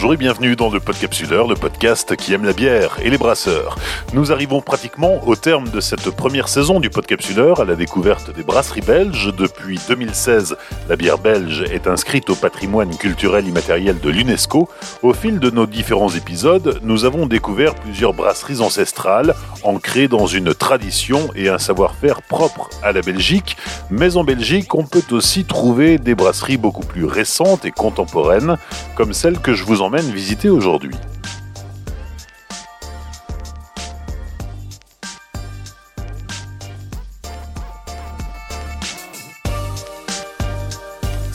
Bonjour 0.00 0.14
et 0.14 0.16
bienvenue 0.16 0.54
dans 0.54 0.70
le 0.70 0.78
Podcapsuleur, 0.78 1.48
le 1.48 1.56
podcast 1.56 2.14
qui 2.14 2.32
aime 2.32 2.44
la 2.44 2.52
bière 2.52 2.98
et 3.02 3.10
les 3.10 3.18
brasseurs. 3.18 3.76
Nous 4.12 4.30
arrivons 4.30 4.60
pratiquement 4.60 5.26
au 5.26 5.34
terme 5.34 5.68
de 5.70 5.80
cette 5.80 6.10
première 6.10 6.46
saison 6.46 6.78
du 6.78 6.88
Podcapsuleur 6.88 7.58
à 7.58 7.64
la 7.64 7.74
découverte 7.74 8.32
des 8.32 8.44
brasseries 8.44 8.80
belges. 8.80 9.34
Depuis 9.36 9.80
2016, 9.88 10.56
la 10.88 10.94
bière 10.94 11.18
belge 11.18 11.64
est 11.72 11.88
inscrite 11.88 12.30
au 12.30 12.36
patrimoine 12.36 12.96
culturel 12.96 13.48
immatériel 13.48 13.98
de 13.98 14.08
l'UNESCO. 14.08 14.68
Au 15.02 15.12
fil 15.14 15.40
de 15.40 15.50
nos 15.50 15.66
différents 15.66 16.14
épisodes, 16.14 16.78
nous 16.84 17.04
avons 17.04 17.26
découvert 17.26 17.74
plusieurs 17.74 18.14
brasseries 18.14 18.60
ancestrales, 18.60 19.34
ancrées 19.64 20.08
dans 20.08 20.26
une 20.26 20.54
tradition 20.54 21.30
et 21.34 21.48
un 21.48 21.58
savoir-faire 21.58 22.22
propre 22.22 22.68
à 22.82 22.92
la 22.92 23.00
Belgique. 23.00 23.56
Mais 23.90 24.16
en 24.16 24.24
Belgique, 24.24 24.74
on 24.74 24.84
peut 24.84 25.04
aussi 25.10 25.44
trouver 25.44 25.98
des 25.98 26.14
brasseries 26.14 26.56
beaucoup 26.56 26.84
plus 26.84 27.04
récentes 27.04 27.64
et 27.64 27.70
contemporaines, 27.70 28.56
comme 28.96 29.12
celle 29.12 29.38
que 29.38 29.54
je 29.54 29.64
vous 29.64 29.82
emmène 29.82 30.10
visiter 30.10 30.48
aujourd'hui. 30.48 30.94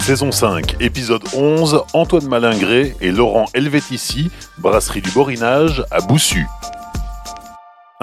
Saison 0.04 0.34
5, 0.34 0.82
épisode 0.82 1.24
11, 1.34 1.86
Antoine 1.94 2.28
Malingré 2.28 2.94
et 3.00 3.10
Laurent 3.10 3.46
Helvétici, 3.54 4.30
brasserie 4.58 5.00
du 5.00 5.10
Borinage 5.12 5.86
à 5.92 6.02
Boussu. 6.02 6.46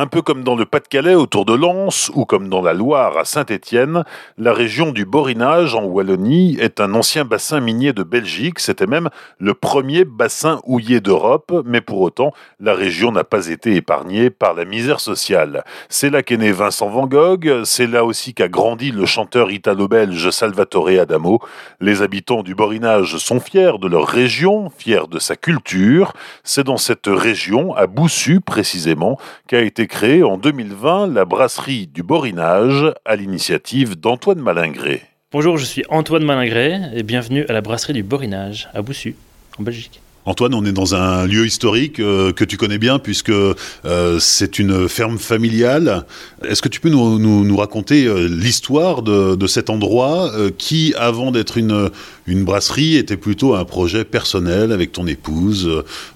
Un 0.01 0.06
peu 0.06 0.23
comme 0.23 0.45
dans 0.45 0.56
le 0.56 0.65
Pas-de-Calais 0.65 1.15
autour 1.15 1.45
de 1.45 1.53
Lens 1.53 2.11
ou 2.15 2.25
comme 2.25 2.48
dans 2.48 2.62
la 2.62 2.73
Loire 2.73 3.19
à 3.19 3.27
Saint-Étienne, 3.27 4.05
la 4.39 4.55
région 4.55 4.92
du 4.92 5.05
Borinage 5.05 5.75
en 5.75 5.84
Wallonie 5.84 6.57
est 6.59 6.81
un 6.81 6.95
ancien 6.95 7.27
bassin 7.27 7.61
minier 7.61 7.92
de 7.92 8.03
Belgique. 8.03 8.61
C'était 8.61 8.87
même 8.87 9.11
le 9.39 9.53
premier 9.53 10.07
bassin 10.07 10.59
houillé 10.65 11.03
d'Europe, 11.03 11.53
mais 11.67 11.83
pour 11.83 12.01
autant, 12.01 12.33
la 12.61 12.73
région 12.73 13.12
n'a 13.12 13.25
pas 13.25 13.48
été 13.48 13.77
épargnée 13.77 14.31
par 14.31 14.55
la 14.55 14.65
misère 14.65 15.01
sociale. 15.01 15.65
C'est 15.91 16.09
là 16.09 16.23
qu'est 16.23 16.39
né 16.39 16.51
Vincent 16.51 16.89
Van 16.89 17.07
Gogh, 17.07 17.64
c'est 17.64 17.87
là 17.87 18.07
aussi 18.07 18.33
qu'a 18.33 18.48
grandi 18.48 18.92
le 18.92 19.05
chanteur 19.05 19.51
italo-belge 19.51 20.31
Salvatore 20.31 20.98
Adamo. 20.98 21.41
Les 21.79 22.01
habitants 22.01 22.42
du 22.42 22.55
Borinage 22.55 23.19
sont 23.19 23.39
fiers 23.39 23.77
de 23.79 23.87
leur 23.87 24.07
région, 24.07 24.70
fiers 24.70 25.09
de 25.11 25.19
sa 25.19 25.37
culture. 25.37 26.14
C'est 26.42 26.64
dans 26.64 26.79
cette 26.79 27.07
région, 27.07 27.75
à 27.75 27.87
Boussu 27.87 28.41
précisément, 28.41 29.19
qu'a 29.47 29.61
été 29.61 29.89
créée 29.91 30.22
en 30.22 30.38
2020 30.38 31.08
la 31.08 31.24
brasserie 31.24 31.88
du 31.88 32.02
Borinage 32.02 32.94
à 33.05 33.16
l'initiative 33.16 33.98
d'Antoine 33.98 34.38
Malingré. 34.38 35.02
Bonjour, 35.33 35.58
je 35.58 35.64
suis 35.64 35.83
Antoine 35.91 36.24
Malingré 36.24 36.78
et 36.94 37.02
bienvenue 37.02 37.44
à 37.48 37.52
la 37.52 37.60
brasserie 37.60 37.92
du 37.92 38.05
Borinage 38.05 38.70
à 38.72 38.83
Boussu, 38.83 39.16
en 39.58 39.64
Belgique. 39.64 40.00
Antoine, 40.27 40.53
on 40.55 40.65
est 40.67 40.73
dans 40.73 40.95
un 40.95 41.27
lieu 41.27 41.47
historique 41.47 41.99
euh, 41.99 42.33
que 42.33 42.45
tu 42.45 42.59
connais 42.59 42.77
bien 42.77 42.99
puisque 42.99 43.31
euh, 43.31 44.19
c'est 44.19 44.59
une 44.59 44.87
ferme 44.89 45.19
familiale. 45.19 46.05
Est-ce 46.47 46.61
que 46.61 46.69
tu 46.69 46.79
peux 46.81 46.91
nous, 46.91 47.57
raconter 47.57 48.05
euh, 48.05 48.29
l'histoire 48.29 49.03
de, 49.03 49.47
cet 49.47 49.71
endroit 49.71 50.31
qui, 50.59 50.95
avant 50.98 51.31
d'être 51.31 51.57
une, 51.57 51.91
brasserie, 52.29 52.97
était 52.97 53.17
plutôt 53.17 53.55
un 53.55 53.65
projet 53.65 54.05
personnel 54.05 54.73
avec 54.73 54.93
ton 54.93 55.07
épouse 55.07 55.69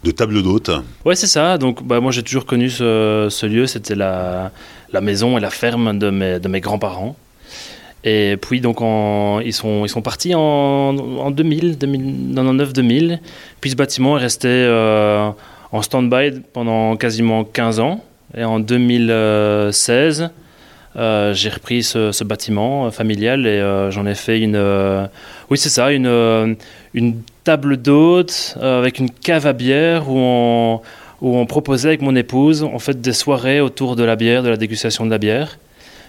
de 0.04 0.10
table 0.10 0.42
d'hôte? 0.42 0.70
Ouais, 1.04 1.16
c'est 1.16 1.26
ça. 1.26 1.58
Donc, 1.58 1.82
bah, 1.84 2.00
moi, 2.00 2.12
j'ai 2.12 2.22
toujours 2.22 2.46
connu 2.46 2.70
ce, 2.70 3.46
lieu. 3.46 3.66
C'était 3.66 3.96
la, 3.96 4.52
maison 5.00 5.38
et 5.38 5.40
la 5.40 5.50
ferme 5.50 5.98
de 5.98 6.10
mes 6.10 6.60
grands-parents. 6.60 7.16
Et 8.04 8.36
puis, 8.36 8.60
donc, 8.60 8.80
ils, 9.44 9.52
sont, 9.54 9.84
ils 9.86 9.88
sont 9.88 10.02
partis 10.02 10.34
en, 10.34 10.40
en 10.40 11.30
2000, 11.30 11.78
2009-2000. 11.78 13.18
Puis, 13.62 13.70
ce 13.70 13.76
bâtiment 13.76 14.18
est 14.18 14.20
resté 14.20 14.48
euh, 14.48 15.30
en 15.72 15.80
stand-by 15.80 16.42
pendant 16.52 16.96
quasiment 16.96 17.44
15 17.44 17.80
ans. 17.80 18.04
Et 18.36 18.44
en 18.44 18.60
2016, 18.60 20.28
euh, 20.96 21.32
j'ai 21.32 21.48
repris 21.48 21.82
ce, 21.82 22.24
bâtiment 22.24 22.90
familial 22.90 23.46
et 23.46 23.50
euh, 23.50 23.90
j'en 23.90 24.06
ai 24.06 24.14
fait 24.14 24.38
une. 24.38 25.08
oui, 25.50 25.56
c'est 25.56 25.70
ça, 25.70 25.90
une, 25.90 26.56
une 26.92 27.22
table 27.42 27.78
d'hôte 27.78 28.58
avec 28.60 28.98
une 28.98 29.08
cave 29.08 29.46
à 29.46 29.54
bière 29.54 30.10
où 30.10 30.18
on, 30.18 30.80
où 31.22 31.38
on 31.38 31.46
proposait 31.46 31.88
avec 31.88 32.02
mon 32.02 32.14
épouse 32.16 32.64
en 32.64 32.78
fait 32.78 33.00
des 33.00 33.12
soirées 33.14 33.60
autour 33.60 33.96
de 33.96 34.04
la 34.04 34.16
bière, 34.16 34.42
de 34.42 34.50
la 34.50 34.56
dégustation 34.56 35.06
de 35.06 35.10
la 35.10 35.18
bière 35.18 35.58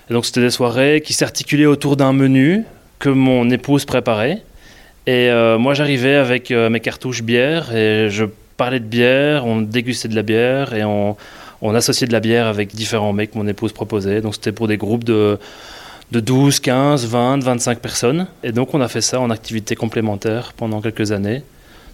donc 0.09 0.25
c'était 0.25 0.41
des 0.41 0.51
soirées 0.51 1.01
qui 1.01 1.13
s'articulaient 1.13 1.66
autour 1.66 1.95
d'un 1.95 2.13
menu 2.13 2.63
que 2.99 3.09
mon 3.09 3.49
épouse 3.49 3.85
préparait. 3.85 4.43
Et 5.07 5.29
euh, 5.29 5.57
moi 5.57 5.73
j'arrivais 5.73 6.16
avec 6.16 6.51
euh, 6.51 6.69
mes 6.69 6.79
cartouches 6.79 7.23
bière 7.23 7.75
et 7.75 8.09
je 8.09 8.25
parlais 8.57 8.79
de 8.79 8.85
bière, 8.85 9.45
on 9.45 9.61
dégustait 9.61 10.07
de 10.07 10.16
la 10.16 10.23
bière 10.23 10.73
et 10.73 10.83
on, 10.83 11.16
associait 11.73 12.05
de 12.05 12.13
la 12.13 12.19
bière 12.19 12.45
avec 12.45 12.75
différents 12.75 13.11
mecs 13.11 13.31
que 13.31 13.38
mon 13.39 13.47
épouse 13.47 13.73
proposait. 13.73 14.21
Donc 14.21 14.35
c'était 14.35 14.51
pour 14.51 14.67
des 14.67 14.77
groupes 14.77 15.03
de, 15.03 15.39
de 16.11 16.19
12, 16.19 16.59
15, 16.59 17.07
20, 17.07 17.43
25 17.43 17.79
personnes. 17.79 18.27
Et 18.43 18.51
donc 18.51 18.75
on 18.75 18.81
a 18.81 18.87
fait 18.87 19.01
ça 19.01 19.19
en 19.19 19.31
activité 19.31 19.75
complémentaire 19.75 20.53
pendant 20.55 20.79
quelques 20.79 21.11
années. 21.11 21.41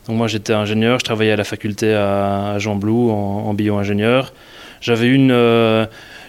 Donc 0.08 0.18
moi 0.18 0.28
j'étais 0.28 0.52
ingénieur, 0.52 1.00
je 1.00 1.06
travaillais 1.06 1.32
à 1.32 1.38
la 1.38 1.46
faculté 1.46 1.94
à, 1.94 2.60
Jean 2.60 2.76
Blou 2.76 3.12
en, 3.12 3.54
bio-ingénieur. 3.54 4.34
J'avais 4.82 5.08
une... 5.08 5.32
Euh, 5.32 5.86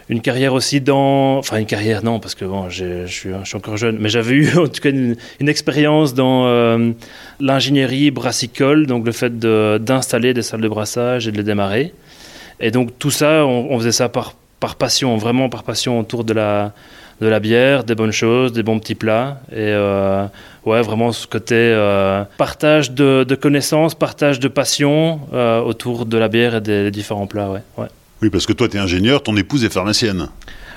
une 0.08 0.20
carrière 0.20 0.54
aussi 0.54 0.80
dans. 0.80 1.38
Enfin, 1.38 1.58
une 1.58 1.66
carrière, 1.66 2.04
non, 2.04 2.20
parce 2.20 2.34
que 2.34 2.44
bon, 2.44 2.68
je 2.68 3.06
suis, 3.06 3.30
encore 3.54 3.76
jeune, 3.76 3.98
mais 3.98 4.08
j'avais 4.08 4.34
eu 4.34 4.48
en 4.58 4.66
tout 4.68 4.80
cas 4.80 4.90
une, 4.90 5.16
expérience 5.48 6.14
dans 6.14 6.46
euh, 6.46 6.92
l'ingénierie 7.40 8.10
brassicole, 8.10 8.86
donc 8.86 9.06
le 9.06 9.12
fait 9.12 9.38
d'installer 9.38 10.34
des 10.34 10.42
salles 10.42 10.60
de 10.60 10.68
brassage 10.68 11.28
et 11.28 11.32
de 11.32 11.36
les 11.36 11.42
démarrer. 11.42 11.92
Et 12.60 12.70
donc 12.70 12.98
tout 12.98 13.10
ça, 13.10 13.44
on, 13.44 13.76
faisait 13.78 13.92
ça 13.92 14.08
par, 14.08 14.34
par 14.60 14.76
passion, 14.76 15.16
vraiment 15.16 15.48
par 15.48 15.64
passion 15.64 15.98
autour 15.98 16.22
de 16.22 16.32
la, 16.32 16.72
de 17.20 17.26
la 17.26 17.40
bière, 17.40 17.82
des 17.82 17.96
bonnes 17.96 18.12
choses, 18.12 18.52
des 18.52 18.62
bons 18.62 18.78
petits 18.78 18.94
plats. 18.94 19.40
Et 19.50 19.56
euh, 19.58 20.26
ouais, 20.64 20.80
vraiment 20.80 21.10
ce 21.10 21.26
côté 21.26 21.56
euh, 21.56 22.22
partage 22.38 22.92
de, 22.92 23.26
connaissances, 23.34 23.96
partage 23.96 24.38
de 24.38 24.48
passion 24.48 25.20
autour 25.66 26.06
de 26.06 26.16
la 26.18 26.28
bière 26.28 26.56
et 26.56 26.60
des, 26.60 26.84
des 26.84 26.90
différents 26.92 27.26
plats. 27.26 27.50
Ouais, 27.50 27.62
ouais. 27.78 27.88
Oui, 28.22 28.30
parce 28.30 28.46
que 28.46 28.52
toi, 28.52 28.68
tu 28.68 28.76
es 28.76 28.80
ingénieur, 28.80 29.20
ton 29.24 29.36
épouse 29.36 29.64
est 29.64 29.72
pharmacienne. 29.72 30.28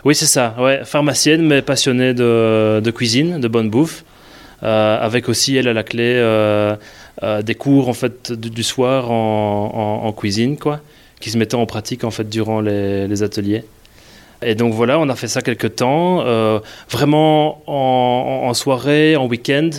Oui, 0.04 0.16
c'est 0.16 0.26
ça. 0.26 0.56
Ouais, 0.60 0.82
pharmacienne, 0.84 1.44
mais 1.44 1.62
passionnée 1.62 2.16
de, 2.16 2.92
cuisine, 2.92 3.40
de 3.40 3.48
bonne 3.48 3.70
bouffe. 3.70 4.04
Euh, 4.64 4.98
avec 5.00 5.30
aussi, 5.30 5.56
elle, 5.56 5.68
à 5.68 5.74
la 5.74 5.84
clé, 5.84 6.16
euh, 6.16 6.76
euh, 7.22 7.44
des 7.44 7.54
cours 7.54 7.88
en 7.88 7.94
fait, 7.94 8.32
du, 8.32 8.64
soir 8.64 9.12
en, 9.12 10.12
cuisine, 10.14 10.58
quoi, 10.58 10.80
qui 11.20 11.30
se 11.30 11.38
mettaient 11.38 11.56
en 11.56 11.68
pratique 11.68 12.04
en 12.04 12.10
fait, 12.10 12.28
durant 12.28 12.62
les, 12.62 13.22
ateliers. 13.22 13.64
Et 14.42 14.56
donc 14.56 14.74
voilà, 14.74 14.98
on 14.98 15.08
a 15.10 15.16
fait 15.16 15.28
ça 15.28 15.44
quelques 15.44 15.76
temps, 15.76 16.24
vraiment 16.90 17.62
en, 17.68 18.54
soirée, 18.56 19.16
en 19.18 19.28
week-end. 19.28 19.70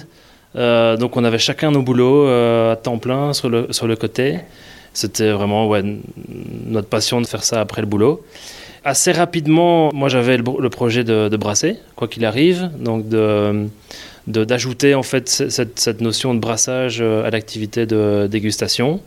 donc 0.54 1.16
on 1.16 1.24
avait 1.24 1.38
chacun 1.38 1.72
nos 1.72 1.82
boulots 1.82 2.28
à 2.28 2.76
temps 2.76 2.98
plein 2.98 3.32
sur 3.32 3.48
le, 3.48 3.66
sur 3.70 3.88
le 3.88 3.96
côté. 3.96 4.38
C'était 4.96 5.30
vraiment 5.30 5.68
ouais, 5.68 5.82
notre 6.64 6.88
passion 6.88 7.20
de 7.20 7.26
faire 7.26 7.44
ça 7.44 7.60
après 7.60 7.82
le 7.82 7.86
boulot. 7.86 8.24
Assez 8.82 9.12
rapidement, 9.12 9.92
moi 9.92 10.08
j'avais 10.08 10.38
le, 10.38 10.70
projet 10.70 11.04
de, 11.04 11.36
brasser, 11.36 11.76
quoi 11.96 12.08
qu'il 12.08 12.24
arrive, 12.24 12.70
donc 12.80 13.06
de 13.06 13.68
d'ajouter 14.26 14.94
en 14.94 15.02
fait 15.04 15.28
cette, 15.28 15.78
cette, 15.78 16.00
notion 16.00 16.34
de 16.34 16.40
brassage 16.40 16.98
euh, 17.00 17.24
à 17.24 17.30
l'activité 17.30 17.84
de 17.84 18.26
dégustation. 18.28 19.00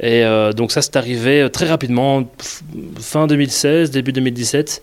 Et 0.00 0.24
euh, 0.24 0.52
donc 0.54 0.72
ça 0.72 0.80
c'est 0.80 0.96
arrivé 0.96 1.42
euh, 1.42 1.48
très 1.50 1.66
rapidement, 1.66 2.24
fin 2.98 3.26
2016, 3.26 3.90
début 3.90 4.12
2017, 4.12 4.82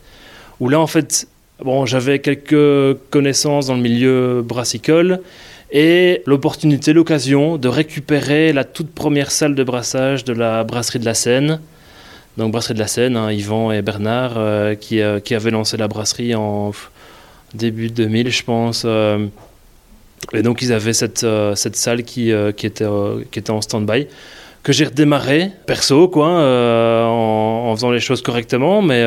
où 0.60 0.70
là 0.70 0.80
en 0.80 0.88
fait, 0.88 1.28
bon, 1.64 1.88
j'avais 1.88 2.20
quelques 2.20 3.00
connaissances 3.10 3.66
dans 3.66 3.76
le 3.76 3.82
milieu 3.82 4.44
brassicole, 4.46 5.22
et 5.72 6.22
l'opportunité, 6.26 6.94
l'occasion 6.94 7.58
de 7.58 7.68
récupérer 7.68 8.54
la 8.54 8.64
toute 8.64 8.92
première 8.92 9.32
salle 9.32 9.56
de 9.56 9.64
brassage 9.64 10.24
de 10.24 10.34
la 10.34 10.64
brasserie 10.64 11.00
de 11.00 11.06
la 11.06 11.14
Seine. 11.14 11.60
Donc 12.38 12.52
brasserie 12.52 12.76
de 12.76 12.80
la 12.80 12.88
Seine, 12.88 13.18
hein, 13.18 13.32
Yvan 13.32 13.72
et 13.72 13.82
Bernard 13.82 14.34
euh, 14.38 14.76
qui, 14.76 15.02
euh, 15.02 15.20
qui, 15.20 15.34
avaient 15.34 15.52
lancé 15.52 15.78
la 15.78 15.88
brasserie 15.88 16.36
en 16.36 16.72
début 17.54 17.90
2000 17.90 18.30
je 18.30 18.44
pense. 18.44 18.84
Euh. 18.86 19.26
et 20.34 20.42
donc 20.44 20.62
ils 20.62 20.72
avaient 20.72 20.94
cette, 20.94 21.26
cette 21.56 21.76
salle 21.76 22.04
qui, 22.04 22.32
qui, 22.58 22.66
était, 22.66 22.86
qui 23.32 23.40
était 23.40 23.52
en 23.52 23.62
stand-by 23.62 24.08
que 24.64 24.74
j'ai 24.74 24.86
redémarré 24.86 25.52
perso 25.66 26.10
quoi 26.10 26.28
en, 26.28 27.74
faisant 27.76 27.92
les 27.92 28.00
choses 28.00 28.22
correctement 28.22 28.82
mais 28.82 29.06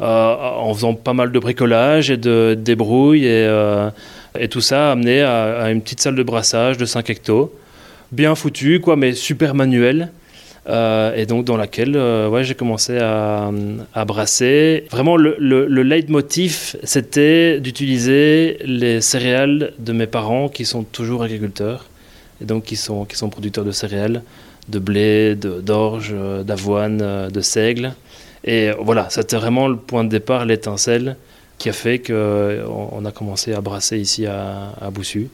en 0.00 0.74
faisant 0.74 0.94
pas 0.94 1.12
mal 1.12 1.32
de 1.32 1.38
bricolage 1.38 2.10
et 2.10 2.16
de 2.16 2.56
débrouille 2.58 3.26
et 3.26 3.46
et 4.38 4.48
tout 4.48 4.60
ça 4.60 4.88
a 4.88 4.92
amené 4.92 5.22
à, 5.22 5.70
une 5.70 5.80
petite 5.80 6.00
salle 6.00 6.16
de 6.16 6.22
brassage 6.22 6.76
de 6.76 6.84
5 6.84 7.08
hectos, 7.10 7.54
bien 8.12 8.34
foutue, 8.34 8.80
quoi, 8.80 8.96
mais 8.96 9.14
super 9.14 9.54
manuelle. 9.54 10.10
Euh, 10.66 11.14
et 11.14 11.26
donc 11.26 11.44
dans 11.44 11.58
laquelle 11.58 11.94
euh, 11.94 12.42
j'ai 12.42 12.54
commencé 12.54 12.98
à, 12.98 13.50
brasser. 14.06 14.86
Vraiment, 14.90 15.16
le, 15.16 15.36
le, 15.38 15.82
leitmotiv, 15.82 16.76
c'était 16.82 17.60
d'utiliser 17.60 18.58
les 18.64 19.02
céréales 19.02 19.74
de 19.78 19.92
mes 19.92 20.06
parents 20.06 20.48
qui 20.48 20.64
sont 20.64 20.82
toujours 20.82 21.22
agriculteurs 21.22 21.84
et 22.40 22.46
donc 22.46 22.64
qui 22.64 22.76
sont, 22.76 23.04
qui 23.04 23.16
sont 23.16 23.28
producteurs 23.28 23.64
de 23.64 23.72
céréales. 23.72 24.22
de 24.68 24.78
blé, 24.78 25.34
d'orge, 25.36 26.14
d'avoine, 26.44 27.28
de 27.28 27.40
seigle. 27.42 27.92
Et 28.44 28.70
voilà, 28.80 29.08
c'était 29.10 29.36
vraiment 29.36 29.68
le 29.68 29.76
point 29.76 30.04
de 30.04 30.08
départ, 30.08 30.46
l'étincelle, 30.46 31.16
qui 31.58 31.68
a 31.68 31.72
fait 31.72 32.00
qu'on 32.00 33.04
a 33.04 33.12
commencé 33.12 33.52
à 33.52 33.60
brasser 33.60 33.98
ici 33.98 34.26
à, 34.26 34.72
à 34.80 34.90
Boussu, 34.90 35.28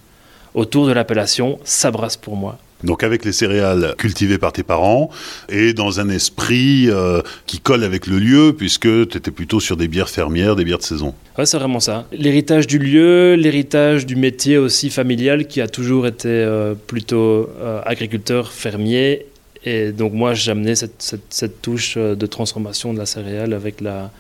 autour 0.55 0.87
de 0.87 0.93
l'appellation 0.93 1.59
Ça 1.65 1.91
brasse 1.91 2.17
pour 2.17 2.37
moi. 2.37 2.59
Donc 2.85 3.03
avec 3.03 3.25
les 3.25 3.33
céréales 3.33 3.95
cultivées 3.99 4.39
par 4.39 4.53
tes 4.53 4.63
parents 4.63 5.11
et 5.49 5.75
dans 5.75 6.01
un 6.01 6.09
esprit 6.09 6.87
euh, 6.89 7.21
qui 7.47 7.61
colle 7.61 7.85
avec 7.85 8.07
le 8.07 8.19
lieu 8.19 8.55
puisque 8.57 9.09
tu 9.09 9.19
étais 9.19 9.31
plutôt 9.31 9.61
sur 9.61 9.77
des 9.77 9.89
bières 9.89 10.09
fermières, 10.09 10.57
des 10.57 10.65
bières 10.65 10.79
de 10.79 10.83
saison. 10.83 11.15
Ouais, 11.37 11.47
c'est 11.47 11.59
vraiment 11.59 11.81
ça. 11.81 12.07
L'héritage 12.13 12.67
du 12.67 12.79
lieu, 12.79 13.35
l'héritage 13.35 14.07
du 14.07 14.17
métier 14.17 14.57
aussi 14.57 14.89
familial 14.89 15.47
qui 15.47 15.61
a 15.61 15.69
toujours 15.69 16.07
été 16.07 16.29
euh, 16.29 16.75
plutôt 16.75 17.51
euh, 17.61 17.83
agriculteur, 17.85 18.51
fermier. 18.51 19.27
Et 19.63 19.93
donc 19.93 20.15
moi 20.15 20.33
j'amenais 20.33 20.75
cette, 20.75 21.03
cette, 21.03 21.27
cette, 21.29 21.61
touche 21.61 21.99
de 21.99 22.27
transformation 22.27 22.95
de 22.95 22.99
la 22.99 23.05
céréale 23.05 23.53
avec 23.53 23.83
la, 23.83 24.11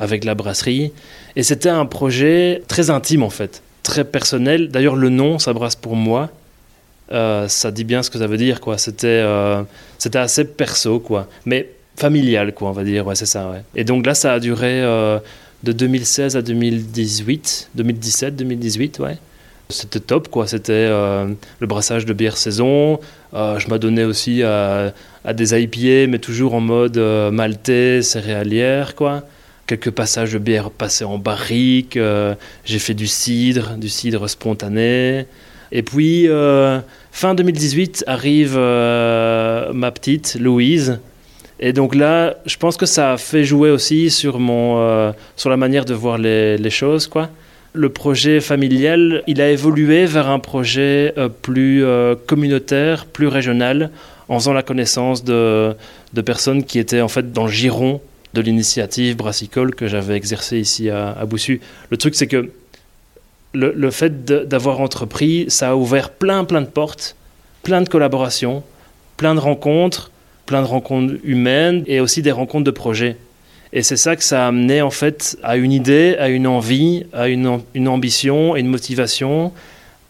avec 0.00 0.24
la 0.24 0.34
brasserie. 0.34 0.92
Et 1.36 1.42
c'était 1.42 1.68
un 1.68 1.86
projet 1.86 2.62
très 2.68 2.90
intime 2.90 3.22
en 3.22 3.30
fait, 3.30 3.62
très 3.82 4.04
personnel. 4.04 4.68
D'ailleurs 4.70 4.96
le 4.96 5.08
nom, 5.08 5.38
ça 5.38 5.52
brasse 5.52 5.76
pour 5.76 5.96
moi. 5.96 6.30
Euh, 7.10 7.48
ça 7.48 7.70
dit 7.70 7.84
bien 7.84 8.02
ce 8.02 8.10
que 8.10 8.18
ça 8.18 8.26
veut 8.26 8.36
dire, 8.36 8.60
quoi. 8.60 8.78
C'était, 8.78 9.06
euh, 9.06 9.62
c'était 9.98 10.18
assez 10.18 10.44
perso, 10.44 11.00
quoi. 11.00 11.28
Mais 11.46 11.70
familial, 11.96 12.52
quoi, 12.52 12.68
on 12.68 12.72
va 12.72 12.84
dire. 12.84 13.06
Ouais, 13.06 13.14
c'est 13.14 13.26
ça. 13.26 13.54
Et 13.74 13.84
donc 13.84 14.06
là, 14.06 14.14
ça 14.14 14.34
a 14.34 14.40
duré 14.40 14.82
euh, 14.82 15.18
de 15.62 15.72
2016 15.72 16.36
à 16.36 16.42
2018, 16.42 17.70
2017, 17.74 18.36
2018, 18.36 18.98
ouais. 19.00 19.16
C'était 19.70 20.00
top, 20.00 20.28
quoi. 20.28 20.46
C'était 20.46 20.88
le 20.88 21.66
brassage 21.66 22.06
de 22.06 22.14
bière 22.14 22.38
saison. 22.38 23.00
je 23.34 23.68
m'adonnais 23.68 24.04
aussi 24.04 24.42
à, 24.42 24.94
à, 25.26 25.34
des 25.34 25.60
IPA, 25.60 26.10
mais 26.10 26.18
toujours 26.18 26.54
en 26.54 26.60
mode 26.60 26.96
maltais, 26.96 28.00
céréalière, 28.00 28.94
quoi 28.94 29.24
quelques 29.68 29.92
passages 29.92 30.32
de 30.32 30.38
bière 30.38 30.70
passés 30.70 31.04
en 31.04 31.18
barrique, 31.18 31.96
j'ai 32.64 32.78
fait 32.80 32.94
du 32.94 33.06
cidre, 33.06 33.76
du 33.76 33.88
cidre 33.88 34.28
spontané. 34.28 35.26
Et 35.70 35.82
puis, 35.82 36.28
euh, 36.28 36.80
fin 37.12 37.34
2018, 37.34 38.04
arrive 38.06 38.54
euh, 38.56 39.72
ma 39.72 39.90
petite 39.90 40.36
Louise. 40.40 41.00
Et 41.60 41.72
donc 41.72 41.94
là, 41.94 42.36
je 42.46 42.56
pense 42.56 42.76
que 42.76 42.86
ça 42.86 43.12
a 43.12 43.16
fait 43.16 43.44
jouer 43.44 43.70
aussi 43.70 44.10
sur, 44.10 44.38
mon, 44.38 44.78
euh, 44.78 45.12
sur 45.36 45.50
la 45.50 45.56
manière 45.56 45.84
de 45.84 45.94
voir 45.94 46.16
les, 46.16 46.56
les, 46.56 46.70
choses. 46.70 47.08
Quoi. 47.08 47.28
Le 47.72 47.88
projet 47.88 48.40
familial, 48.40 49.22
il 49.26 49.40
a 49.40 49.50
évolué 49.50 50.06
vers 50.06 50.28
un 50.28 50.38
projet 50.38 51.12
plus 51.42 51.84
communautaire, 52.26 53.06
plus 53.06 53.26
régional, 53.26 53.90
en 54.28 54.38
faisant 54.38 54.52
la 54.52 54.62
connaissance 54.62 55.24
de, 55.24 55.74
de, 56.14 56.20
personnes 56.20 56.64
qui 56.64 56.78
étaient 56.78 57.00
en 57.00 57.08
fait 57.08 57.32
dans 57.32 57.46
le 57.46 57.52
giron 57.52 58.00
de 58.34 58.40
l'initiative 58.40 59.16
brassicole 59.16 59.74
que 59.74 59.86
j'avais 59.86 60.14
exercée 60.14 60.58
ici 60.58 60.90
à, 60.90 61.24
Boussu. 61.26 61.60
Le 61.90 61.96
truc, 61.96 62.14
c'est 62.14 62.26
que 62.26 62.50
le, 63.54 63.90
fait 63.90 64.24
d'avoir 64.24 64.80
entrepris, 64.80 65.46
ça 65.48 65.70
a 65.70 65.74
ouvert 65.74 66.10
plein, 66.10 66.44
plein 66.44 66.60
de 66.60 66.66
portes, 66.66 67.16
plein 67.62 67.80
de 67.80 67.88
collaborations, 67.88 68.62
plein 69.16 69.34
de 69.34 69.40
rencontres, 69.40 70.10
plein 70.46 70.62
de 70.62 70.66
rencontres 70.66 71.14
humaines 71.24 71.84
et 71.86 72.00
aussi 72.00 72.22
des 72.22 72.32
rencontres 72.32 72.64
de 72.64 72.70
projets. 72.70 73.16
Et 73.72 73.82
c'est 73.82 73.96
ça 73.96 74.16
que 74.16 74.22
ça 74.22 74.44
a 74.44 74.48
amené 74.48 74.80
en 74.80 74.90
fait 74.90 75.36
à 75.42 75.56
une 75.56 75.72
idée, 75.72 76.16
à 76.18 76.28
une 76.28 76.46
envie, 76.46 77.04
à 77.12 77.28
une, 77.28 77.60
une 77.74 77.88
ambition 77.88 78.56
et 78.56 78.60
une 78.60 78.68
motivation, 78.68 79.52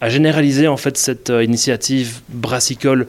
à 0.01 0.09
généraliser 0.09 0.67
en 0.67 0.77
fait 0.77 0.97
cette 0.97 1.29
euh, 1.29 1.43
initiative 1.43 2.21
brassicole 2.29 3.07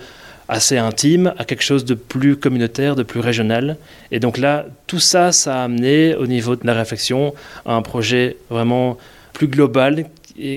assez 0.50 0.76
intime 0.76 1.32
à 1.38 1.44
quelque 1.44 1.62
chose 1.62 1.84
de 1.84 1.94
plus 1.94 2.36
communautaire, 2.36 2.96
de 2.96 3.04
plus 3.04 3.20
régional. 3.20 3.76
Et 4.10 4.18
donc 4.18 4.36
là, 4.36 4.66
tout 4.88 4.98
ça, 4.98 5.30
ça 5.30 5.60
a 5.60 5.64
amené 5.64 6.16
au 6.16 6.26
niveau 6.26 6.56
de 6.56 6.66
la 6.66 6.74
réflexion 6.74 7.34
à 7.64 7.74
un 7.74 7.82
projet 7.82 8.36
vraiment 8.50 8.98
plus 9.32 9.46
global 9.46 10.06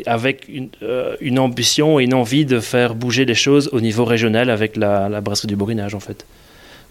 avec 0.06 0.46
une, 0.50 0.70
euh, 0.82 1.16
une, 1.22 1.38
ambition 1.40 2.00
et 2.00 2.06
une 2.06 2.14
envie 2.14 2.46
de 2.46 2.60
faire 2.60 2.96
bouger 2.96 3.26
les 3.26 3.36
choses 3.36 3.70
au 3.72 3.82
niveau 3.82 4.06
régional 4.06 4.50
avec 4.50 4.78
la, 4.78 5.10
la, 5.10 5.22
brasserie 5.22 5.48
du 5.48 5.56
Borinage 5.56 5.94
en 5.94 6.00
fait. 6.00 6.26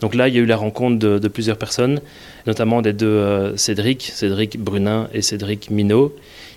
Donc 0.00 0.14
là, 0.14 0.28
il 0.28 0.34
y 0.34 0.38
a 0.38 0.40
eu 0.40 0.46
la 0.46 0.56
rencontre 0.56 0.98
de, 0.98 1.18
de 1.18 1.28
plusieurs 1.28 1.56
personnes, 1.56 2.00
notamment 2.46 2.82
des 2.82 2.92
deux 2.92 3.06
euh, 3.06 3.56
Cédric, 3.56 4.12
Cédric 4.14 4.58
Brunin 4.60 5.08
et 5.14 5.22
Cédric 5.22 5.70
Minot, 5.70 6.14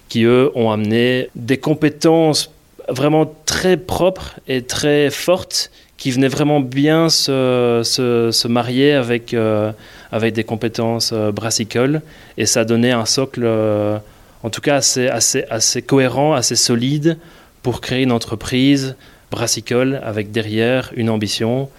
qui 0.09 0.23
eux 0.23 0.51
ont 0.55 0.71
amené 0.71 1.29
des 1.35 1.57
compétences 1.57 2.51
vraiment 2.89 3.33
très 3.45 3.77
propres 3.77 4.35
et 4.47 4.61
très 4.61 5.09
fortes 5.09 5.71
qui 6.05 6.11
venaient 6.11 6.27
vraiment 6.27 6.59
bien 6.59 7.09
se, 7.09 7.81
se, 7.83 8.29
se 8.31 8.47
marier 8.47 8.93
avec, 8.93 9.33
euh, 9.33 9.71
avec 10.11 10.35
des 10.35 10.43
compétences 10.43 11.09
euh, 11.11 11.31
brassicoles 11.31 12.03
et 12.37 12.45
ça 12.45 12.63
donnait 12.63 12.91
un 12.91 13.05
socle 13.05 13.41
euh, 13.43 13.97
en 14.43 14.51
tout 14.51 14.61
cas 14.61 14.75
assez, 14.75 15.07
assez, 15.07 15.45
assez 15.49 15.81
cohérent, 15.81 16.33
assez 16.33 16.55
solide 16.55 17.17
pour 17.63 17.81
créer 17.81 18.03
une 18.03 18.11
entreprise 18.11 18.95
brassicole 19.31 19.99
avec 20.03 20.31
derrière 20.31 20.91
une 20.95 21.09
ambition, 21.09 21.69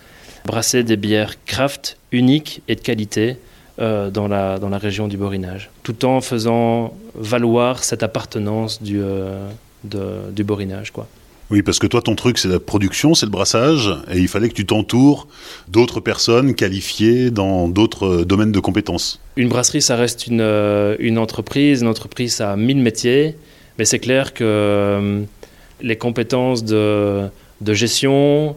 brasser 0.44 0.82
des 0.82 0.96
bières 0.96 1.34
craft 1.44 1.96
uniques 2.10 2.62
et 2.66 2.74
de 2.74 2.80
qualité 2.80 3.36
dans, 3.78 4.26
la, 4.26 4.58
dans 4.58 4.70
la 4.70 4.78
région 4.78 5.06
du 5.06 5.16
Borinage, 5.16 5.70
tout 5.84 6.04
en 6.04 6.20
faisant 6.20 6.96
valoir 7.14 7.84
cette 7.84 8.02
appartenance 8.02 8.82
du, 8.82 9.00
du 9.84 10.44
Borinage. 10.44 10.90
Quoi. 10.90 11.06
Oui, 11.50 11.62
parce 11.62 11.78
que 11.78 11.86
toi, 11.86 12.02
ton 12.02 12.16
truc, 12.16 12.38
c'est 12.38 12.48
la 12.48 12.58
production, 12.58 13.14
c'est 13.14 13.26
le 13.26 13.30
brassage, 13.30 13.90
et 14.10 14.18
il 14.18 14.26
fallait 14.26 14.48
que 14.48 14.54
tu 14.54 14.66
t'entoures 14.66 15.28
d'autres 15.68 16.00
personnes 16.00 16.54
qualifiées 16.54 17.30
dans 17.30 17.68
d'autres 17.68 18.06
euh, 18.06 18.24
domaines 18.24 18.50
de 18.50 18.58
compétences. 18.58 19.20
Une 19.36 19.48
brasserie, 19.48 19.82
ça 19.82 19.94
reste 19.94 20.26
une, 20.26 20.40
euh, 20.40 21.16
entreprise. 21.16 21.82
Une 21.82 21.88
entreprise, 21.88 22.34
ça 22.34 22.52
a 22.52 22.56
mille 22.56 22.78
métiers, 22.78 23.36
mais 23.78 23.84
c'est 23.84 24.00
clair 24.00 24.34
que 24.34 24.44
euh, 24.44 25.22
les 25.80 25.96
compétences 25.96 26.64
de, 26.64 27.28
de 27.60 27.74
gestion 27.74 28.56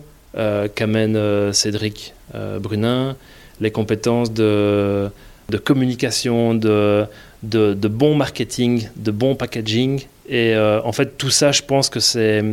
qu'amène 0.75 1.51
Cédric 1.53 2.13
Brunin, 2.61 3.15
les 3.59 3.71
compétences 3.71 4.31
de, 4.31 5.09
de 5.49 5.57
communication, 5.57 6.53
de, 6.55 7.05
de, 7.43 7.87
bon 7.87 8.15
marketing, 8.15 8.87
de 8.95 9.11
bon 9.11 9.35
packaging, 9.35 10.05
et 10.29 10.55
en 10.57 10.91
fait, 10.91 11.17
tout 11.17 11.29
ça, 11.29 11.51
je 11.51 11.61
pense 11.61 11.89
que 11.89 11.99
c'est 11.99 12.43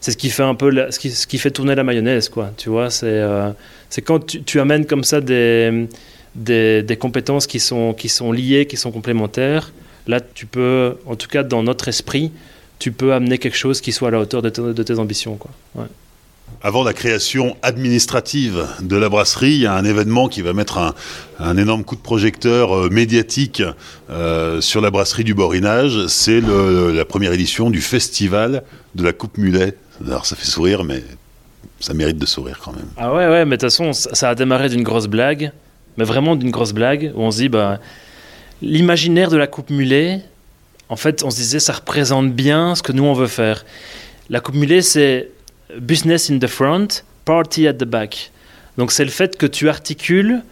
c'est 0.00 0.12
ce 0.12 0.16
qui 0.16 0.30
fait 0.30 0.42
un 0.42 0.54
peu 0.54 0.90
ce, 0.90 0.98
qui, 0.98 1.10
ce, 1.10 1.26
qui, 1.26 1.38
fait 1.38 1.50
tourner 1.50 1.74
la 1.74 1.84
mayonnaise 1.84 2.28
quoi 2.28 2.52
tu 2.56 2.70
vois 2.70 2.90
c'est 2.90 3.06
euh, 3.06 3.50
c'est 3.90 4.02
quand 4.02 4.24
tu, 4.44 4.60
amènes 4.60 4.86
comme 4.86 5.04
ça 5.04 5.20
des, 5.20 5.88
des, 6.34 6.96
compétences 6.98 7.46
qui 7.46 7.60
sont 7.60 7.92
qui 7.92 8.08
sont 8.08 8.32
liées 8.32 8.66
qui 8.66 8.76
sont 8.76 8.90
complémentaires 8.90 9.72
là 10.06 10.20
tu 10.20 10.46
peux 10.46 10.96
en 11.06 11.16
tout 11.16 11.28
cas 11.28 11.42
dans 11.42 11.62
notre 11.62 11.88
esprit 11.88 12.32
tu 12.78 12.92
peux 12.92 13.12
amener 13.12 13.36
quelque 13.36 13.56
chose 13.56 13.80
qui 13.82 13.92
soit 13.92 14.08
à 14.08 14.10
la 14.12 14.20
hauteur 14.20 14.40
de, 14.40 14.48
te, 14.48 14.60
de 14.60 14.82
tes 14.82 14.98
ambitions 14.98 15.36
quoi. 15.36 15.50
Avant 16.62 16.84
la 16.84 16.92
création 16.92 17.56
administrative 17.62 18.66
de 18.82 18.96
la 18.96 19.08
brasserie, 19.08 19.52
il 19.52 19.60
y 19.60 19.66
a 19.66 19.74
un 19.74 19.84
événement 19.84 20.28
qui 20.28 20.42
va 20.42 20.52
mettre 20.52 20.94
un, 21.38 21.56
énorme 21.56 21.84
coup 21.84 21.96
de 21.96 22.02
projecteur 22.02 22.76
euh, 22.76 22.88
médiatique 22.90 23.62
euh, 24.10 24.60
sur 24.60 24.82
la 24.82 24.90
brasserie 24.90 25.24
du 25.24 25.32
Borinage. 25.32 26.06
C'est 26.08 26.40
la 26.42 27.04
première 27.06 27.32
édition 27.32 27.70
du 27.70 27.80
festival 27.80 28.62
de 28.94 29.02
la 29.02 29.12
Coupe 29.12 29.38
Mulet. 29.38 29.74
Alors 30.06 30.26
ça 30.26 30.36
fait 30.36 30.46
sourire, 30.46 30.84
mais 30.84 31.02
ça 31.80 31.94
mérite 31.94 32.18
de 32.18 32.26
sourire 32.26 32.60
quand 32.62 32.72
même. 32.72 32.88
Ah 32.96 33.12
ouais, 33.12 33.26
ouais, 33.26 33.44
mais 33.44 33.56
de 33.56 33.60
toute 33.62 33.70
façon, 33.70 33.92
ça 33.92 34.28
a 34.28 34.34
démarré 34.34 34.68
d'une 34.68 34.82
grosse 34.82 35.06
blague, 35.06 35.52
mais 35.96 36.04
vraiment 36.04 36.36
d'une 36.36 36.50
grosse 36.50 36.72
blague, 36.72 37.12
où 37.14 37.22
on 37.22 37.30
se 37.30 37.38
dit, 37.38 37.48
bah, 37.48 37.80
l'imaginaire 38.60 39.30
de 39.30 39.38
la 39.38 39.46
Coupe 39.46 39.70
Mulet, 39.70 40.20
en 40.90 40.96
fait, 40.96 41.22
on 41.24 41.30
se 41.30 41.36
disait, 41.36 41.60
ça 41.60 41.72
représente 41.72 42.32
bien 42.32 42.74
ce 42.74 42.82
que 42.82 42.92
nous, 42.92 43.04
on 43.04 43.14
veut 43.14 43.28
faire. 43.28 43.64
La 44.28 44.40
Coupe 44.40 44.56
Mulet, 44.56 44.82
c'est 44.82 45.30
business 45.78 46.30
in 46.30 46.38
the 46.38 46.46
front, 46.46 47.04
party 47.24 47.66
at 47.66 47.74
the 47.74 47.84
back. 47.84 48.30
Donc 48.78 48.92
c'est 48.92 49.04
le 49.04 49.10
fait 49.10 49.36
que 49.36 49.46
tu 49.46 49.68
articules 49.68 50.42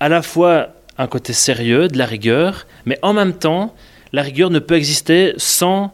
à 0.00 0.08
la 0.08 0.22
fois 0.22 0.68
un 0.98 1.06
côté 1.06 1.32
sérieux, 1.32 1.88
de 1.88 1.98
la 1.98 2.06
rigueur, 2.06 2.66
mais 2.84 2.98
en 3.02 3.12
même 3.12 3.32
temps, 3.32 3.74
la 4.12 4.22
rigueur 4.22 4.50
ne 4.50 4.58
peut 4.58 4.74
exister 4.74 5.34
sans 5.36 5.92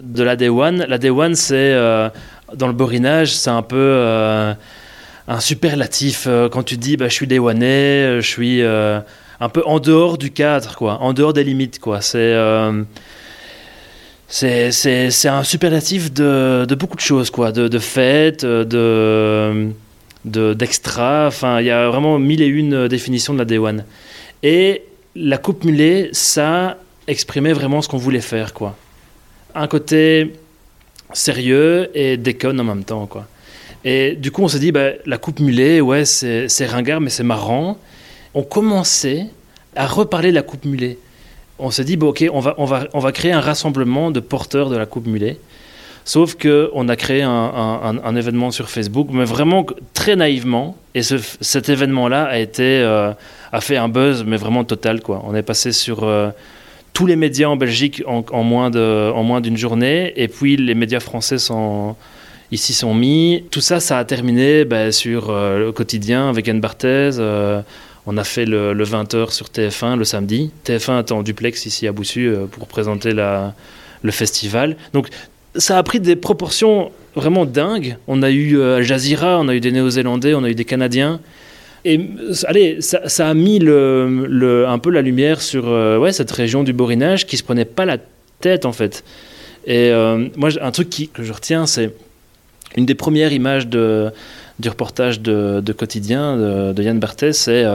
de 0.00 0.22
la 0.22 0.36
day 0.36 0.48
one. 0.48 0.84
La 0.88 0.98
day 0.98 1.10
one, 1.10 1.34
c'est 1.34 1.54
euh, 1.56 2.08
dans 2.54 2.66
le 2.66 2.72
borinage, 2.72 3.34
c'est 3.34 3.50
un 3.50 3.62
peu 3.62 3.76
euh, 3.76 4.54
un 5.28 5.40
superlatif. 5.40 6.24
Euh, 6.26 6.48
quand 6.48 6.62
tu 6.62 6.76
dis, 6.76 6.96
bah, 6.96 7.08
je 7.08 7.14
suis 7.14 7.26
day 7.26 7.38
one, 7.38 7.60
je 7.60 8.20
suis 8.22 8.62
un 8.62 9.48
peu 9.48 9.62
en 9.66 9.80
dehors 9.80 10.18
du 10.18 10.30
cadre, 10.30 10.76
quoi, 10.76 10.98
en 11.00 11.12
dehors 11.12 11.32
des 11.32 11.44
limites, 11.44 11.78
quoi. 11.78 12.00
C'est 14.32 15.28
un 15.28 15.44
superlatif 15.44 16.12
de, 16.12 16.74
beaucoup 16.74 16.96
de 16.96 17.02
choses, 17.02 17.30
quoi, 17.30 17.52
de, 17.52 17.78
fêtes, 17.78 18.44
de 18.44 19.72
d'extra. 20.24 21.24
De, 21.24 21.28
enfin, 21.28 21.60
il 21.60 21.66
y 21.66 21.70
a 21.70 21.88
vraiment 21.88 22.18
mille 22.18 22.40
et 22.40 22.46
une 22.46 22.88
définitions 22.88 23.34
de 23.34 23.38
la 23.38 23.44
Day 23.44 23.58
One. 23.58 23.84
Et 24.42 24.82
la 25.14 25.36
Coupe 25.36 25.64
Mulet, 25.64 26.08
ça 26.12 26.78
exprimait 27.06 27.52
vraiment 27.52 27.82
ce 27.82 27.88
qu'on 27.88 27.98
voulait 27.98 28.20
faire, 28.20 28.54
quoi. 28.54 28.76
Un 29.54 29.66
côté 29.66 30.32
sérieux 31.12 31.90
et 31.94 32.16
déconne 32.16 32.58
en 32.58 32.64
même 32.64 32.84
temps, 32.84 33.06
quoi. 33.06 33.26
Et 33.84 34.14
du 34.14 34.30
coup, 34.30 34.42
on 34.42 34.48
s'est 34.48 34.60
dit, 34.60 34.72
bah, 34.72 34.92
la 35.04 35.18
coupe 35.18 35.40
mulet, 35.40 35.80
ouais, 35.80 36.04
c'est 36.04 36.66
ringard, 36.66 37.00
mais 37.00 37.10
c'est 37.10 37.24
marrant. 37.24 37.76
On 38.32 38.44
commençait 38.44 39.26
à 39.76 39.86
reparler 39.86 40.30
de 40.30 40.36
la 40.36 40.42
coupe 40.42 40.64
mulet. 40.64 40.98
On 41.62 41.70
s'est 41.70 41.84
dit, 41.84 41.96
bah, 41.96 42.08
ok, 42.08 42.24
on 42.32 42.40
va, 42.40 42.54
on, 42.58 42.64
va, 42.64 42.88
on 42.92 42.98
va 42.98 43.12
créer 43.12 43.30
un 43.32 43.40
rassemblement 43.40 44.10
de 44.10 44.18
porteurs 44.18 44.68
de 44.68 44.76
la 44.76 44.84
coupe 44.84 45.06
mulet. 45.06 45.38
Sauf 46.04 46.34
qu'on 46.34 46.88
a 46.88 46.96
créé 46.96 47.22
un, 47.22 48.16
événement 48.16 48.50
sur 48.50 48.68
Facebook, 48.68 49.08
mais 49.12 49.24
vraiment 49.24 49.64
très 49.94 50.16
naïvement. 50.16 50.76
Et 50.96 51.02
cet 51.02 51.68
événement-là 51.68 52.28
a, 52.32 52.60
euh, 52.60 53.12
a 53.52 53.60
fait 53.60 53.76
un 53.76 53.88
buzz, 53.88 54.24
mais 54.26 54.36
vraiment 54.36 54.64
total. 54.64 55.00
Quoi. 55.00 55.22
On 55.24 55.36
est 55.36 55.44
passé 55.44 55.70
sur 55.70 56.02
euh, 56.02 56.30
tous 56.92 57.06
les 57.06 57.14
médias 57.14 57.46
en 57.46 57.56
Belgique 57.56 58.02
en, 58.06 58.24
en 58.32 58.42
moins 58.42 59.40
d'une 59.40 59.56
journée. 59.56 60.12
Et 60.16 60.26
puis 60.26 60.56
les 60.56 60.74
médias 60.74 60.98
français 60.98 61.38
sont, 61.38 61.94
ici 62.50 62.74
sont 62.74 62.94
mis. 62.94 63.44
Tout 63.52 63.60
ça, 63.60 63.78
ça 63.78 63.98
a 63.98 64.04
terminé 64.04 64.64
bah, 64.64 64.90
sur 64.90 65.30
euh, 65.30 65.66
le 65.66 65.72
quotidien 65.72 66.28
avec 66.28 66.48
Anne 66.48 66.60
Barthez. 66.60 67.10
On 68.06 68.16
a 68.16 68.24
fait 68.24 68.44
le, 68.44 68.74
20h 68.74 69.32
sur 69.32 69.46
TF1 69.46 69.96
le 69.96 70.04
samedi. 70.04 70.50
TF1 70.66 71.00
est 71.00 71.12
en 71.12 71.22
duplex 71.22 71.66
ici 71.66 71.86
à 71.86 71.92
Boussu 71.92 72.34
pour 72.50 72.66
présenter 72.66 73.12
le 73.12 74.10
festival. 74.10 74.76
Donc 74.92 75.08
ça 75.54 75.78
a 75.78 75.82
pris 75.82 76.00
des 76.00 76.16
proportions 76.16 76.90
vraiment 77.14 77.44
dingues. 77.44 77.96
On 78.06 78.22
a 78.22 78.30
eu 78.30 78.58
euh, 78.58 78.78
Al 78.78 78.82
Jazeera, 78.82 79.38
on 79.40 79.48
a 79.48 79.54
eu 79.54 79.60
des 79.60 79.72
Néo-Zélandais, 79.72 80.34
on 80.34 80.44
a 80.44 80.50
eu 80.50 80.54
des 80.54 80.64
Canadiens. 80.64 81.20
Et 81.84 82.00
allez, 82.44 82.80
ça, 82.80 83.28
a 83.28 83.34
mis 83.34 83.58
un 83.58 84.78
peu 84.78 84.90
la 84.90 85.02
lumière 85.02 85.42
sur 85.42 85.64
euh, 85.66 86.10
cette 86.12 86.30
région 86.30 86.62
du 86.62 86.72
Borinage 86.72 87.26
qui 87.26 87.36
se 87.36 87.42
prenait 87.42 87.64
pas 87.64 87.84
la 87.84 87.98
tête 88.40 88.66
en 88.66 88.72
fait. 88.72 89.02
Et 89.66 89.90
euh, 89.90 90.28
moi, 90.36 90.50
un 90.60 90.70
truc 90.70 91.10
que 91.12 91.24
je 91.24 91.32
retiens, 91.32 91.66
c'est 91.66 91.92
une 92.76 92.86
des 92.86 92.94
premières 92.94 93.32
images 93.32 93.66
de, 93.66 94.12
du 94.62 94.68
reportage 94.68 95.20
de, 95.20 95.72
quotidien 95.72 96.36
de, 96.72 96.82
Yann 96.82 96.98
Barthès, 96.98 97.36
c'est 97.36 97.66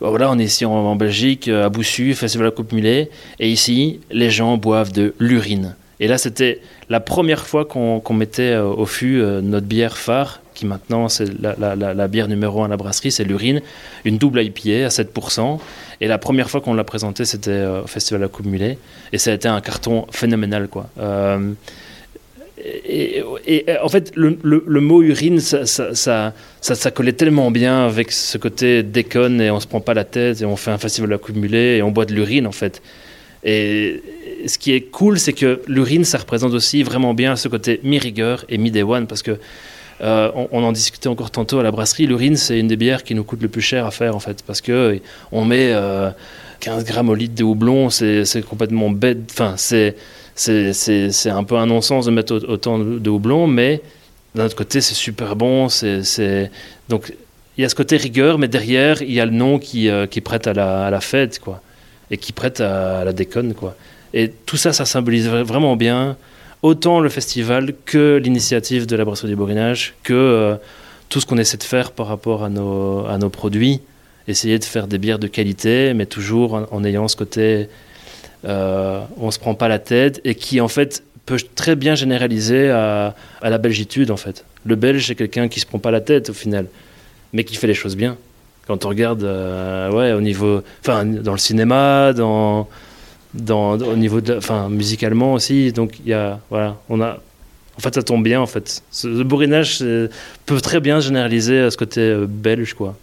voilà, 0.00 0.30
on 0.30 0.38
est 0.38 0.44
ici 0.44 0.64
en, 0.64 0.94
Belgique, 0.94 1.48
à 1.48 1.68
Boussu, 1.68 2.14
Festival 2.14 2.46
à 2.46 2.50
Coupe 2.50 2.72
Mulet, 2.72 3.10
et 3.40 3.50
ici, 3.50 4.00
les 4.10 4.30
gens 4.30 4.56
boivent 4.56 4.92
de 4.92 5.14
l'urine. 5.18 5.74
Et 6.00 6.08
là, 6.08 6.18
c'était 6.18 6.60
la 6.88 7.00
première 7.00 7.46
fois 7.46 7.64
qu'on 7.64 8.02
mettait 8.12 8.52
euh, 8.52 8.64
au 8.64 8.86
fût 8.86 9.20
euh, 9.20 9.40
notre 9.40 9.66
bière 9.66 9.96
phare, 9.96 10.40
qui 10.52 10.66
maintenant 10.66 11.08
c'est 11.08 11.26
la, 11.40 12.08
bière 12.08 12.28
numéro 12.28 12.62
1 12.62 12.66
à 12.66 12.68
la 12.68 12.76
brasserie, 12.76 13.10
c'est 13.10 13.24
l'urine, 13.24 13.60
une 14.04 14.18
double 14.18 14.42
IPA 14.42 14.86
à 14.86 14.88
7%. 14.88 15.58
Et 16.00 16.06
la 16.06 16.18
première 16.18 16.50
fois 16.50 16.60
qu'on 16.60 16.74
l'a 16.74 16.84
présentée, 16.84 17.24
c'était 17.24 17.50
euh, 17.50 17.82
au 17.82 17.86
Festival 17.86 18.22
à 18.22 18.28
Coupe 18.28 18.46
Mulet. 18.46 18.78
Et 19.12 19.18
ça 19.18 19.30
a 19.30 19.34
été 19.34 19.48
un 19.48 19.60
carton 19.60 20.06
phénoménal. 20.10 20.68
Quoi. 20.68 20.88
Et, 22.64 23.22
en 23.82 23.88
fait, 23.88 24.12
le, 24.14 24.80
mot 24.80 25.02
urine, 25.02 25.40
ça 25.40 25.66
ça, 25.66 26.32
ça, 26.60 26.90
collait 26.90 27.12
tellement 27.12 27.50
bien 27.50 27.84
avec 27.86 28.10
ce 28.10 28.38
côté 28.38 28.82
déconne 28.82 29.40
et 29.40 29.50
on 29.50 29.60
se 29.60 29.66
prend 29.66 29.80
pas 29.80 29.94
la 29.94 30.04
tête 30.04 30.40
et 30.40 30.44
on 30.46 30.56
fait 30.56 30.70
un 30.70 30.78
festival 30.78 31.18
Mulet 31.34 31.78
et 31.78 31.82
on 31.82 31.90
boit 31.90 32.06
de 32.06 32.14
l'urine 32.14 32.46
en 32.46 32.52
fait. 32.52 32.80
Et, 33.44 34.02
ce 34.46 34.58
qui 34.58 34.72
est 34.72 34.82
cool, 34.82 35.18
c'est 35.18 35.32
que 35.32 35.62
l'urine, 35.68 36.04
ça 36.04 36.18
représente 36.18 36.52
aussi 36.52 36.82
vraiment 36.82 37.14
bien 37.14 37.36
ce 37.36 37.48
côté 37.48 37.80
mi-rigueur 37.82 38.44
et 38.48 38.58
mi-day 38.58 38.82
one, 38.82 39.06
parce 39.06 39.22
que 39.22 39.38
euh, 40.00 40.30
on, 40.50 40.62
en 40.64 40.72
discutait 40.72 41.08
encore 41.08 41.30
tantôt 41.30 41.60
à 41.60 41.62
la 41.62 41.70
brasserie. 41.70 42.06
L'urine, 42.06 42.36
c'est 42.36 42.58
une 42.58 42.68
des 42.68 42.76
bières 42.76 43.04
qui 43.04 43.14
nous 43.14 43.24
coûte 43.24 43.40
le 43.40 43.48
plus 43.48 43.62
cher 43.62 43.86
à 43.86 43.90
faire, 43.90 44.16
en 44.16 44.20
fait, 44.20 44.42
parce 44.46 44.60
que 44.60 45.00
on 45.32 45.44
met 45.44 45.68
15 46.60 46.82
euh, 46.82 46.84
grammes 46.84 47.08
au 47.08 47.14
litre 47.14 47.34
de 47.34 47.44
houblon, 47.44 47.90
c'est 47.90 48.44
complètement 48.46 48.90
bête. 48.90 49.18
Enfin, 49.30 49.54
c'est 49.56 49.96
c'est 50.34 51.30
un 51.30 51.44
peu 51.44 51.56
un 51.56 51.66
non-sens 51.66 52.06
de 52.06 52.10
mettre 52.10 52.34
autant 52.48 52.78
de 52.78 53.10
houblon, 53.10 53.46
mais 53.46 53.82
d'un 54.34 54.46
autre 54.46 54.56
côté, 54.56 54.80
c'est 54.80 54.94
super 54.94 55.36
bon. 55.36 55.68
Donc 56.88 57.12
il 57.56 57.62
y 57.62 57.64
a 57.64 57.68
ce 57.68 57.74
côté 57.74 57.96
rigueur, 57.96 58.38
mais 58.38 58.48
derrière, 58.48 59.00
il 59.02 59.12
y 59.12 59.20
a 59.20 59.26
le 59.26 59.30
nom 59.32 59.58
qui, 59.58 59.88
euh, 59.88 60.06
prête 60.24 60.46
à 60.46 60.52
la, 60.52 61.00
fête, 61.00 61.38
quoi, 61.38 61.60
et 62.10 62.16
qui 62.16 62.32
prête 62.32 62.60
à 62.60 63.04
la 63.04 63.12
déconne, 63.12 63.54
quoi. 63.54 63.76
Et 64.12 64.30
tout 64.46 64.56
ça, 64.56 64.72
ça 64.72 64.84
symbolise 64.84 65.28
vraiment 65.28 65.76
bien 65.76 66.16
autant 66.62 67.00
le 67.00 67.08
festival 67.08 67.74
que 67.84 68.16
l'initiative 68.16 68.86
de 68.86 68.96
la 68.96 69.04
brasserie 69.04 69.28
du 69.28 69.36
Borinage, 69.36 69.94
que 70.02 70.14
euh, 70.14 70.56
tout 71.08 71.20
ce 71.20 71.26
qu'on 71.26 71.36
essaie 71.36 71.58
de 71.58 71.62
faire 71.62 71.92
par 71.92 72.06
rapport 72.06 72.42
à 72.44 72.48
nos 72.48 73.30
produits. 73.30 73.80
Essayer 74.26 74.58
de 74.58 74.64
faire 74.64 74.86
des 74.86 74.96
bières 74.96 75.18
de 75.18 75.26
qualité, 75.26 75.92
mais 75.94 76.06
toujours 76.06 76.66
en, 76.72 76.84
ayant 76.84 77.08
ce 77.08 77.16
côté 77.16 77.68
euh, 78.44 79.00
on 79.18 79.30
se 79.30 79.38
prend 79.38 79.54
pas 79.54 79.68
la 79.68 79.78
tête 79.78 80.20
et 80.24 80.34
qui 80.34 80.60
en 80.60 80.68
fait 80.68 81.02
peut 81.26 81.38
très 81.54 81.76
bien 81.76 81.94
généraliser 81.94 82.70
à, 82.70 83.14
la 83.42 83.58
belgitude 83.58 84.10
en 84.10 84.16
fait. 84.16 84.44
Le 84.64 84.76
belge 84.76 85.06
c'est 85.06 85.14
quelqu'un 85.14 85.48
qui 85.48 85.60
se 85.60 85.66
prend 85.66 85.78
pas 85.78 85.90
la 85.90 86.00
tête 86.00 86.30
au 86.30 86.34
final, 86.34 86.66
mais 87.32 87.44
qui 87.44 87.56
fait 87.56 87.66
les 87.66 87.74
choses 87.74 87.96
bien. 87.96 88.16
Quand 88.66 88.84
on 88.86 88.88
regarde, 88.88 89.24
euh, 89.24 89.90
ouais, 89.90 90.12
au 90.12 90.22
niveau, 90.22 90.62
enfin, 90.80 91.04
dans 91.04 91.32
le 91.32 91.38
cinéma, 91.38 92.14
dans, 92.14 92.68
au 93.34 93.96
niveau 93.96 94.22
de, 94.22 94.36
enfin, 94.36 94.70
musicalement 94.70 95.34
aussi. 95.34 95.72
Donc 95.72 95.98
il 96.00 96.08
y 96.08 96.14
a, 96.14 96.40
voilà, 96.50 96.76
on 96.88 97.00
a, 97.02 97.18
en 97.76 97.80
fait, 97.80 97.94
ça 97.94 98.02
tombe 98.02 98.22
bien 98.22 98.40
en 98.40 98.46
fait. 98.46 98.82
Ce, 98.90 99.22
bourrinage 99.22 99.84
peut 100.46 100.60
très 100.60 100.80
bien 100.80 101.00
généraliser 101.00 101.60
à 101.60 101.70
ce 101.70 101.76
côté 101.76 102.00
euh, 102.00 102.26
belge, 102.28 102.74
quoi. 102.74 102.96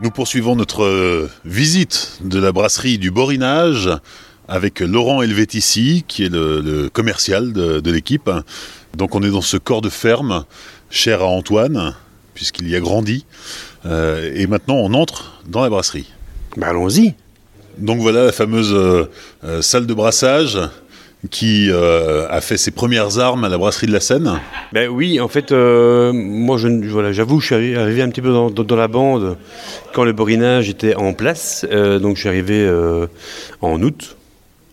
Nous 0.00 0.12
poursuivons 0.12 0.54
notre 0.54 0.84
euh, 0.84 1.28
visite 1.44 2.18
de 2.20 2.38
la 2.38 2.52
brasserie 2.52 2.98
du 2.98 3.10
Borinage 3.10 3.90
avec 4.46 4.78
Laurent 4.78 5.22
Helvetici, 5.22 6.04
qui 6.06 6.24
est 6.24 6.28
le, 6.28 6.88
commercial 6.92 7.52
de, 7.52 7.80
de 7.80 7.90
l'équipe. 7.90 8.30
Donc 8.96 9.16
on 9.16 9.22
est 9.24 9.30
dans 9.30 9.42
ce 9.42 9.56
corps 9.56 9.82
de 9.82 9.88
ferme, 9.88 10.44
cher 10.88 11.22
à 11.22 11.26
Antoine, 11.26 11.96
puisqu'il 12.34 12.68
y 12.68 12.76
a 12.76 12.80
grandi. 12.80 13.26
Euh, 13.86 14.32
et 14.36 14.46
maintenant, 14.46 14.76
on 14.76 14.94
entre 14.94 15.42
dans 15.48 15.62
la 15.62 15.68
brasserie. 15.68 16.06
Bah, 16.56 16.68
allons-y. 16.68 17.14
Donc 17.78 17.98
voilà 17.98 18.24
la 18.24 18.32
fameuse 18.32 18.72
euh, 18.72 19.62
salle 19.62 19.86
de 19.86 19.94
brassage 19.94 20.60
qui 21.30 21.70
a 21.72 22.40
fait 22.40 22.56
ses 22.56 22.70
premières 22.70 23.18
armes 23.18 23.44
à 23.44 23.48
la 23.48 23.58
brasserie 23.58 23.88
de 23.88 23.92
la 23.92 24.00
Seine. 24.00 24.40
Ben 24.72 24.88
oui, 24.88 25.20
en 25.20 25.28
fait, 25.28 25.50
moi, 25.52 26.58
je, 26.58 27.12
j'avoue, 27.12 27.40
je 27.40 27.46
suis 27.46 27.76
arrivé 27.76 28.02
un 28.02 28.08
petit 28.08 28.22
peu 28.22 28.32
dans, 28.32 28.50
dans, 28.50 28.76
la 28.76 28.88
bande 28.88 29.36
quand 29.94 30.04
le 30.04 30.12
borinage 30.12 30.68
était 30.68 30.94
en 30.94 31.14
place. 31.14 31.66
donc, 31.70 32.16
je 32.16 32.20
suis 32.20 32.28
arrivé 32.28 32.72
en 33.60 33.82
août. 33.82 34.16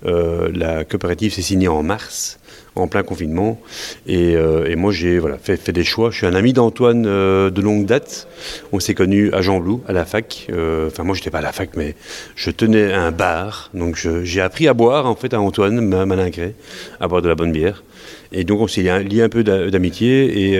la 0.03 0.83
coopérative 0.83 1.33
s'est 1.33 1.41
signée 1.41 1.67
en 1.67 1.81
mars 1.81 2.37
en 2.75 2.87
plein 2.87 3.03
confinement. 3.03 3.59
Et, 4.07 4.35
euh, 4.35 4.75
moi, 4.75 4.91
j'ai 4.91 5.17
voilà, 5.19 5.37
fait, 5.37 5.69
des 5.71 5.83
choix. 5.83 6.11
Je 6.11 6.17
suis 6.17 6.25
un 6.27 6.35
ami 6.35 6.53
d'Antoine 6.53 7.05
euh, 7.07 7.49
de 7.49 7.61
longue 7.61 7.85
date. 7.85 8.27
On 8.71 8.79
s'est 8.79 8.93
connus 8.93 9.31
à 9.33 9.41
Jean 9.41 9.59
Blou, 9.59 9.81
à 9.87 9.93
la 9.93 10.05
fac. 10.05 10.47
Euh, 10.51 10.87
enfin, 10.87 11.03
moi, 11.03 11.15
je 11.15 11.21
n'étais 11.21 11.31
pas 11.31 11.39
à 11.39 11.41
la 11.41 11.53
fac, 11.53 11.71
mais 11.75 11.95
je 12.35 12.51
tenais 12.51 12.93
un 12.93 13.11
bar. 13.11 13.69
Donc, 13.73 13.95
j'ai 14.23 14.41
appris 14.41 14.67
à 14.67 14.73
boire, 14.73 15.05
en 15.05 15.15
fait, 15.15 15.33
à 15.33 15.39
Antoine, 15.39 15.79
malingré, 16.05 16.55
à 16.99 17.07
boire 17.07 17.21
de 17.21 17.29
la 17.29 17.35
bonne 17.35 17.51
bière. 17.51 17.83
Et 18.31 18.43
donc, 18.43 18.59
on 18.59 18.67
s'est 18.67 18.81
lié 19.03 19.21
un 19.21 19.29
peu 19.29 19.43
d'amitié. 19.43 20.53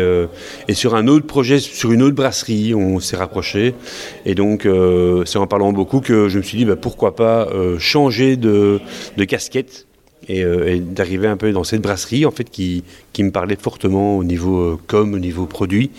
Et, 0.68 0.74
sur 0.74 0.96
un 0.96 1.08
autre 1.08 1.28
projet, 1.28 1.60
sur 1.60 1.92
une 1.92 2.02
autre 2.02 2.16
brasserie, 2.16 2.74
on 2.74 3.00
s'est 3.00 3.18
rapprochés. 3.18 3.74
Et 4.26 4.36
donc, 4.36 4.68
c'est 5.26 5.38
en 5.38 5.48
parlant 5.48 5.74
beaucoup 5.74 6.00
que 6.00 6.30
je 6.30 6.38
me 6.38 6.44
suis 6.44 6.58
dit, 6.58 6.66
bah, 6.66 6.78
pourquoi 6.78 7.16
pas 7.16 7.50
changer 7.78 8.38
de 8.38 8.80
casquette 9.28 9.86
euh, 10.30 10.68
et, 10.68 10.80
d'arriver 10.80 11.28
un 11.28 11.38
peu 11.38 11.52
dans 11.52 11.64
cette 11.64 11.82
brasserie 11.82 12.26
en 12.26 12.32
fait 12.32 12.50
qui, 12.50 12.84
qui 13.14 13.24
me 13.24 13.32
parlait 13.32 13.58
fortement 13.60 14.18
au 14.18 14.24
niveau 14.24 14.60
euh, 14.60 14.80
com, 14.88 15.14
au 15.14 15.20
niveau 15.20 15.46
produit, 15.46 15.92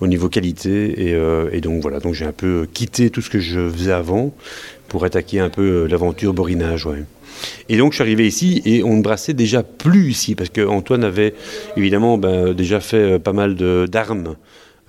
au 0.00 0.06
niveau 0.06 0.28
qualité 0.28 1.08
et, 1.08 1.14
euh, 1.14 1.60
donc 1.60 1.82
voilà 1.82 1.98
donc 1.98 2.14
j'ai 2.14 2.24
un 2.24 2.32
peu 2.32 2.68
quitté 2.72 3.10
tout 3.10 3.20
ce 3.20 3.30
que 3.30 3.40
je 3.40 3.68
faisais 3.70 3.92
avant 3.92 4.32
pour 4.86 5.04
attaquer 5.04 5.40
un 5.40 5.48
peu 5.48 5.86
l'aventure 5.86 6.32
borinage. 6.32 6.86
Ouais. 6.86 7.02
Et 7.68 7.76
donc 7.76 7.92
je 7.92 7.96
suis 7.96 8.02
arrivé 8.02 8.26
ici 8.26 8.62
et 8.64 8.84
on 8.84 8.96
ne 8.96 9.02
brassait 9.02 9.34
déjà 9.34 9.64
plus 9.64 10.10
ici 10.10 10.36
parce 10.36 10.50
qu'Antoine 10.50 11.02
avait 11.02 11.34
évidemment 11.76 12.18
ben, 12.18 12.52
déjà 12.52 12.78
fait 12.78 13.18
pas 13.18 13.32
mal 13.32 13.56
d'armes 13.88 14.36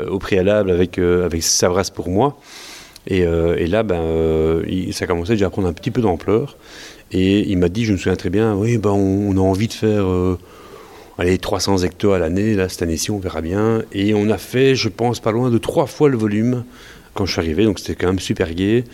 au 0.05 0.19
préalable 0.19 0.69
avec, 0.69 0.99
avec 0.99 1.41
sa 1.41 1.69
brasse 1.69 1.89
pour 1.89 2.09
moi. 2.09 2.37
Et, 3.07 3.19
et 3.21 3.67
là, 3.67 3.83
ben, 3.83 4.61
ça 4.91 5.07
commençait 5.07 5.33
déjà 5.33 5.47
à 5.47 5.49
prendre 5.49 5.67
un 5.67 5.73
petit 5.73 5.91
peu 5.91 6.01
d'ampleur. 6.01 6.57
Et 7.13 7.47
il 7.47 7.57
m'a 7.59 7.69
dit, 7.69 7.85
je 7.85 7.93
me 7.93 7.97
souviens 7.97 8.15
très 8.15 8.31
bien, 8.31 8.55
oui, 8.55 8.77
ben, 8.79 8.89
on, 8.89 9.37
a 9.37 9.39
envie 9.39 9.67
de 9.67 9.73
faire 9.73 10.07
euh, 10.07 10.37
allez, 11.19 11.37
300 11.37 11.83
hectares 11.83 12.13
à 12.13 12.19
l'année, 12.19 12.55
là, 12.55 12.67
cette 12.69 12.81
année-ci, 12.81 13.11
on 13.11 13.19
verra 13.19 13.41
bien. 13.41 13.83
Et 13.91 14.15
on 14.15 14.29
a 14.31 14.39
fait, 14.39 14.75
je 14.75 14.89
pense, 14.89 15.19
pas 15.19 15.31
loin 15.31 15.51
de 15.51 15.59
trois 15.59 15.85
fois 15.85 16.09
le 16.09 16.17
volume 16.17 16.63
quand 17.13 17.27
je 17.27 17.33
suis 17.33 17.41
arrivé, 17.41 17.65
donc 17.65 17.77
c'était 17.77 17.93
quand 17.93 18.07
même 18.07 18.19
super 18.19 18.51
gai. 18.55 18.85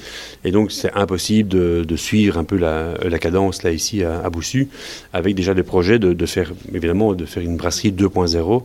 Et 0.43 0.51
donc 0.51 0.73
c'est 0.73 0.91
impossible 0.93 1.47
de, 1.85 1.95
suivre 1.95 2.37
un 2.37 2.43
peu 2.43 2.57
la, 2.57 3.19
cadence 3.19 3.63
là 3.63 3.71
ici 3.71 4.03
à, 4.03 4.29
Boussu, 4.29 4.67
avec 5.13 5.35
déjà 5.35 5.53
des 5.53 5.63
projets 5.63 5.99
de, 5.99 6.25
faire, 6.25 6.51
évidemment, 6.73 7.13
de 7.13 7.25
faire 7.25 7.43
une 7.43 7.55
brasserie 7.55 7.93
2.0. 7.93 8.63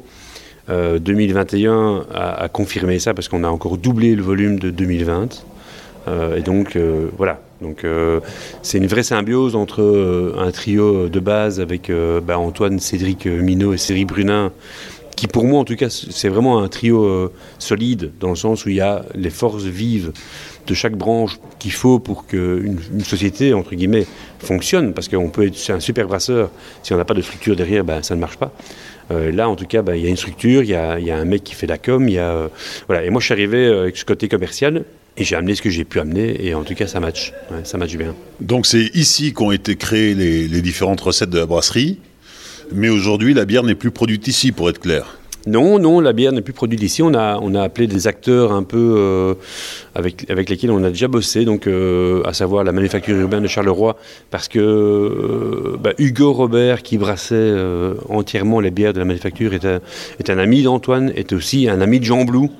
2021 0.99 2.07
a, 2.13 2.43
a, 2.43 2.49
confirmé 2.49 2.99
ça 2.99 3.15
parce 3.15 3.29
qu'on 3.29 3.45
a 3.45 3.49
encore 3.49 3.79
doublé 3.79 4.17
le 4.17 4.23
volume 4.25 4.59
de 4.59 4.71
2020. 4.71 5.45
Et 6.07 6.41
donc, 6.41 6.79
voilà. 7.17 7.41
Donc, 7.61 7.87
c'est 8.63 8.79
une 8.79 8.87
vraie 8.87 9.03
symbiose 9.03 9.57
entre 9.57 10.35
un 10.39 10.51
trio 10.51 11.09
de 11.09 11.21
base 11.21 11.61
avec 11.61 11.91
bah, 12.27 12.39
Antoine, 12.39 12.79
Cédric 12.79 13.27
Minot 13.27 13.73
et 13.73 13.79
Cédric 13.79 14.09
Brunin 14.09 14.53
qui 15.17 15.29
pour 15.29 15.45
moi 15.45 15.61
en 15.61 15.65
tout 15.65 15.77
cas 15.77 15.91
c'est 15.91 16.29
vraiment 16.29 16.61
un 16.61 16.67
trio 16.67 17.31
solide 17.61 18.11
dans 18.19 18.31
le 18.31 18.35
sens 18.35 18.67
où 18.67 18.71
il 18.71 18.75
y 18.75 18.81
a 18.81 19.05
les 19.15 19.31
forces 19.31 19.63
vives 19.63 20.13
de 20.67 20.75
chaque 20.75 20.97
branche 20.97 21.39
qu'il 21.59 21.73
faut 21.73 21.99
pour 21.99 22.27
qu'une 22.27 22.79
une 22.93 23.05
société, 23.05 23.55
entre 23.55 23.75
guillemets, 23.75 24.07
fonctionne, 24.39 24.93
parce 24.93 25.09
qu'on 25.09 25.29
peut 25.29 25.47
être 25.47 25.71
un 25.71 25.81
super 25.81 26.07
brasseur, 26.07 26.51
si 26.83 26.93
on 26.93 26.97
n'a 26.97 27.05
pas 27.05 27.15
de 27.15 27.23
structure 27.23 27.57
derrière, 27.57 27.85
ben, 27.85 28.03
ça 28.03 28.15
ne 28.15 28.21
marche 28.21 28.37
pas. 28.37 28.53
Euh, 29.11 29.31
là, 29.31 29.49
en 29.49 29.57
tout 29.57 29.67
cas, 29.67 29.83
ben, 29.83 29.95
il 29.95 30.03
y 30.03 30.07
a 30.07 30.09
une 30.09 30.17
structure, 30.17 30.63
il 30.63 30.71
y 30.71 30.75
a, 30.75 31.17
un 31.17 31.25
mec 31.25 31.45
qui 31.45 31.55
fait 31.55 31.67
la 31.67 31.79
com, 31.79 32.09
y 32.09 32.19
a, 32.19 32.31
euh, 32.31 32.49
voilà. 32.87 33.05
Et 33.05 33.11
moi, 33.11 33.21
je 33.21 33.27
suis 33.27 33.33
arrivé 33.33 33.67
euh, 33.67 33.83
avec 33.83 33.97
ce 33.97 34.05
côté 34.05 34.29
commercial, 34.29 34.85
et 35.17 35.25
j'ai 35.25 35.37
amené 35.37 35.55
ce 35.55 35.63
que 35.63 35.71
j'ai 35.71 35.85
pu 35.85 36.01
amener, 36.01 36.45
et 36.45 36.55
en 36.55 36.65
tout 36.65 36.75
cas, 36.75 36.87
ça 36.87 37.01
match, 37.01 37.33
ça 37.63 37.79
match 37.79 37.97
bien. 37.97 38.15
Donc 38.41 38.67
c'est 38.67 38.91
ici 38.95 39.33
qu'ont 39.33 39.53
été 39.53 39.77
créées 39.77 40.15
les, 40.15 40.49
les 40.49 40.63
différentes 40.63 41.01
recettes 41.01 41.31
de 41.31 41.39
la 41.39 41.47
brasserie, 41.47 41.99
mais 42.73 42.89
aujourd'hui, 42.89 43.35
la 43.35 43.45
bière 43.45 43.63
n'est 43.63 43.75
plus 43.75 43.91
produite 43.91 44.27
ici, 44.27 44.51
pour 44.51 44.69
être 44.71 44.81
clair. 44.81 45.19
Non, 45.47 45.79
non, 45.79 46.01
la 46.01 46.15
bière 46.15 46.33
n'est 46.33 46.41
plus 46.41 46.55
produite 46.55 46.83
ici. 46.83 47.03
On 47.03 47.13
a, 47.13 47.39
on 47.43 47.55
a 47.55 47.63
appelé 47.63 47.87
des 47.87 48.07
acteurs 48.07 48.53
un 48.53 48.63
peu 48.63 48.95
euh, 48.97 49.35
avec, 49.95 50.25
avec 50.31 50.49
lesquels 50.49 50.71
on 50.71 50.83
a 50.83 50.89
déjà 50.89 51.07
bossé, 51.07 51.45
donc 51.45 51.67
euh, 51.67 52.23
à 52.25 52.33
savoir 52.33 52.65
la 52.65 52.73
manufacture 52.73 53.15
urbaine 53.15 53.43
de 53.43 53.49
Charleroi, 53.49 53.99
parce 54.31 54.49
que 54.49 54.59
euh, 54.59 55.77
bah, 55.79 55.93
Hugo 55.99 56.33
Robert, 56.33 56.83
qui 56.83 56.97
brassait 56.97 57.53
entièrement 58.09 58.61
les 58.61 58.71
bières 58.71 58.95
de 58.95 59.01
la 59.01 59.05
manufacture, 59.05 59.53
est 59.53 59.67
un, 59.67 59.81
est 60.19 60.31
un 60.31 60.39
ami 60.39 60.63
d'Antoine, 60.63 61.13
est 61.15 61.35
aussi 61.35 61.69
un 61.69 61.83
ami 61.83 62.01
de 62.01 62.05
Jean 62.07 62.25
Blou, 62.25 62.51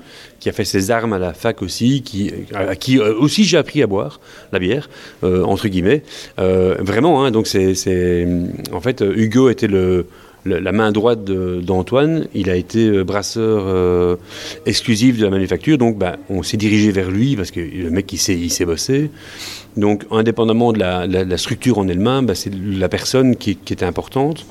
qui 0.45 0.49
a 0.49 0.53
fait 0.53 0.63
ses 0.63 0.91
armes 0.91 1.13
à 1.13 1.17
la 1.17 1.33
fac 1.33 1.63
aussi, 1.63 2.03
qui, 2.03 2.31
à 2.53 2.75
qui 2.75 2.99
aussi 2.99 3.45
j'ai 3.45 3.57
appris 3.57 3.81
à 3.81 3.87
boire 3.87 4.19
la 4.53 4.59
bière, 4.59 4.91
entre 5.23 5.67
guillemets. 5.69 6.03
vraiment, 6.37 7.25
hein, 7.25 7.31
donc 7.31 7.47
c'est, 7.47 8.27
en 8.71 8.79
fait, 8.79 9.01
Hugo 9.01 9.49
était 9.49 9.67
la 10.45 10.71
main 10.71 10.91
droite 10.91 11.23
d'Antoine, 11.23 12.27
il 12.35 12.49
a 12.49 12.55
été 12.55 12.87
euh, 12.87 13.03
brasseur 13.03 13.63
euh, 13.65 14.15
exclusif 14.65 15.17
de 15.17 15.23
la 15.23 15.31
manufacture, 15.31 15.77
donc 15.77 15.97
bah, 15.97 16.17
on 16.29 16.43
s'est 16.43 16.57
dirigé 16.57 16.91
vers 16.91 17.09
lui 17.09 17.35
parce 17.35 17.49
que 17.49 17.59
le 17.59 17.89
mec 17.89 18.11
il 18.13 18.17
sait, 18.17 18.35
il 18.35 18.51
sait 18.51 18.65
bosser. 18.65 19.09
Donc 19.75 20.03
indépendamment 20.11 20.71
de 20.71 20.79
la, 20.79 21.37
structure 21.37 21.79
en 21.79 21.87
elle-même, 21.87 22.27
bah, 22.27 22.35
c'est 22.35 22.53
la 22.53 22.89
personne 22.89 23.35
qui, 23.35 23.55
qui 23.55 23.73
était 23.73 23.85
importante. 23.85 24.45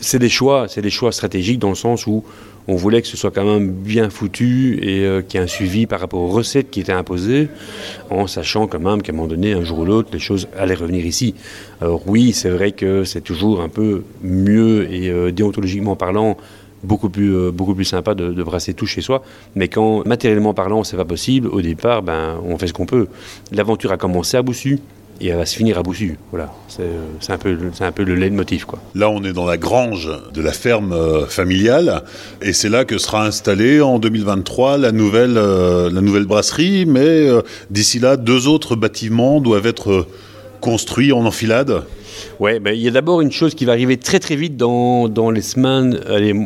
C'est 0.00 0.18
des 0.18 0.28
choix, 0.28 0.66
c'est 0.68 0.82
des 0.82 0.90
choix 0.90 1.12
stratégiques 1.12 1.58
dans 1.58 1.70
le 1.70 1.74
sens 1.74 2.06
où 2.06 2.24
on 2.70 2.76
voulait 2.76 3.02
que 3.02 3.08
ce 3.08 3.16
soit 3.16 3.32
quand 3.32 3.44
même 3.44 3.70
bien 3.72 4.10
foutu 4.10 4.78
et 4.80 5.04
euh, 5.04 5.22
qu'il 5.22 5.40
y 5.40 5.42
ait 5.42 5.44
un 5.44 5.48
suivi 5.48 5.86
par 5.86 5.98
rapport 5.98 6.20
aux 6.20 6.28
recettes 6.28 6.70
qui 6.70 6.80
étaient 6.80 6.92
imposées, 6.92 7.48
en 8.10 8.28
sachant 8.28 8.68
quand 8.68 8.78
même 8.78 9.02
qu'à 9.02 9.12
un 9.12 9.16
moment 9.16 9.26
donné, 9.26 9.54
un 9.54 9.64
jour 9.64 9.80
ou 9.80 9.84
l'autre, 9.84 10.10
les 10.12 10.20
choses 10.20 10.46
allaient 10.56 10.74
revenir 10.74 11.04
ici. 11.04 11.34
Alors 11.80 12.02
oui, 12.06 12.32
c'est 12.32 12.48
vrai 12.48 12.70
que 12.70 13.02
c'est 13.02 13.22
toujours 13.22 13.60
un 13.60 13.68
peu 13.68 14.04
mieux 14.22 14.88
et 14.92 15.10
euh, 15.10 15.32
déontologiquement 15.32 15.96
parlant, 15.96 16.36
beaucoup 16.84 17.10
plus, 17.10 17.34
euh, 17.34 17.50
beaucoup 17.50 17.74
plus 17.74 17.84
sympa 17.84 18.14
de, 18.14 18.42
brasser 18.44 18.72
tout 18.72 18.86
chez 18.86 19.00
soi. 19.00 19.24
Mais 19.56 19.66
quand 19.66 20.06
matériellement 20.06 20.54
parlant, 20.54 20.84
c'est 20.84 20.96
pas 20.96 21.04
possible, 21.04 21.48
au 21.48 21.62
départ, 21.62 22.02
ben, 22.04 22.40
on 22.46 22.56
fait 22.56 22.68
ce 22.68 22.72
qu'on 22.72 22.86
peut. 22.86 23.08
L'aventure 23.50 23.90
a 23.90 23.96
commencé 23.96 24.36
à 24.36 24.42
Boussu 24.42 24.78
et 25.20 25.28
elle 25.28 25.36
va 25.36 25.46
se 25.46 25.56
finir 25.56 25.78
à 25.78 25.82
Boussu. 25.82 26.18
Voilà, 26.30 26.52
c'est 26.68 27.32
un 27.32 27.38
peu, 27.38 27.56
un 27.80 27.92
peu 27.92 28.02
le 28.04 28.14
leitmotiv 28.14 28.64
quoi. 28.64 28.78
Là, 28.94 29.10
on 29.10 29.22
est 29.24 29.32
dans 29.32 29.46
la 29.46 29.56
grange 29.56 30.10
de 30.32 30.40
la 30.40 30.52
ferme 30.52 30.92
euh, 30.92 31.26
familiale, 31.26 32.02
et 32.42 32.52
c'est 32.52 32.68
là 32.68 32.84
que 32.84 32.98
sera 32.98 33.26
installée 33.26 33.80
en 33.80 33.98
2023 33.98 34.78
la 34.78 34.92
nouvelle, 34.92 35.36
euh, 35.36 35.90
la 35.90 36.00
nouvelle 36.00 36.24
brasserie. 36.24 36.86
Mais 36.86 37.00
euh, 37.00 37.42
d'ici 37.70 37.98
là, 37.98 38.16
deux 38.16 38.48
autres 38.48 38.76
bâtiments 38.76 39.40
doivent 39.40 39.66
être 39.66 40.06
construits 40.60 41.12
en 41.12 41.24
enfilade. 41.24 41.84
Ouais, 42.38 42.58
ben, 42.58 42.72
il 42.74 42.80
y 42.80 42.88
a 42.88 42.90
d'abord 42.90 43.20
une 43.20 43.32
chose 43.32 43.54
qui 43.54 43.64
va 43.64 43.72
arriver 43.72 43.96
très 43.96 44.18
très 44.18 44.36
vite 44.36 44.56
dans, 44.56 45.08
dans 45.08 45.30
les 45.30 45.42
semaines, 45.42 46.00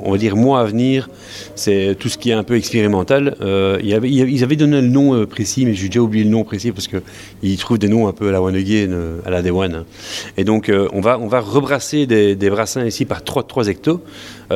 on 0.05 0.11
va 0.11 0.19
dire 0.19 0.37
mois 0.37 0.61
à 0.61 0.65
venir, 0.65 1.09
c'est 1.55 1.97
tout 1.99 2.09
ce 2.09 2.19
qui 2.19 2.31
est 2.31 2.35
un 2.35 2.43
peu 2.43 2.57
expérimental. 2.57 3.37
Euh, 3.41 3.79
ils 3.83 4.45
avaient 4.45 4.57
donné 4.57 4.81
le 4.81 4.89
nom 4.89 5.15
euh, 5.15 5.27
précis, 5.27 5.65
mais 5.65 5.75
j'ai 5.75 5.89
déjà 5.89 6.01
oublié 6.01 6.25
le 6.25 6.31
nom 6.31 6.45
précis 6.45 6.73
parce 6.73 6.89
qu'ils 6.89 7.59
trouvent 7.59 7.79
des 7.79 7.89
noms 7.89 8.09
un 8.09 8.13
peu 8.13 8.29
à 8.29 8.33
la 8.33 8.43
One 8.43 8.57
Again, 8.57 8.93
euh, 8.93 9.21
à 9.25 9.31
la 9.31 9.43
Day 9.43 9.51
One. 9.51 9.75
Hein. 9.75 9.85
Et 10.37 10.45
donc 10.45 10.71
on, 10.93 11.01
va, 11.01 11.19
on 11.19 11.29
va 11.29 11.41
rebrasser 11.41 12.07
des, 12.07 12.51
brassins 12.51 12.85
ici 12.85 13.05
par 13.05 13.25
3, 13.25 13.45
3 13.45 13.69
hectos 13.69 14.01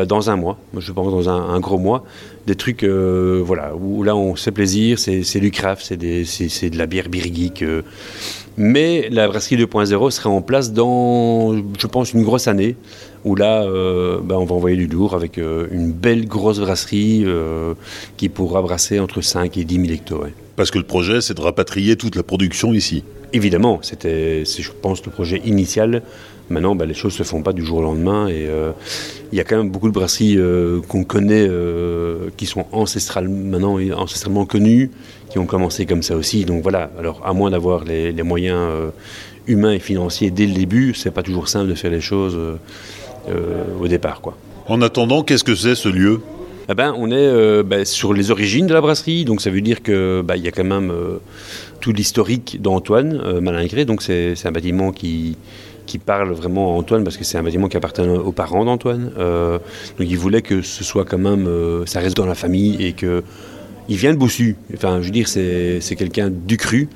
dans 0.07 0.31
un 0.31 0.37
mois, 0.37 0.59
moi 0.73 0.83
je 0.85 0.93
pense 0.93 1.11
dans 1.11 1.29
un, 1.31 1.55
un 1.55 1.61
gros 1.61 1.79
mois 1.79 2.05
des 2.47 2.55
trucs 2.55 2.85
voilà 2.85 3.75
où 3.75 4.03
là 4.03 4.15
on 4.15 4.37
se 4.37 4.45
fait 4.45 4.53
plaisir 4.53 4.99
c'est 4.99 5.41
du 5.41 5.51
craft 5.51 5.83
c'est 5.85 6.71
de 6.71 6.79
la 6.79 6.87
bière 6.87 7.09
birgique 7.09 7.65
mais 8.59 9.09
la 9.11 9.29
brasserie 9.29 9.57
2.0 9.57 10.11
serait 10.11 10.29
en 10.29 10.43
place 10.43 10.73
dans, 10.73 11.55
je 11.55 11.87
pense, 11.87 12.13
une 12.13 12.25
grosse 12.25 12.49
année, 12.49 12.75
où 13.25 13.37
là, 13.37 13.63
euh, 13.63 14.19
ben, 14.21 14.35
on 14.35 14.45
va 14.45 14.55
envoyer 14.57 14.77
du 14.77 14.89
lourd 14.89 15.15
avec 15.15 15.39
euh, 15.39 15.69
une 15.71 15.93
belle 15.93 16.27
grosse 16.27 16.59
brasserie 16.59 17.23
euh, 17.25 17.75
qui 18.17 18.29
pourra 18.29 18.61
brasser 18.61 18.99
entre 18.99 19.21
5 19.21 19.57
et 19.57 19.65
10 19.65 19.75
000 19.75 19.87
hectos. 19.93 20.25
Parce 20.57 20.73
que 20.73 20.79
le 20.79 20.85
projet, 20.85 21.21
c'est 21.21 21.35
de 21.35 21.41
rapatrier 21.41 21.95
toute 21.95 22.17
la 22.17 22.25
production 22.25 22.73
ici. 22.73 23.05
Évidemment, 23.33 23.79
c'était, 23.83 24.45
je 24.45 24.71
pense, 24.83 25.05
le 25.05 25.13
projet 25.13 25.41
initial. 25.45 26.03
Maintenant, 26.51 26.75
ben, 26.75 26.87
les 26.87 26.95
choses 26.95 27.13
ne 27.13 27.25
se 27.25 27.29
font 27.29 27.43
pas 27.43 27.53
du 27.53 27.65
jour 27.65 27.79
au 27.79 27.83
lendemain. 27.83 28.27
Et 28.27 28.49
il 29.31 29.39
y 29.39 29.41
a 29.41 29.45
quand 29.45 29.59
même 29.59 29.71
beaucoup 29.71 29.89
de 29.89 29.93
brasseries 29.93 30.39
qu'on 30.89 31.05
connaît, 31.05 31.49
qui 32.37 32.47
sont 32.47 32.65
ancestrales, 32.73 33.29
maintenant 33.29 33.79
ancestralement 33.97 34.47
connues, 34.47 34.91
qui 35.39 35.45
ont 35.45 35.47
commencé 35.47 35.87
comme 35.87 36.03
ça 36.03 36.17
aussi. 36.17 36.45
Donc 36.45 36.63
voilà, 36.63 36.91
alors 36.99 37.23
à 37.25 37.33
moins 37.33 37.51
d'avoir 37.51 37.85
les, 37.85 38.13
moyens 38.23 38.59
euh, 38.59 38.91
humains 39.47 39.73
et 39.73 39.79
financiers 39.79 40.31
dès 40.31 40.47
le 40.47 40.55
début, 40.55 40.95
c'est 40.95 41.13
pas 41.13 41.23
toujours 41.23 41.49
simple 41.49 41.69
de 41.69 41.75
faire 41.75 41.91
les 41.91 42.01
choses 42.01 42.35
euh, 42.37 42.57
euh, 43.31 43.65
au 43.81 43.87
départ. 43.87 44.21
Quoi. 44.21 44.37
En 44.67 44.83
attendant, 44.83 45.23
qu'est-ce 45.23 45.45
que 45.45 45.55
c'est 45.55 45.75
ce 45.75 45.89
lieu? 45.89 46.21
Eh 46.71 46.75
ben, 46.75 46.95
on 46.99 47.11
est 47.11 47.63
ben, 47.63 47.87
sur 47.87 48.13
les 48.13 48.31
origines 48.31 48.67
de 48.67 48.75
la 48.75 48.83
brasserie, 48.83 49.25
donc 49.25 49.41
ça 49.41 49.49
veut 49.49 49.63
dire 49.63 49.83
qu'il 49.83 50.23
ben, 50.23 50.37
y 50.37 50.49
a 50.49 50.51
quand 50.51 50.65
même 50.65 50.93
tout 51.81 51.93
l'historique 51.93 52.61
d'Antoine 52.61 53.41
Malingré, 53.41 53.87
donc 53.87 54.03
c'est 54.03 54.35
un 54.45 54.53
bâtiment 54.53 54.93
qui, 54.93 55.39
qui 55.87 55.97
parle 55.97 56.31
vraiment 56.33 56.75
à 56.75 56.79
Antoine 56.79 57.05
parce 57.05 57.17
que 57.17 57.25
c'est 57.25 57.39
un 57.39 57.43
bâtiment 57.43 57.69
qui 57.69 57.79
appartient 57.79 58.03
aux 58.03 58.33
parents 58.33 58.67
d'Antoine. 58.67 59.11
donc 59.17 60.07
il 60.11 60.19
voulait 60.19 60.43
que 60.43 60.61
ce 60.61 60.85
soit 60.85 61.07
quand 61.07 61.17
même, 61.17 61.49
ça 61.87 62.01
reste 62.01 62.19
dans 62.19 62.27
la 62.27 62.35
famille 62.35 62.77
et 62.85 62.93
que 62.93 63.23
il 63.89 63.97
vient 63.97 64.13
de 64.13 64.19
Boussu. 64.19 64.57
Enfin, 64.75 65.01
je 65.01 65.07
veux 65.07 65.13
dire, 65.13 65.29
c'est 65.29 65.97
quelqu'un 65.97 66.31
du 66.31 66.57
cru. 66.57 66.89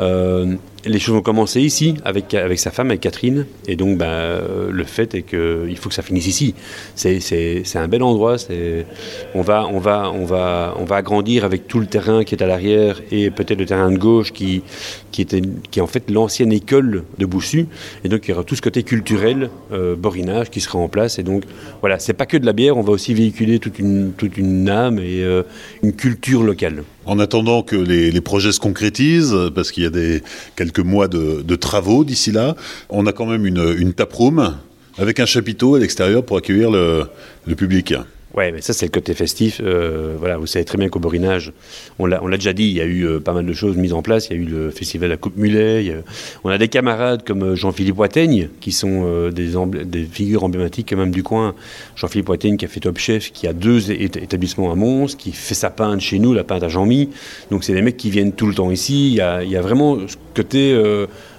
Euh, 0.00 0.54
les 0.84 0.98
choses 0.98 1.16
ont 1.16 1.22
commencé 1.22 1.60
ici 1.60 1.94
avec, 2.04 2.34
avec 2.34 2.58
sa 2.58 2.70
femme, 2.70 2.88
avec 2.88 3.00
Catherine. 3.00 3.46
Et 3.66 3.76
donc, 3.76 3.98
ben, 3.98 4.40
le 4.70 4.84
fait 4.84 5.14
est 5.14 5.22
qu'il 5.22 5.76
faut 5.76 5.88
que 5.88 5.94
ça 5.94 6.02
finisse 6.02 6.26
ici. 6.26 6.54
C'est 6.94 7.76
un 7.76 7.88
bel 7.88 8.02
endroit. 8.02 8.36
On 9.34 9.42
va, 9.42 9.66
on, 9.66 9.78
va, 9.78 10.10
on, 10.14 10.24
va, 10.24 10.74
on 10.78 10.84
va 10.84 10.96
agrandir 10.96 11.44
avec 11.44 11.66
tout 11.66 11.80
le 11.80 11.86
terrain 11.86 12.24
qui 12.24 12.34
est 12.34 12.42
à 12.42 12.46
l'arrière 12.46 13.00
et 13.10 13.30
peut-être 13.30 13.58
le 13.58 13.66
terrain 13.66 13.90
de 13.90 13.98
gauche 13.98 14.32
qui, 14.32 14.62
qui, 15.10 15.22
était, 15.22 15.42
qui 15.70 15.80
est 15.80 15.82
en 15.82 15.86
fait 15.86 16.10
l'ancienne 16.10 16.52
école 16.52 17.04
de 17.18 17.26
Boussu. 17.26 17.66
Et 18.04 18.08
donc, 18.08 18.26
il 18.26 18.30
y 18.30 18.34
aura 18.34 18.44
tout 18.44 18.54
ce 18.54 18.62
côté 18.62 18.82
culturel, 18.82 19.50
euh, 19.72 19.96
borinage, 19.96 20.50
qui 20.50 20.60
sera 20.60 20.78
en 20.78 20.88
place. 20.88 21.18
Et 21.18 21.22
donc, 21.22 21.42
voilà, 21.80 21.98
c'est 21.98 22.12
pas 22.12 22.26
que 22.26 22.36
de 22.36 22.46
la 22.46 22.52
bière. 22.52 22.76
On 22.76 22.82
va 22.82 22.92
aussi 22.92 23.14
véhiculer 23.14 23.58
toute 23.58 23.78
une, 23.78 24.12
toute 24.12 24.36
une 24.36 24.68
âme 24.68 24.98
et 24.98 25.22
euh, 25.22 25.42
une 25.82 25.92
culture 25.92 26.42
locale. 26.42 26.84
En 27.08 27.18
attendant 27.18 27.62
que 27.62 27.74
les, 27.74 28.20
projets 28.20 28.52
se 28.52 28.60
concrétisent, 28.60 29.50
parce 29.54 29.72
qu'il 29.72 29.82
y 29.82 29.86
a 29.86 29.90
des, 29.90 30.22
quelques 30.56 30.78
mois 30.78 31.08
de, 31.08 31.56
travaux 31.56 32.04
d'ici 32.04 32.32
là, 32.32 32.54
on 32.90 33.06
a 33.06 33.12
quand 33.12 33.24
même 33.24 33.46
une, 33.46 33.74
une 33.78 33.94
taproom 33.94 34.54
avec 34.98 35.18
un 35.18 35.26
chapiteau 35.26 35.74
à 35.74 35.78
l'extérieur 35.78 36.22
pour 36.22 36.36
accueillir 36.36 36.70
le 36.70 37.08
public. 37.56 37.94
Ouais, 38.38 38.52
mais 38.52 38.60
ça 38.60 38.72
c'est 38.72 38.86
le 38.86 38.92
côté 38.92 39.14
festif. 39.14 39.60
Euh, 39.60 40.14
voilà, 40.16 40.36
vous 40.38 40.46
savez 40.46 40.64
très 40.64 40.78
bien 40.78 40.88
qu'au 40.88 41.00
Borinage, 41.00 41.52
on 41.98 42.06
l'a, 42.06 42.20
déjà 42.36 42.52
dit, 42.52 42.68
il 42.68 42.72
y 42.72 42.80
a 42.80 42.84
eu 42.84 43.02
euh, 43.02 43.18
pas 43.18 43.32
mal 43.32 43.44
de 43.44 43.52
choses 43.52 43.76
mises 43.76 43.92
en 43.92 44.00
place. 44.00 44.28
Il 44.28 44.36
y 44.36 44.38
a 44.38 44.40
eu 44.40 44.44
le 44.44 44.70
festival 44.70 45.10
à 45.10 45.16
Coupe 45.16 45.36
Mulet. 45.36 46.04
on 46.44 46.50
a 46.50 46.56
des 46.56 46.68
camarades 46.68 47.24
comme 47.26 47.42
euh, 47.42 47.56
Jean-Philippe 47.56 47.96
Poitaigne, 47.96 48.48
qui 48.60 48.70
sont 48.70 49.28
des, 49.30 50.04
figures 50.04 50.44
emblématiques 50.44 50.92
même 50.92 51.10
du 51.10 51.24
coin. 51.24 51.56
Jean-Philippe 51.96 52.26
Poitaigne 52.26 52.56
qui 52.56 52.64
a 52.64 52.68
fait 52.68 52.78
Top 52.78 52.98
Chef, 52.98 53.32
qui 53.32 53.48
a 53.48 53.52
deux 53.52 53.90
établissements 53.90 54.70
à 54.70 54.76
Mons, 54.76 55.16
qui 55.16 55.32
fait 55.32 55.56
sa 55.56 55.70
pinte 55.70 56.00
chez 56.00 56.20
nous, 56.20 56.32
la 56.32 56.44
pinte 56.44 56.62
à 56.62 56.68
Jean-Mi. 56.68 57.08
Donc 57.50 57.64
c'est 57.64 57.74
des 57.74 57.82
mecs 57.82 57.96
qui 57.96 58.08
viennent 58.08 58.32
tout 58.32 58.46
le 58.46 58.54
temps 58.54 58.70
ici. 58.70 59.08
Il 59.08 59.14
y 59.14 59.20
a, 59.20 59.42
il 59.42 59.50
y 59.50 59.56
a 59.56 59.62
vraiment 59.62 59.98
ce 60.06 60.14
côté 60.36 60.80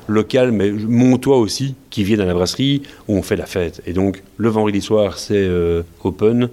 local, 0.09 0.51
mais 0.51 0.69
montois 0.69 1.37
aussi, 1.37 1.75
qui 1.91 2.03
viennent 2.03 2.19
à 2.19 2.25
la 2.25 2.33
brasserie 2.33 2.81
où 3.07 3.15
on 3.15 3.21
fait 3.21 3.37
la 3.37 3.45
fête. 3.45 3.81
Et 3.85 3.93
donc, 3.93 4.21
le 4.35 4.49
vendredi 4.49 4.81
soir, 4.81 5.17
c'est 5.17 5.47
open, 6.03 6.49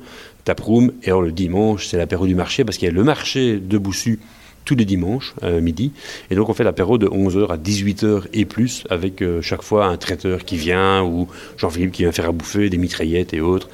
taproom, 0.47 0.93
et 1.03 1.09
alors 1.09 1.21
le 1.21 1.33
dimanche, 1.33 1.87
c'est 1.87 1.99
l'apéro 1.99 2.27
du 2.27 2.35
marché, 2.35 2.65
parce 2.65 2.79
qu'il 2.79 2.89
y 2.89 2.91
a 2.91 2.95
le 2.95 3.05
marché 3.05 3.59
de 3.59 3.77
Boussu 3.77 4.19
tous 4.65 4.75
les 4.75 4.85
dimanches, 4.85 5.35
euh, 5.45 5.61
midi. 5.61 5.93
Et 6.31 6.35
donc, 6.35 6.49
on 6.49 6.55
fait 6.55 6.65
l'apéro 6.65 6.99
de 6.99 7.07
11h 7.07 7.53
à 7.53 7.57
18h 7.57 8.25
et 8.33 8.47
plus, 8.47 8.85
avec 8.91 9.23
euh, 9.23 9.41
chaque 9.43 9.63
fois 9.63 9.87
un 9.87 9.97
traiteur 9.97 10.45
qui 10.45 10.57
vient, 10.57 11.05
ou 11.05 11.29
Jean-Philippe 11.57 11.93
qui 11.93 12.03
vient 12.03 12.13
faire 12.13 12.29
à 12.31 12.33
bouffer, 12.33 12.69
des 12.69 12.79
mitraillettes 12.79 13.33
et 13.35 13.41
autres. 13.41 13.69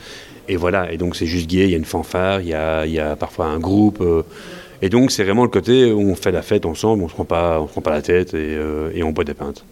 Et 0.49 0.57
voilà, 0.57 0.93
et 0.93 0.99
donc 0.99 1.17
c'est 1.17 1.25
juste 1.27 1.49
gay, 1.49 1.65
il 1.65 1.71
y 1.71 1.75
a 1.75 1.79
une 1.79 1.85
fanfare, 1.85 2.41
il 2.43 2.49
y 2.49 2.55
a, 2.55 2.85
y 2.87 2.99
a 2.99 3.17
parfois 3.17 3.47
un 3.47 3.59
groupe. 3.59 4.01
Euh, 4.01 4.23
Et 4.83 4.89
donc 4.89 5.13
c'est 5.13 5.23
vraiment 5.25 5.45
le 5.45 5.49
côté 5.49 5.93
où 5.93 6.01
on 6.01 6.17
fait 6.17 6.33
la 6.33 6.43
fête 6.43 6.67
ensemble, 6.67 7.05
on 7.05 7.09
se 7.09 7.15
prend 7.15 7.25
pas, 7.25 7.65
prend 7.71 7.81
pas 7.81 7.93
la 7.93 8.03
tête 8.03 8.35
et, 8.35 8.57
euh, 8.57 8.91
et 8.93 9.03
on 9.05 9.13
boit 9.13 9.25
des 9.25 9.35
pintes. 9.35 9.65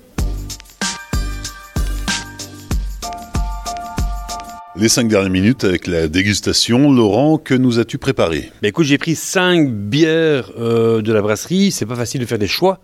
Les 4.81 4.89
cinq 4.89 5.09
dernières 5.09 5.31
minutes 5.31 5.65
avec 5.65 5.87
la 5.87 6.09
dégustation. 6.09 6.91
Laurent, 6.91 7.37
que 7.37 7.53
nous 7.53 7.79
as-tu 7.79 7.99
préparé? 7.99 8.51
Bah 8.63 8.69
écoute, 8.69 8.87
j'ai 8.87 8.97
pris 8.97 9.15
cinq 9.15 9.71
bières 9.71 10.53
euh, 10.59 11.03
de 11.03 11.13
la 11.13 11.21
brasserie. 11.21 11.71
C'est 11.71 11.85
pas 11.85 11.97
facile 11.97 12.23
de 12.23 12.25
faire 12.25 12.39
des 12.39 12.47
choix. 12.47 12.81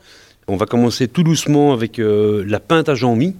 On 0.46 0.56
va 0.56 0.66
commencer 0.66 1.08
tout 1.08 1.22
doucement 1.22 1.72
avec 1.72 1.98
euh, 1.98 2.44
la 2.46 2.60
pinte 2.60 2.90
à 2.90 2.94
Jean-Mi. 2.94 3.34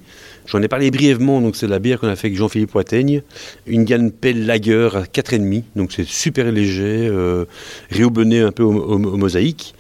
J'en 0.47 0.63
ai 0.63 0.69
parlé 0.69 0.91
brièvement, 0.91 1.43
donc 1.43 1.55
c'est 1.55 1.67
la 1.67 1.79
bière 1.79 2.01
qu'on 2.01 2.09
a 2.09 2.17
fait 2.17 2.29
avec 2.29 2.39
Jean-Philippe 2.39 2.71
Poitaigne. 2.71 3.21
Une 3.67 3.85
Ganpel 3.85 4.47
Lager 4.47 4.89
à 4.95 5.03
4,5, 5.03 5.65
donc 5.77 5.93
c'est 5.93 6.07
super 6.07 6.51
léger, 6.51 7.09
euh, 7.11 7.45
un 7.93 8.53
peu 8.53 8.63
au, 8.63 8.97
mosaïque. 8.99 9.75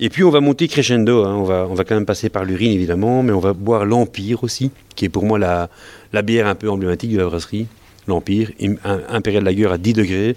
Et 0.00 0.08
puis 0.08 0.24
on 0.24 0.30
va 0.30 0.40
monter 0.40 0.66
crescendo, 0.66 1.22
hein. 1.22 1.36
on, 1.36 1.44
va, 1.44 1.68
on 1.70 1.74
va 1.74 1.84
quand 1.84 1.94
même 1.94 2.06
passer 2.06 2.28
par 2.28 2.44
l'urine 2.44 2.72
évidemment, 2.72 3.22
mais 3.22 3.32
on 3.32 3.38
va 3.38 3.52
boire 3.52 3.84
l'Empire 3.84 4.42
aussi, 4.42 4.72
qui 4.96 5.04
est 5.04 5.10
pour 5.10 5.24
moi 5.24 5.38
la 5.38 6.22
bière 6.22 6.48
un 6.48 6.56
peu 6.56 6.68
emblématique 6.68 7.12
de 7.12 7.18
la 7.18 7.26
brasserie. 7.26 7.68
L'Empire, 8.06 8.50
im- 8.62 8.76
un- 8.84 9.00
Imperial 9.08 9.42
Lager 9.44 9.66
à 9.66 9.78
10 9.78 9.92
degrés. 9.94 10.36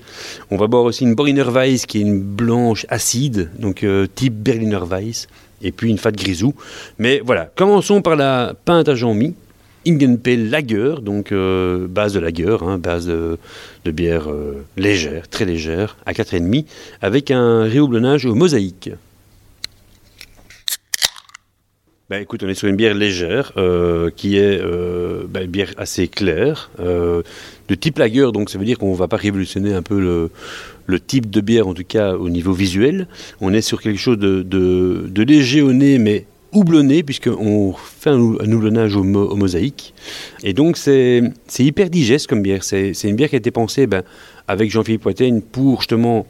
On 0.50 0.58
va 0.58 0.68
boire 0.68 0.84
aussi 0.84 1.04
une 1.04 1.14
Berliner 1.16 1.44
Weiss 1.44 1.86
qui 1.86 2.00
est 2.00 2.02
une 2.02 2.20
blanche 2.20 2.86
acide, 2.90 3.50
donc 3.60 3.84
euh, 3.84 4.08
type 4.14 4.34
Berliner 4.34 4.80
Weiss, 4.90 5.28
et 5.62 5.72
puis 5.72 5.90
une 5.90 5.98
Fat 6.00 6.12
Grisou. 6.12 6.54
Mais 6.98 7.22
voilà, 7.24 7.52
commençons 7.56 8.02
par 8.02 8.16
la 8.16 8.56
pinte 8.66 8.90
à 8.90 8.96
Jean-Mi. 8.96 9.36
Ingenpel 9.88 10.50
Lager, 10.50 10.96
donc 11.02 11.32
euh, 11.32 11.88
base 11.88 12.14
de 12.14 12.20
lager, 12.20 12.58
hein, 12.62 12.78
base 12.78 13.08
de, 13.08 13.38
bière 13.92 14.30
euh, 14.30 14.66
légère, 14.76 15.30
très 15.30 15.46
légère, 15.46 15.96
à 16.06 16.12
4,5, 16.12 16.66
avec 17.02 17.32
un 17.32 17.64
réhoublonnage 17.64 18.26
au 18.26 18.36
mosaïque. 18.36 18.90
Ben, 22.10 22.22
écoute, 22.22 22.44
on 22.44 22.50
est 22.50 22.56
sur 22.56 22.68
une 22.68 22.76
bière 22.76 22.94
légère, 22.96 23.54
qui 24.16 24.38
est 24.38 24.60
ben, 24.62 25.44
une 25.44 25.52
bière 25.52 25.74
assez 25.78 26.08
claire, 26.08 26.72
de 27.70 27.76
type 27.76 27.98
lager, 28.00 28.32
donc 28.34 28.50
ça 28.50 28.58
veut 28.58 28.66
dire 28.66 28.78
qu'on 28.78 28.92
ne 28.92 28.98
va 28.98 29.08
pas 29.08 29.18
révolutionner 29.18 29.74
un 29.74 29.82
peu 29.84 30.00
le, 30.88 31.00
type 31.00 31.30
de 31.30 31.40
bière, 31.40 31.68
en 31.68 31.74
tout 31.76 31.84
cas 31.88 32.16
au 32.16 32.30
niveau 32.30 32.52
visuel. 32.52 33.08
On 33.42 33.54
est 33.54 33.62
sur 33.62 33.80
quelque 33.82 34.00
chose 34.00 34.18
de, 34.18 35.22
léger 35.24 35.62
au 35.62 35.72
nez, 35.72 36.00
mais 36.00 36.26
houblonné, 36.52 37.04
puisqu'on 37.04 37.74
fait 37.78 38.10
un, 38.10 38.16
un 38.16 38.52
houblonnage 38.52 38.96
au, 38.96 39.04
mo- 39.04 39.28
au 39.30 39.36
mosaïque. 39.36 39.94
Et 40.44 40.54
donc 40.54 40.78
c'est 40.78 41.22
hyper 41.60 41.90
digeste 41.92 42.26
comme 42.28 42.42
bière. 42.42 42.64
C'est 42.64 42.92
une 43.04 43.16
bière 43.16 43.30
qui 43.30 43.36
a 43.36 43.38
été 43.38 43.52
pensée 43.52 43.86
ben, 43.86 44.02
avec 44.48 44.72
Jean-Philippe 44.72 45.02
Poitaigne 45.04 45.42
pour 45.42 45.82
justement 45.82 46.26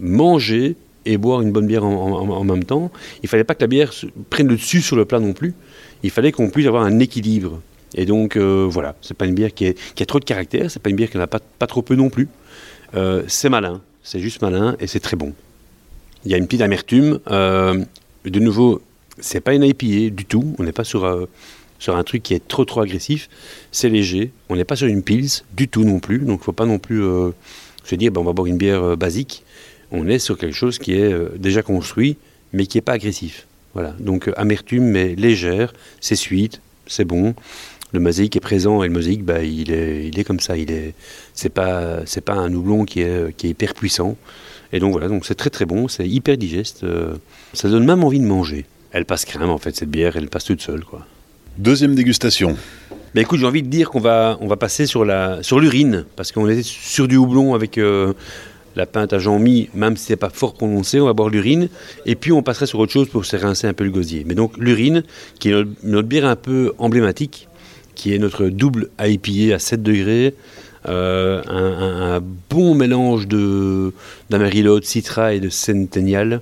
manger 0.00 0.74
et 1.06 1.16
boire 1.18 1.40
une 1.40 1.52
bonne 1.52 1.66
bière 1.66 1.84
en, 1.84 2.28
en- 2.30 2.44
même 2.44 2.64
temps. 2.64 2.90
Il 3.22 3.28
fallait 3.28 3.44
pas 3.44 3.54
que 3.54 3.62
la 3.62 3.68
bière 3.68 3.92
prenne 4.28 4.48
le 4.48 4.56
dessus 4.56 4.80
sur 4.82 4.96
le 4.96 5.04
plat 5.04 5.20
non 5.20 5.32
plus. 5.32 5.54
Il 6.02 6.10
fallait 6.10 6.32
qu'on 6.32 6.50
puisse 6.50 6.66
avoir 6.66 6.82
un 6.82 6.98
équilibre. 6.98 7.60
Et 7.94 8.06
donc 8.06 8.36
euh, 8.36 8.66
voilà, 8.68 8.94
c'est 9.00 9.16
pas 9.16 9.26
une 9.26 9.34
bière 9.34 9.52
qui, 9.52 9.66
a 9.66 10.06
trop 10.06 10.20
de 10.20 10.24
caractère, 10.24 10.70
c'est 10.70 10.82
pas 10.82 10.90
une 10.90 10.96
bière 10.96 11.10
qui 11.10 11.18
n'a 11.18 11.26
pas, 11.26 11.40
pas 11.58 11.66
trop 11.66 11.82
peu 11.82 11.94
non 11.94 12.10
plus. 12.10 12.28
Euh, 12.94 13.22
c'est 13.26 13.48
malin, 13.48 13.80
c'est 14.02 14.20
juste 14.20 14.42
malin 14.42 14.76
et 14.80 14.86
c'est 14.86 15.00
très 15.00 15.16
bon. 15.16 15.32
Il 16.24 16.30
y 16.30 16.34
a 16.34 16.38
une 16.38 16.46
petite 16.46 16.62
amertume. 16.62 17.18
euh, 17.30 17.82
de 18.24 18.40
nouveau, 18.40 18.82
c'est 19.18 19.40
pas 19.40 19.54
une 19.54 19.62
IPA 19.62 20.14
du 20.14 20.26
tout. 20.26 20.54
On 20.58 20.64
n'est 20.64 20.72
pas 20.72 20.84
sur, 20.84 21.26
sur 21.78 21.96
un 21.96 22.04
truc 22.04 22.22
qui 22.22 22.34
est 22.34 22.46
trop 22.46 22.66
trop 22.66 22.80
agressif. 22.82 23.30
C'est 23.72 23.88
léger. 23.88 24.30
On 24.50 24.56
n'est 24.56 24.64
pas 24.64 24.76
sur 24.76 24.86
une 24.86 25.02
pils 25.02 25.42
du 25.54 25.68
tout 25.68 25.84
non 25.84 26.00
plus. 26.00 26.18
Donc, 26.18 26.42
faut 26.42 26.52
pas 26.52 26.66
non 26.66 26.78
plus 26.78 27.02
se 27.84 27.94
dire, 27.94 28.12
ben, 28.12 28.20
on 28.20 28.24
va 28.24 28.34
boire 28.34 28.46
une 28.46 28.58
bière 28.58 28.98
basique. 28.98 29.42
On 29.90 30.06
est 30.06 30.18
sur 30.18 30.36
quelque 30.36 30.54
chose 30.54 30.78
qui 30.78 30.92
est 30.92 31.38
déjà 31.38 31.62
construit, 31.62 32.18
mais 32.52 32.66
qui 32.66 32.76
n'est 32.76 32.82
pas 32.82 32.92
agressif. 32.92 33.46
Voilà. 33.72 33.94
Donc, 33.98 34.30
amertume, 34.36 34.84
mais 34.84 35.14
légère. 35.14 35.72
C'est 36.02 36.16
sweet, 36.16 36.60
c'est 36.90 37.06
bon. 37.06 37.34
Le 37.92 38.00
mosaïque 38.00 38.36
est 38.36 38.40
présent 38.40 38.82
et 38.82 38.88
le 38.88 38.92
mosaïque, 38.92 39.24
bah, 39.24 39.42
il, 39.42 39.72
est, 39.72 40.06
il 40.06 40.18
est 40.18 40.24
comme 40.24 40.40
ça. 40.40 40.56
Il 40.56 40.70
est, 40.70 40.94
c'est 41.34 41.48
pas, 41.48 42.06
c'est 42.06 42.20
pas 42.20 42.34
un 42.34 42.52
houblon 42.52 42.84
qui 42.84 43.00
est, 43.00 43.34
qui 43.36 43.46
est 43.46 43.50
hyper 43.50 43.74
puissant. 43.74 44.16
Et 44.72 44.78
donc 44.78 44.92
voilà, 44.92 45.08
donc 45.08 45.26
c'est 45.26 45.34
très 45.34 45.50
très 45.50 45.66
bon, 45.66 45.88
c'est 45.88 46.08
hyper 46.08 46.36
digeste. 46.36 46.84
euh, 46.84 47.14
ça 47.54 47.68
donne 47.68 47.84
même 47.84 48.04
envie 48.04 48.20
de 48.20 48.24
manger. 48.24 48.66
Elle 48.92 49.04
passe 49.04 49.24
crème 49.24 49.50
en 49.50 49.58
fait 49.58 49.74
cette 49.74 49.90
bière, 49.90 50.16
elle 50.16 50.28
passe 50.28 50.44
toute 50.44 50.60
seule 50.62 50.84
quoi. 50.84 51.06
Deuxième 51.58 51.94
dégustation. 51.94 52.56
Mais 53.14 53.22
écoute, 53.22 53.40
j'ai 53.40 53.46
envie 53.46 53.62
de 53.62 53.68
dire 53.68 53.90
qu'on 53.90 54.00
va, 54.00 54.38
on 54.40 54.46
va 54.46 54.56
passer 54.56 54.86
sur 54.86 55.04
la, 55.04 55.42
sur 55.42 55.58
l'urine 55.58 56.04
parce 56.14 56.30
qu'on 56.30 56.48
est 56.48 56.62
sur 56.62 57.08
du 57.08 57.16
houblon 57.16 57.54
avec 57.54 57.76
euh, 57.76 58.12
la 58.76 58.86
pinte 58.86 59.12
à 59.12 59.18
Jean-Mi, 59.18 59.68
même 59.74 59.96
si 59.96 60.06
c'est 60.06 60.16
pas 60.16 60.30
fort 60.30 60.54
prononcé, 60.54 61.00
on 61.00 61.06
va 61.06 61.12
boire 61.12 61.28
l'urine 61.28 61.68
et 62.06 62.14
puis 62.14 62.30
on 62.30 62.44
passerait 62.44 62.66
sur 62.66 62.78
autre 62.78 62.92
chose 62.92 63.08
pour 63.08 63.24
se 63.24 63.36
rincer 63.36 63.66
un 63.66 63.72
peu 63.72 63.82
le 63.82 63.90
gosier. 63.90 64.22
Mais 64.24 64.34
donc 64.36 64.56
l'urine, 64.56 65.02
qui 65.40 65.48
est 65.48 65.52
notre, 65.52 65.70
notre 65.82 66.08
bière 66.08 66.26
un 66.26 66.36
peu 66.36 66.72
emblématique, 66.78 67.48
qui 68.00 68.14
est 68.14 68.18
notre 68.18 68.46
double 68.46 68.88
IPA 68.98 69.54
à 69.56 69.58
7 69.58 69.82
degrés, 69.82 70.34
euh, 70.88 71.42
un, 71.46 72.22
bon 72.48 72.74
mélange 72.74 73.28
de 73.28 73.92
d'Amarillo, 74.30 74.80
de 74.80 74.84
Citra 74.86 75.34
et 75.34 75.40
de 75.40 75.50
Centennial. 75.50 76.40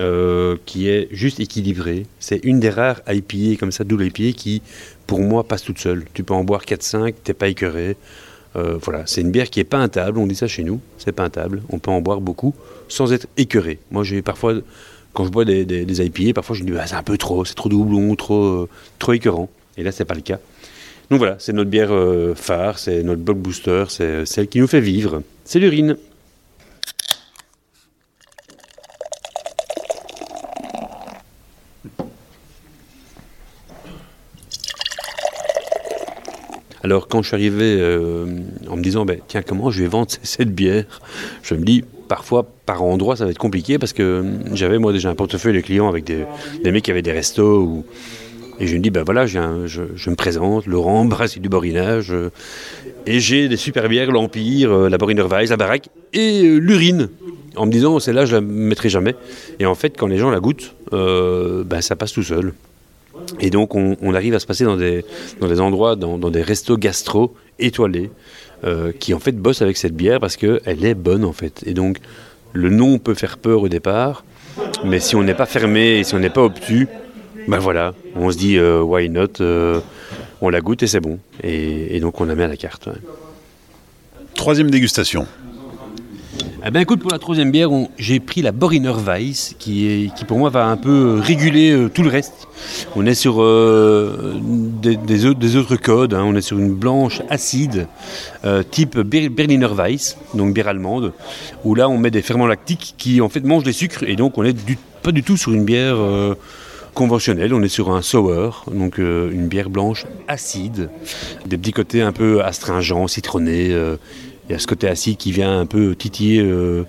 euh, 0.00 0.56
qui 0.64 0.88
est 0.88 1.08
juste 1.10 1.40
équilibré. 1.40 2.06
C'est 2.20 2.40
une 2.44 2.60
des 2.60 2.70
rares 2.70 3.00
IPA 3.08 3.56
comme 3.58 3.72
ça, 3.72 3.82
double 3.82 4.04
IPA, 4.04 4.30
qui, 4.36 4.62
pour 5.08 5.18
moi, 5.18 5.42
passe 5.42 5.62
toute 5.62 5.80
seule. 5.80 6.04
Tu 6.14 6.22
peux 6.22 6.34
en 6.34 6.44
boire 6.44 6.62
4-5, 6.64 7.14
t'es 7.24 7.34
pas 7.34 7.48
écœuré. 7.48 7.96
Euh, 8.54 8.78
voilà, 8.80 9.02
c'est 9.06 9.22
une 9.22 9.32
bière 9.32 9.50
qui 9.50 9.58
est 9.58 9.64
pas 9.64 9.78
intable, 9.78 10.18
on 10.18 10.26
dit 10.28 10.36
ça 10.36 10.46
chez 10.46 10.62
nous, 10.62 10.80
c'est 10.98 11.10
pas 11.10 11.24
intable. 11.24 11.62
On 11.70 11.80
peut 11.80 11.90
en 11.90 12.00
boire 12.00 12.20
beaucoup 12.20 12.54
sans 12.88 13.12
être 13.12 13.26
écœuré. 13.36 13.80
Moi, 13.90 14.04
j'ai 14.04 14.22
parfois, 14.22 14.54
quand 15.14 15.24
je 15.24 15.30
bois 15.30 15.44
des, 15.44 15.64
des, 15.64 15.84
des 15.84 16.06
IPA, 16.06 16.32
parfois 16.34 16.54
je 16.54 16.62
me 16.62 16.70
dis, 16.70 16.76
Ah, 16.78 16.86
c'est 16.86 16.94
un 16.94 17.02
peu 17.02 17.16
trop, 17.16 17.44
c'est 17.44 17.54
trop 17.54 17.70
de 17.70 17.74
houblon, 17.74 18.14
trop, 18.14 18.68
trop 19.00 19.12
écœurant. 19.14 19.48
Et 19.78 19.82
là, 19.82 19.90
c'est 19.90 20.04
pas 20.04 20.14
le 20.14 20.20
cas. 20.20 20.38
Donc 21.10 21.18
voilà, 21.18 21.36
c'est 21.38 21.54
notre 21.54 21.70
bière 21.70 21.92
euh, 21.92 22.34
phare, 22.34 22.78
c'est 22.78 23.02
notre 23.02 23.22
block 23.22 23.38
booster, 23.38 23.84
c'est 23.88 24.26
celle 24.26 24.46
qui 24.46 24.60
nous 24.60 24.66
fait 24.66 24.80
vivre. 24.80 25.22
C'est 25.44 25.58
l'urine. 25.58 25.96
Alors 36.82 37.08
quand 37.08 37.22
je 37.22 37.28
suis 37.28 37.34
arrivé 37.34 37.76
euh, 37.80 38.26
en 38.68 38.76
me 38.76 38.82
disant, 38.82 39.04
ben, 39.04 39.18
tiens, 39.28 39.42
comment 39.42 39.70
je 39.70 39.82
vais 39.82 39.88
vendre 39.88 40.08
cette 40.22 40.54
bière 40.54 40.84
Je 41.42 41.54
me 41.54 41.64
dis, 41.64 41.84
parfois, 42.08 42.46
par 42.66 42.82
endroit, 42.82 43.16
ça 43.16 43.24
va 43.24 43.30
être 43.30 43.38
compliqué 43.38 43.78
parce 43.78 43.92
que 43.92 44.02
euh, 44.02 44.54
j'avais 44.54 44.78
moi 44.78 44.92
déjà 44.92 45.08
un 45.08 45.14
portefeuille 45.14 45.54
de 45.54 45.60
clients 45.60 45.88
avec 45.88 46.04
des, 46.04 46.24
des 46.62 46.70
mecs 46.70 46.84
qui 46.84 46.90
avaient 46.90 47.02
des 47.02 47.12
restos. 47.12 47.62
Ou... 47.62 47.84
Et 48.60 48.66
je 48.66 48.76
me 48.76 48.80
dis, 48.80 48.90
ben 48.90 49.04
voilà, 49.04 49.26
je, 49.26 49.38
je 49.66 50.10
me 50.10 50.16
présente, 50.16 50.66
Laurent, 50.66 51.04
brasserie 51.04 51.40
du 51.40 51.48
Borinage, 51.48 52.10
euh, 52.10 52.30
et 53.06 53.20
j'ai 53.20 53.48
des 53.48 53.56
super 53.56 53.88
bières, 53.88 54.10
l'Empire, 54.10 54.72
euh, 54.72 54.88
la 54.88 54.98
Boriner 54.98 55.24
la 55.30 55.56
Baraque, 55.56 55.88
et 56.12 56.42
euh, 56.42 56.58
l'urine. 56.58 57.08
En 57.56 57.66
me 57.66 57.72
disant, 57.72 57.98
celle-là, 58.00 58.24
je 58.24 58.34
la 58.34 58.40
mettrai 58.40 58.88
jamais. 58.88 59.14
Et 59.60 59.66
en 59.66 59.74
fait, 59.74 59.96
quand 59.96 60.06
les 60.06 60.18
gens 60.18 60.30
la 60.30 60.40
goûtent, 60.40 60.74
ben, 60.92 61.80
ça 61.80 61.96
passe 61.96 62.12
tout 62.12 62.22
seul. 62.22 62.52
Et 63.40 63.50
donc, 63.50 63.74
on, 63.74 64.14
arrive 64.14 64.34
à 64.34 64.38
se 64.38 64.46
passer 64.46 64.64
dans 64.64 64.76
des, 64.76 65.04
dans 65.40 65.48
des 65.48 65.60
endroits, 65.60 65.96
dans, 65.96 66.18
des 66.18 66.42
restos 66.42 66.76
gastro 66.76 67.34
étoilés, 67.58 68.10
qui 69.00 69.12
en 69.12 69.18
fait 69.18 69.32
bossent 69.32 69.60
avec 69.60 69.76
cette 69.76 69.94
bière 69.94 70.20
parce 70.20 70.36
qu'elle 70.36 70.84
est 70.84 70.94
bonne 70.94 71.24
en 71.24 71.32
fait. 71.32 71.64
Et 71.66 71.74
donc, 71.74 71.98
le 72.52 72.70
nom 72.70 72.98
peut 72.98 73.14
faire 73.14 73.38
peur 73.38 73.62
au 73.62 73.68
départ, 73.68 74.24
mais 74.84 75.00
si 75.00 75.16
on 75.16 75.24
n'est 75.24 75.34
pas 75.34 75.46
fermé 75.46 75.98
et 75.98 76.04
si 76.04 76.14
on 76.14 76.20
n'est 76.20 76.30
pas 76.30 76.44
obtus, 76.44 76.86
ben 77.48 77.58
voilà, 77.58 77.94
on 78.14 78.30
se 78.30 78.36
dit 78.36 78.56
euh, 78.58 78.80
why 78.82 79.08
not, 79.08 79.40
euh, 79.40 79.80
on 80.40 80.48
la 80.50 80.60
goûte 80.60 80.82
et 80.82 80.86
c'est 80.86 81.00
bon. 81.00 81.18
Et, 81.42 81.96
et 81.96 82.00
donc, 82.00 82.20
on 82.20 82.24
la 82.24 82.34
met 82.34 82.44
à 82.44 82.48
la 82.48 82.56
carte. 82.56 82.86
ouais. 82.86 82.92
Troisième 84.34 84.70
dégustation. 84.70 85.26
Eh 86.66 86.70
ben 86.70 86.80
écoute, 86.80 87.00
pour 87.00 87.10
la 87.12 87.18
troisième 87.20 87.50
bière, 87.52 87.70
j'ai 87.98 88.18
pris 88.20 88.42
la 88.42 88.50
Boriner 88.52 88.92
Weiss, 89.06 89.54
qui, 89.58 89.86
est, 89.86 90.14
qui 90.14 90.24
pour 90.24 90.38
moi 90.38 90.50
va 90.50 90.66
un 90.66 90.76
peu 90.76 91.18
réguler 91.20 91.70
euh, 91.70 91.88
tout 91.88 92.02
le 92.02 92.10
reste. 92.10 92.48
On 92.96 93.06
est 93.06 93.14
sur 93.14 93.40
euh, 93.40 94.34
des, 94.42 94.96
des 94.96 95.24
autres, 95.24 95.38
des 95.38 95.54
autres 95.56 95.76
codes, 95.76 96.14
hein. 96.14 96.24
on 96.26 96.34
est 96.34 96.40
sur 96.40 96.58
une 96.58 96.74
blanche 96.74 97.22
acide, 97.30 97.86
euh, 98.44 98.64
type 98.68 98.98
Ber- 98.98 99.28
Berliner 99.28 99.68
Weiss, 99.72 100.16
donc 100.34 100.52
bière 100.52 100.66
allemande, 100.68 101.12
où 101.64 101.74
là 101.76 101.88
on 101.88 101.96
met 101.96 102.10
des 102.10 102.22
ferments 102.22 102.46
lactiques 102.48 102.94
qui 102.98 103.20
en 103.20 103.28
fait 103.28 103.44
mangent 103.44 103.64
les 103.64 103.72
sucres, 103.72 104.02
et 104.02 104.16
donc 104.16 104.36
on 104.36 104.42
est 104.42 104.52
du- 104.52 104.78
pas 105.02 105.12
du 105.12 105.22
tout 105.22 105.36
sur 105.36 105.52
une 105.52 105.64
bière 105.64 105.96
conventionnelle, 106.98 107.54
on 107.54 107.62
est 107.62 107.68
sur 107.68 107.92
un 107.92 108.02
sour, 108.02 108.64
donc 108.74 108.98
euh, 108.98 109.30
une 109.30 109.46
bière 109.46 109.70
blanche 109.70 110.04
acide, 110.26 110.90
des 111.46 111.56
petits 111.56 111.70
côtés 111.70 112.02
un 112.02 112.10
peu 112.10 112.42
astringents, 112.42 113.06
citronnés. 113.06 113.68
il 113.68 114.50
y 114.50 114.52
a 114.52 114.58
ce 114.58 114.66
côté 114.66 114.88
acide 114.88 115.16
qui 115.16 115.30
vient 115.30 115.60
un 115.60 115.64
peu 115.64 115.94
titiller 115.94 116.40
euh, 116.42 116.82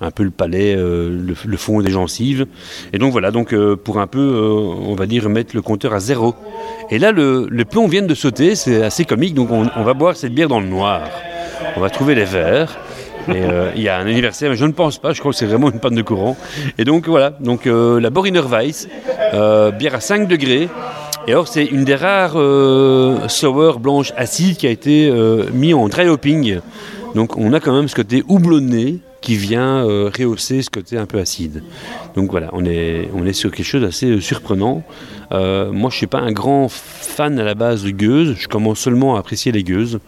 un 0.00 0.12
peu 0.12 0.22
le 0.22 0.30
palais, 0.30 0.76
euh, 0.76 1.08
le, 1.10 1.34
le 1.44 1.56
fond 1.56 1.80
des 1.80 1.90
gencives. 1.90 2.46
Et 2.92 2.98
donc 2.98 3.10
voilà, 3.10 3.32
donc 3.32 3.52
pour 3.82 3.98
un 3.98 4.06
peu, 4.06 4.24
on 4.90 4.94
va 4.94 5.06
dire, 5.06 5.28
mettre 5.28 5.56
le 5.56 5.62
compteur 5.62 5.92
à 5.92 5.98
zéro. 5.98 6.36
Et 6.90 7.00
là, 7.00 7.10
le, 7.10 7.48
les 7.50 7.64
plombs 7.64 7.88
viennent 7.88 8.06
de 8.06 8.14
sauter, 8.14 8.54
c'est 8.54 8.80
assez 8.80 9.04
comique, 9.04 9.34
donc 9.34 9.50
on, 9.50 9.68
on 9.74 9.82
va 9.82 9.94
boire 9.94 10.14
cette 10.14 10.34
bière 10.34 10.48
dans 10.48 10.60
le 10.60 10.68
noir. 10.68 11.10
On 11.76 11.80
va 11.80 11.90
trouver 11.90 12.14
les 12.14 12.26
verres. 12.26 12.78
Il 13.28 13.82
y 13.82 13.88
a 13.88 13.98
un 13.98 14.06
anniversaire, 14.06 14.50
mais 14.50 14.56
je 14.56 14.64
ne 14.64 14.72
pense 14.72 14.98
pas, 14.98 15.12
je 15.12 15.20
crois 15.20 15.32
que 15.32 15.38
c'est 15.38 15.46
vraiment 15.46 15.70
une 15.70 15.80
panne 15.80 15.94
de 15.94 16.02
courant. 16.02 16.36
Et 16.78 16.84
donc 16.84 17.08
voilà, 17.08 17.30
donc 17.40 17.66
la 17.66 18.10
Boriner 18.10 18.40
Weiss, 18.40 18.88
bière 19.32 19.94
à 19.94 20.00
5 20.00 20.28
degrés. 20.28 20.68
Et 21.28 21.30
alors 21.30 21.46
c'est 21.46 21.64
une 21.64 21.84
des 21.84 21.94
rares 21.94 22.36
sour 23.28 23.78
blanches 23.78 24.12
acides 24.16 24.56
qui 24.56 24.66
a 24.66 24.70
été 24.70 25.12
mis 25.52 25.74
en 25.74 25.88
dry 25.88 26.08
hopping. 26.08 26.60
Donc 27.14 27.36
on 27.36 27.52
a 27.52 27.60
quand 27.60 27.74
même 27.74 27.88
ce 27.88 27.94
côté 27.94 28.24
houblonné 28.26 28.98
qui 29.22 29.36
vient 29.36 29.86
euh, 29.86 30.10
rehausser 30.14 30.60
ce 30.60 30.68
côté 30.68 30.98
un 30.98 31.06
peu 31.06 31.18
acide. 31.18 31.62
Donc 32.14 32.30
voilà, 32.30 32.50
on 32.52 32.64
est, 32.66 33.08
on 33.14 33.24
est 33.24 33.32
sur 33.32 33.50
quelque 33.50 33.64
chose 33.64 33.80
d'assez 33.80 34.10
euh, 34.10 34.20
surprenant. 34.20 34.82
Euh, 35.30 35.72
moi, 35.72 35.88
je 35.88 35.94
ne 35.94 35.98
suis 35.98 36.06
pas 36.08 36.18
un 36.18 36.32
grand 36.32 36.68
fan 36.68 37.38
à 37.38 37.44
la 37.44 37.54
base 37.54 37.84
de 37.84 37.90
gueuses. 37.90 38.34
Je 38.38 38.48
commence 38.48 38.80
seulement 38.80 39.16
à 39.16 39.20
apprécier 39.20 39.52
les 39.52 39.62
gueuses. 39.62 40.00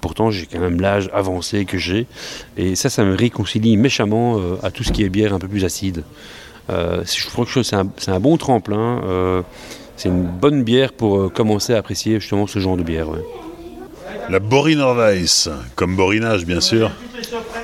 Pourtant, 0.00 0.30
j'ai 0.30 0.46
quand 0.46 0.60
même 0.60 0.80
l'âge 0.80 1.10
avancé 1.12 1.64
que 1.64 1.78
j'ai. 1.78 2.06
Et 2.56 2.76
ça, 2.76 2.90
ça 2.90 3.02
me 3.04 3.16
réconcilie 3.16 3.76
méchamment 3.76 4.38
à 4.62 4.70
tout 4.70 4.84
ce 4.84 4.92
qui 4.92 5.02
est 5.02 5.08
bière 5.08 5.32
un 5.34 5.38
peu 5.38 5.48
plus 5.48 5.64
acide. 5.64 6.04
je 6.68 7.26
crois 7.26 7.46
que 7.46 7.62
c'est 7.62 7.74
un, 7.74 7.88
un, 8.06 8.20
bon 8.20 8.36
tremplin. 8.36 9.42
c'est 9.96 10.10
une 10.10 10.24
bonne 10.24 10.62
bière 10.62 10.92
pour 10.92 11.32
commencer 11.32 11.74
à 11.74 11.78
apprécier 11.78 12.20
justement 12.20 12.46
ce 12.46 12.58
genre 12.60 12.76
de 12.76 12.84
bière. 12.84 13.08
La 14.30 14.40
Boriner 14.40 14.92
Weiss, 14.96 15.48
comme 15.74 15.96
borinage 15.96 16.44
bien 16.44 16.60
sûr. 16.60 16.90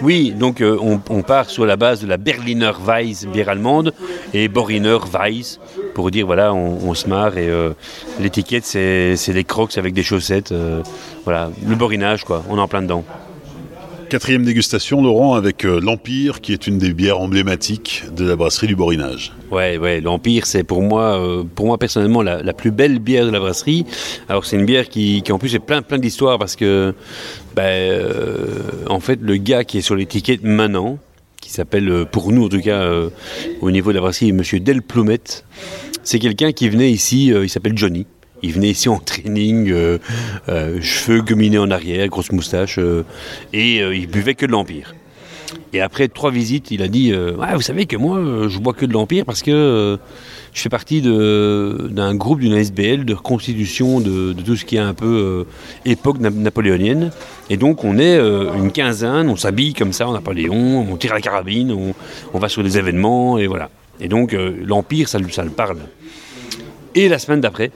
Oui, 0.02 0.32
donc 0.32 0.60
euh, 0.60 0.76
on, 0.80 1.22
part 1.22 1.48
sur 1.48 1.66
la 1.66 1.76
base 1.76 2.00
de 2.00 2.06
la 2.06 2.16
Berliner 2.16 2.72
Weiss, 2.84 3.26
bière 3.26 3.48
allemande, 3.48 3.92
et 4.32 4.48
Boriner 4.48 4.98
Weiss, 5.12 5.60
pour 5.94 6.10
dire 6.10 6.26
voilà, 6.26 6.52
on, 6.52 6.94
se 6.94 7.08
marre, 7.08 7.38
et 7.38 7.48
euh, 7.48 7.72
l'étiquette 8.20 8.64
c'est 8.64 9.32
des 9.32 9.44
crocs 9.44 9.76
avec 9.78 9.94
des 9.94 10.02
chaussettes, 10.02 10.52
euh, 10.52 10.82
voilà, 11.24 11.50
le 11.66 11.74
borinage 11.76 12.24
quoi, 12.24 12.42
on 12.48 12.58
est 12.58 12.60
en 12.60 12.68
plein 12.68 12.82
dedans. 12.82 13.04
Quatrième 14.08 14.44
dégustation, 14.44 15.02
Laurent, 15.02 15.34
avec 15.34 15.64
euh, 15.64 15.80
l'Empire, 15.80 16.40
qui 16.40 16.52
est 16.52 16.66
une 16.66 16.78
des 16.78 16.92
bières 16.92 17.20
emblématiques 17.20 18.04
de 18.14 18.24
la 18.24 18.36
brasserie 18.36 18.66
du 18.66 18.76
Borinage. 18.76 19.32
Ouais, 19.50 19.78
ouais, 19.78 20.00
l'Empire, 20.00 20.46
c'est 20.46 20.62
pour 20.62 20.82
moi, 20.82 21.18
euh, 21.18 21.42
pour 21.42 21.66
moi 21.66 21.78
personnellement 21.78 22.22
la, 22.22 22.52
plus 22.52 22.70
belle 22.70 22.98
bière 22.98 23.24
de 23.26 23.30
la 23.30 23.40
brasserie. 23.40 23.86
Alors 24.28 24.44
c'est 24.44 24.56
une 24.56 24.66
bière 24.66 24.88
qui, 24.88 25.22
en 25.30 25.38
plus 25.38 25.54
est 25.54 25.60
plein, 25.60 25.82
plein 25.82 25.98
d'histoires 25.98 26.38
parce 26.38 26.54
que, 26.54 26.94
ben, 27.56 27.62
euh, 27.62 28.60
en 28.88 29.00
fait, 29.00 29.18
le 29.22 29.36
gars 29.36 29.64
qui 29.64 29.78
est 29.78 29.82
sur 29.82 29.96
l'étiquette 29.96 30.42
maintenant, 30.42 30.98
qui 31.40 31.50
s'appelle, 31.50 32.06
pour 32.10 32.30
nous 32.30 32.44
en 32.44 32.48
tout 32.48 32.60
cas, 32.60 32.88
au 33.60 33.70
niveau 33.70 33.90
de 33.90 33.96
la 33.96 34.00
brasserie, 34.00 34.32
Monsieur 34.32 34.60
Del 34.60 34.82
Plumette, 34.82 35.44
c'est 36.02 36.18
quelqu'un 36.18 36.52
qui 36.52 36.68
venait 36.68 36.90
ici, 36.90 37.26
il 37.26 37.48
s'appelle 37.48 37.76
Johnny. 37.76 38.06
Il 38.44 38.52
venait 38.52 38.68
ici 38.68 38.90
en 38.90 38.98
training, 38.98 39.70
euh, 39.70 39.98
euh, 40.50 40.78
cheveux 40.82 41.22
gominés 41.22 41.56
en 41.56 41.70
arrière, 41.70 42.06
grosse 42.08 42.30
moustache, 42.30 42.78
euh, 42.78 43.02
et 43.54 43.78
il 43.78 44.06
buvait 44.06 44.34
que 44.34 44.44
de 44.44 44.52
l'Empire. 44.52 44.94
Et 45.72 45.80
après 45.80 46.08
trois 46.08 46.30
visites, 46.30 46.70
il 46.70 46.82
a 46.82 46.88
dit 46.88 47.12
Vous 47.12 47.60
savez 47.62 47.86
que 47.86 47.96
moi, 47.96 48.20
je 48.48 48.58
bois 48.58 48.74
que 48.74 48.86
de 48.86 48.92
l'Empire 48.92 49.24
parce 49.24 49.42
que 49.42 49.98
je 50.52 50.60
fais 50.60 50.68
partie 50.68 51.00
d'un 51.00 52.14
groupe 52.14 52.40
d'une 52.40 52.54
SBL 52.54 53.04
de 53.04 53.14
reconstitution 53.14 54.00
de, 54.00 54.32
tout 54.32 54.56
ce 54.56 54.64
qui 54.64 54.76
est 54.76 54.80
un 54.80 54.94
peu 54.94 55.46
époque 55.84 56.18
napoléonienne. 56.18 57.10
Et 57.50 57.56
donc, 57.56 57.84
on 57.84 57.98
est 57.98 58.18
une 58.18 58.72
quinzaine, 58.72 59.28
on 59.28 59.36
s'habille 59.36 59.74
comme 59.74 59.92
ça 59.92 60.08
en 60.08 60.12
Napoléon, 60.12 60.86
on 60.90 60.96
tire 60.96 61.14
la 61.14 61.20
carabine, 61.20 61.94
on, 62.32 62.38
va 62.38 62.48
sur 62.48 62.62
des 62.62 62.78
événements, 62.78 63.38
et 63.38 63.46
voilà. 63.46 63.70
Et 64.00 64.08
donc, 64.08 64.32
l'Empire, 64.32 65.08
ça, 65.08 65.18
ça 65.30 65.44
le 65.44 65.50
parle. 65.50 65.78
Et 66.94 67.08
la 67.08 67.18
semaine 67.18 67.40
d'après, 67.40 67.70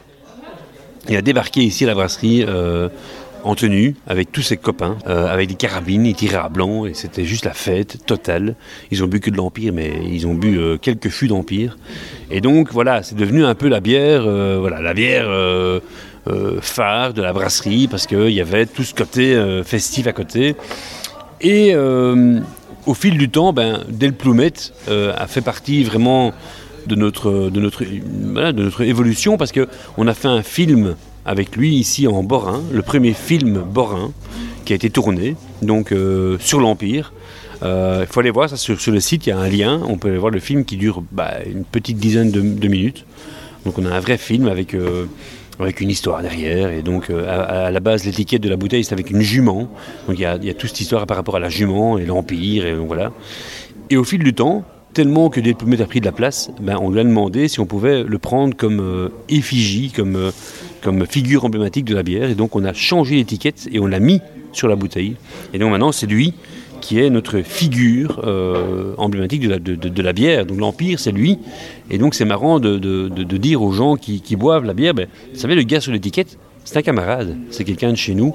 il 1.09 1.17
a 1.17 1.23
débarqué 1.23 1.61
ici 1.63 1.85
à 1.85 1.87
la 1.87 1.95
brasserie 1.95 2.45
euh, 2.47 2.89
en 3.45 3.55
tenue 3.55 3.95
avec 4.07 4.31
tous 4.31 4.43
ses 4.43 4.57
copains, 4.57 4.99
euh, 5.07 5.33
avec 5.33 5.49
des 5.49 5.55
carabines, 5.55 6.05
ils 6.05 6.15
tiraient 6.15 6.37
à 6.37 6.49
blanc 6.49 6.85
et 6.85 6.93
c'était 6.93 7.25
juste 7.25 7.45
la 7.45 7.55
fête 7.55 8.05
totale. 8.05 8.57
Ils 8.91 9.03
ont 9.03 9.07
bu 9.07 9.21
que 9.21 9.31
de 9.31 9.37
l'Empire, 9.37 9.73
mais 9.73 9.93
ils 10.05 10.27
ont 10.27 10.35
bu 10.35 10.59
euh, 10.59 10.77
quelques 10.77 11.09
fûts 11.09 11.29
d'Empire. 11.29 11.79
Et 12.31 12.41
donc 12.41 12.73
voilà, 12.73 13.03
c'est 13.03 13.15
devenu 13.15 13.45
un 13.45 13.55
peu 13.55 13.69
la 13.69 13.81
bière, 13.81 14.23
voilà, 14.61 14.81
la 14.81 14.93
bière 14.93 15.29
phare 16.61 17.15
de 17.15 17.23
la 17.23 17.33
brasserie 17.33 17.89
parce 17.89 18.07
qu'il 18.07 18.31
y 18.31 18.41
avait 18.43 18.67
tout 18.67 18.83
ce 18.83 18.93
côté 18.95 19.35
festif 19.65 20.07
à 20.07 20.13
côté. 20.13 20.57
Et 21.41 21.75
au 21.75 22.95
fil 22.95 23.17
du 23.17 23.31
temps, 23.31 23.55
ben, 23.55 23.81
Del 23.89 24.13
Plumet 24.13 24.53
a 24.89 25.27
fait 25.27 25.41
partie 25.41 25.85
vraiment 25.85 26.35
de 26.89 26.95
notre, 26.95 27.51
de 27.51 27.61
notre, 27.61 27.85
de 27.85 28.63
notre 28.63 28.81
évolution 28.83 29.37
parce 29.37 29.53
qu'on 29.53 30.07
a 30.07 30.15
fait 30.15 30.29
un 30.29 30.43
film 30.43 30.97
avec 31.25 31.57
lui 31.57 31.77
ici 31.77 32.09
en 32.09 32.23
Borin, 32.23 32.63
le 32.73 32.83
premier 32.83 33.13
film 33.13 33.63
Borin 33.63 34.13
qui 34.65 34.73
a 34.73 34.77
été 34.77 34.91
tourné 34.91 35.37
donc 35.63 35.93
euh, 35.93 36.39
sur 36.41 36.61
l'Empire. 36.61 37.13
Euh, 37.63 38.05
il 38.09 38.13
faut 38.13 38.21
aller 38.21 38.31
voir 38.31 38.49
ça 38.49 38.57
sur, 38.57 38.77
le 38.93 39.01
site, 39.01 39.27
il 39.27 39.31
y 39.31 39.33
a 39.33 39.39
un 39.39 39.49
lien, 39.49 39.83
on 39.87 39.99
peut 39.99 40.09
aller 40.09 40.19
voir 40.19 40.31
le 40.31 40.41
film 40.41 40.65
qui 40.65 40.77
dure 40.77 41.03
bah, 41.13 41.35
une 41.45 41.65
petite 41.65 41.99
dizaine 41.99 42.31
de, 42.31 42.69
minutes. 42.69 43.05
Donc 43.67 43.79
on 43.79 43.85
a 43.85 43.91
un 43.91 44.01
vrai 44.01 44.17
film 44.17 44.49
avec, 44.49 44.75
euh, 44.75 45.07
avec 45.59 45.81
une 45.81 45.91
histoire 45.91 46.23
derrière. 46.23 46.71
Et 46.71 46.83
donc 46.83 47.11
à, 47.11 47.71
la 47.71 47.81
base, 47.81 48.05
l'étiquette 48.05 48.43
de 48.43 48.49
la 48.49 48.57
bouteille, 48.57 48.85
c'est 48.85 48.95
avec 48.95 49.11
une 49.11 49.21
jument. 49.21 49.69
Donc 50.07 50.19
il 50.19 50.21
y 50.21 50.25
a, 50.25 50.37
y 50.37 50.49
a 50.49 50.55
toute 50.55 50.71
cette 50.71 50.81
histoire 50.81 51.07
par 51.07 51.17
rapport 51.17 51.37
à 51.37 51.41
la 51.41 51.51
jument 51.51 51.99
et 51.99 52.07
l'Empire. 52.07 52.65
Et 52.65 52.75
voilà. 52.75 53.13
Et 53.91 53.97
au 53.97 54.05
fil 54.05 54.23
du 54.23 54.33
temps, 54.33 54.65
tellement 54.99 55.31
que 55.31 55.39
Delplumet 55.39 55.81
a 55.81 55.87
pris 55.87 56.01
de 56.01 56.07
la 56.07 56.11
place, 56.11 56.51
ben, 56.61 56.77
on 56.83 56.91
lui 56.91 56.99
a 56.99 57.05
demandé 57.05 57.47
si 57.47 57.61
on 57.61 57.67
pouvait 57.67 58.03
le 58.03 58.19
prendre 58.19 58.57
comme 58.57 58.81
euh, 58.81 59.11
effigie, 59.29 59.93
comme, 59.93 60.17
euh, 60.17 60.33
comme 60.83 61.07
figure 61.07 61.45
emblématique 61.45 61.85
de 61.85 61.95
la 61.95 62.03
bière. 62.03 62.29
Et 62.29 62.35
donc 62.35 62.57
on 62.57 62.65
a 62.65 62.73
changé 62.73 63.15
l'étiquette 63.15 63.69
et 63.71 63.79
on 63.79 63.87
l'a 63.87 64.01
mis 64.01 64.21
sur 64.51 64.67
la 64.67 64.75
bouteille. 64.75 65.15
Et 65.55 65.61
donc 65.61 65.71
maintenant 65.71 65.93
c'est 65.93 66.09
lui 66.09 66.35
qui 66.81 66.99
est 66.99 67.11
notre 67.11 67.43
figure 67.43 68.23
euh, 68.25 68.95
emblématique 68.99 69.43
de 69.43 69.51
la, 69.51 69.61
de, 69.61 70.03
la, 70.03 70.13
bière. 70.13 70.45
Donc 70.47 70.59
l'Empire, 70.59 70.99
c'est 70.99 71.13
lui. 71.13 71.39
Et 71.91 71.99
donc 71.99 72.17
c'est 72.17 72.25
marrant 72.25 72.59
de, 72.59 72.79
dire 73.39 73.63
aux 73.63 73.71
gens 73.71 73.95
qui, 73.95 74.35
boivent 74.35 74.65
la 74.65 74.75
bière, 74.75 74.95
ben, 74.95 75.07
vous 75.33 75.39
savez, 75.39 75.55
le 75.55 75.63
gars 75.63 75.81
sur 75.81 75.93
l'étiquette, 75.93 76.39
c'est 76.69 76.77
un 76.77 76.83
camarade, 76.83 77.35
c'est 77.49 77.65
quelqu'un 77.65 77.93
de 77.93 77.97
chez 77.97 78.15
nous. 78.15 78.35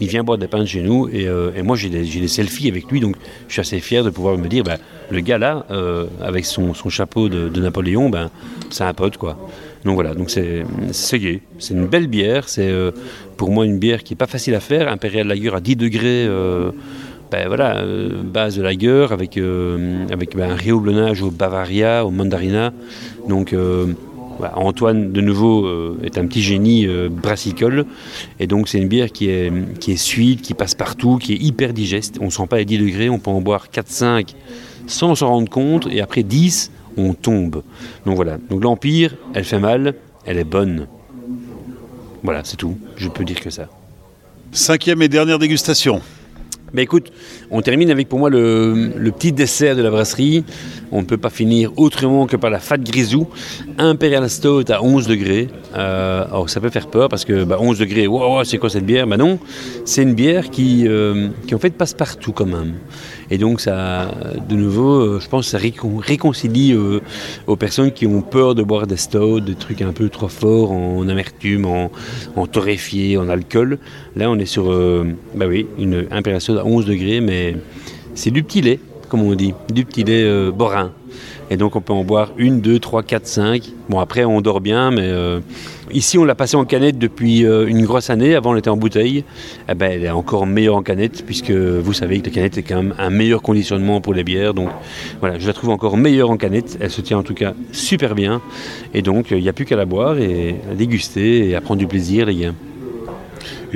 Il 0.00 0.08
vient 0.08 0.24
boire 0.24 0.38
des 0.38 0.46
pains 0.46 0.60
de 0.60 0.64
chez 0.64 0.80
nous 0.80 1.08
et, 1.08 1.28
moi 1.62 1.76
j'ai 1.76 1.90
des, 1.90 2.26
selfies 2.26 2.68
avec 2.68 2.90
lui, 2.90 3.00
donc 3.00 3.16
je 3.48 3.52
suis 3.52 3.60
assez 3.60 3.80
fier 3.80 4.02
de 4.02 4.08
pouvoir 4.08 4.38
me 4.38 4.48
dire, 4.48 4.64
ben, 4.64 4.78
le 5.10 5.20
gars 5.20 5.36
là, 5.36 5.66
euh, 5.70 6.06
avec 6.22 6.46
son, 6.46 6.72
chapeau 6.88 7.28
de, 7.28 7.60
Napoléon, 7.60 8.08
ben, 8.08 8.30
c'est 8.70 8.84
un 8.84 8.94
pote 8.94 9.18
quoi. 9.18 9.36
Donc 9.84 9.96
voilà, 9.96 10.14
donc 10.14 10.30
c'est 10.30 10.64
c'est 10.90 11.42
C'est 11.58 11.74
une 11.74 11.86
belle 11.86 12.06
bière. 12.06 12.48
C'est 12.48 12.66
euh, 12.66 12.92
pour 13.36 13.50
moi 13.50 13.66
une 13.66 13.78
bière 13.78 14.02
qui 14.02 14.14
est 14.14 14.16
pas 14.16 14.26
facile 14.26 14.54
à 14.54 14.60
faire. 14.60 14.90
Impérial 14.90 15.26
Lager 15.26 15.54
à 15.54 15.60
10 15.60 15.76
degrés. 15.76 16.26
Euh, 16.26 16.70
ben 17.30 17.46
voilà, 17.46 17.84
base 18.24 18.56
de 18.56 18.62
lager 18.62 19.08
avec, 19.10 19.36
avec 20.10 20.34
ben, 20.34 20.50
un 20.50 20.54
réhoublonnage 20.54 21.22
au 21.22 21.30
Bavaria, 21.30 22.06
au 22.06 22.10
Mandarina. 22.10 22.72
Donc 23.28 23.54
Antoine, 24.54 25.12
de 25.12 25.20
nouveau, 25.20 25.96
est 26.02 26.18
un 26.18 26.26
petit 26.26 26.42
génie 26.42 26.86
brassicole. 27.10 27.86
Et 28.38 28.46
donc, 28.46 28.68
c'est 28.68 28.78
une 28.78 28.88
bière 28.88 29.12
qui 29.12 29.28
est, 29.28 29.52
qui 29.78 29.92
est 29.92 29.96
suite, 29.96 30.42
qui 30.42 30.54
passe 30.54 30.74
partout, 30.74 31.18
qui 31.18 31.32
est 31.34 31.42
hyper 31.42 31.72
digeste. 31.72 32.18
On 32.20 32.26
ne 32.26 32.30
sent 32.30 32.46
pas 32.48 32.58
les 32.58 32.64
10 32.64 32.78
degrés, 32.78 33.08
on 33.08 33.18
peut 33.18 33.30
en 33.30 33.40
boire 33.40 33.68
4-5 33.72 34.34
sans 34.86 35.14
s'en 35.16 35.28
rendre 35.28 35.50
compte, 35.50 35.88
et 35.90 36.00
après 36.00 36.22
10, 36.22 36.70
on 36.96 37.12
tombe. 37.12 37.62
Donc 38.04 38.16
voilà, 38.16 38.38
donc 38.50 38.62
l'Empire, 38.62 39.16
elle 39.34 39.44
fait 39.44 39.58
mal, 39.58 39.94
elle 40.24 40.38
est 40.38 40.44
bonne. 40.44 40.86
Voilà, 42.22 42.42
c'est 42.44 42.56
tout, 42.56 42.78
je 42.96 43.08
peux 43.08 43.24
dire 43.24 43.40
que 43.40 43.50
ça. 43.50 43.68
Cinquième 44.52 45.02
et 45.02 45.08
dernière 45.08 45.38
dégustation. 45.38 46.00
Ben 46.74 46.82
écoute, 46.82 47.12
on 47.50 47.62
termine 47.62 47.90
avec 47.90 48.08
pour 48.08 48.18
moi 48.18 48.28
le, 48.28 49.10
petit 49.16 49.32
dessert 49.32 49.76
de 49.76 49.82
la 49.82 49.90
brasserie. 49.90 50.44
On 50.90 51.00
ne 51.00 51.06
peut 51.06 51.16
pas 51.16 51.30
finir 51.30 51.72
autrement 51.76 52.26
que 52.26 52.36
par 52.36 52.50
la 52.50 52.58
Fat 52.58 52.78
Grisou, 52.78 53.28
Imperial 53.78 54.28
Stout 54.28 54.64
à 54.70 54.82
11 54.82 55.06
degrés. 55.06 55.48
Euh, 55.76 56.24
alors 56.26 56.50
ça 56.50 56.60
peut 56.60 56.70
faire 56.70 56.88
peur 56.88 57.08
parce 57.08 57.24
que 57.24 57.32
11 57.32 57.46
bah, 57.46 57.84
degrés, 57.84 58.06
wow, 58.06 58.42
c'est 58.44 58.58
quoi 58.58 58.68
cette 58.68 58.84
bière? 58.84 59.06
Ben 59.06 59.16
non, 59.16 59.38
c'est 59.84 60.02
une 60.02 60.14
bière 60.14 60.50
qui, 60.50 60.88
euh, 60.88 61.28
qui 61.46 61.54
en 61.54 61.58
fait 61.58 61.70
passe 61.70 61.94
partout 61.94 62.32
quand 62.32 62.46
même. 62.46 62.74
Et 63.30 63.38
donc, 63.38 63.60
ça, 63.60 64.10
de 64.48 64.54
nouveau, 64.54 65.00
euh, 65.00 65.20
je 65.20 65.28
pense 65.28 65.48
ça 65.48 65.58
réconcilie 65.58 66.72
euh, 66.72 67.00
aux 67.46 67.56
personnes 67.56 67.92
qui 67.92 68.06
ont 68.06 68.22
peur 68.22 68.54
de 68.54 68.62
boire 68.62 68.86
des 68.86 68.96
stouts, 68.96 69.40
des 69.40 69.54
trucs 69.54 69.82
un 69.82 69.92
peu 69.92 70.08
trop 70.08 70.28
forts 70.28 70.72
en 70.72 71.08
amertume, 71.08 71.66
en, 71.66 72.46
torréfié, 72.46 73.16
en 73.16 73.28
alcool. 73.28 73.78
Là, 74.14 74.30
on 74.30 74.38
est 74.38 74.46
sur 74.46 74.70
euh, 74.70 75.04
bah 75.34 75.46
oui, 75.48 75.66
une 75.78 76.06
impération 76.10 76.56
à 76.56 76.64
11 76.64 76.86
degrés, 76.86 77.20
mais 77.20 77.56
c'est 78.14 78.30
du 78.30 78.42
petit 78.42 78.62
lait, 78.62 78.78
comme 79.08 79.22
on 79.22 79.34
dit, 79.34 79.54
du 79.72 79.84
petit 79.84 80.04
lait 80.04 80.50
borin. 80.50 80.92
Et 81.50 81.56
donc 81.56 81.76
on 81.76 81.80
peut 81.80 81.92
en 81.92 82.02
boire 82.02 82.32
une, 82.36 82.60
deux, 82.60 82.78
trois, 82.78 83.02
quatre, 83.02 83.26
cinq. 83.26 83.62
Bon 83.88 84.00
après 84.00 84.24
on 84.24 84.40
dort 84.40 84.60
bien, 84.60 84.90
mais 84.90 85.04
euh, 85.04 85.40
ici 85.92 86.18
on 86.18 86.24
l'a 86.24 86.34
passé 86.34 86.56
en 86.56 86.64
canette 86.64 86.98
depuis 86.98 87.44
euh, 87.44 87.66
une 87.68 87.84
grosse 87.84 88.10
année. 88.10 88.34
Avant 88.34 88.52
on 88.52 88.56
était 88.56 88.70
en 88.70 88.76
bouteille. 88.76 89.24
Eh 89.68 89.74
ben, 89.74 89.92
elle 89.92 90.04
est 90.04 90.10
encore 90.10 90.46
meilleure 90.46 90.76
en 90.76 90.82
canette 90.82 91.24
puisque 91.24 91.52
vous 91.52 91.92
savez 91.92 92.20
que 92.20 92.26
la 92.26 92.32
canette 92.32 92.58
est 92.58 92.62
quand 92.62 92.82
même 92.82 92.94
un 92.98 93.10
meilleur 93.10 93.42
conditionnement 93.42 94.00
pour 94.00 94.12
les 94.12 94.24
bières. 94.24 94.54
Donc 94.54 94.70
voilà, 95.20 95.38
je 95.38 95.46
la 95.46 95.52
trouve 95.52 95.70
encore 95.70 95.96
meilleure 95.96 96.30
en 96.30 96.36
canette. 96.36 96.78
Elle 96.80 96.90
se 96.90 97.00
tient 97.00 97.18
en 97.18 97.22
tout 97.22 97.34
cas 97.34 97.54
super 97.70 98.14
bien. 98.14 98.42
Et 98.92 99.02
donc 99.02 99.30
il 99.30 99.38
n'y 99.38 99.48
a 99.48 99.52
plus 99.52 99.66
qu'à 99.66 99.76
la 99.76 99.84
boire 99.84 100.18
et 100.18 100.56
à 100.70 100.74
déguster 100.74 101.48
et 101.48 101.54
à 101.54 101.60
prendre 101.60 101.78
du 101.78 101.86
plaisir 101.86 102.26
les 102.26 102.34
gars. 102.34 102.52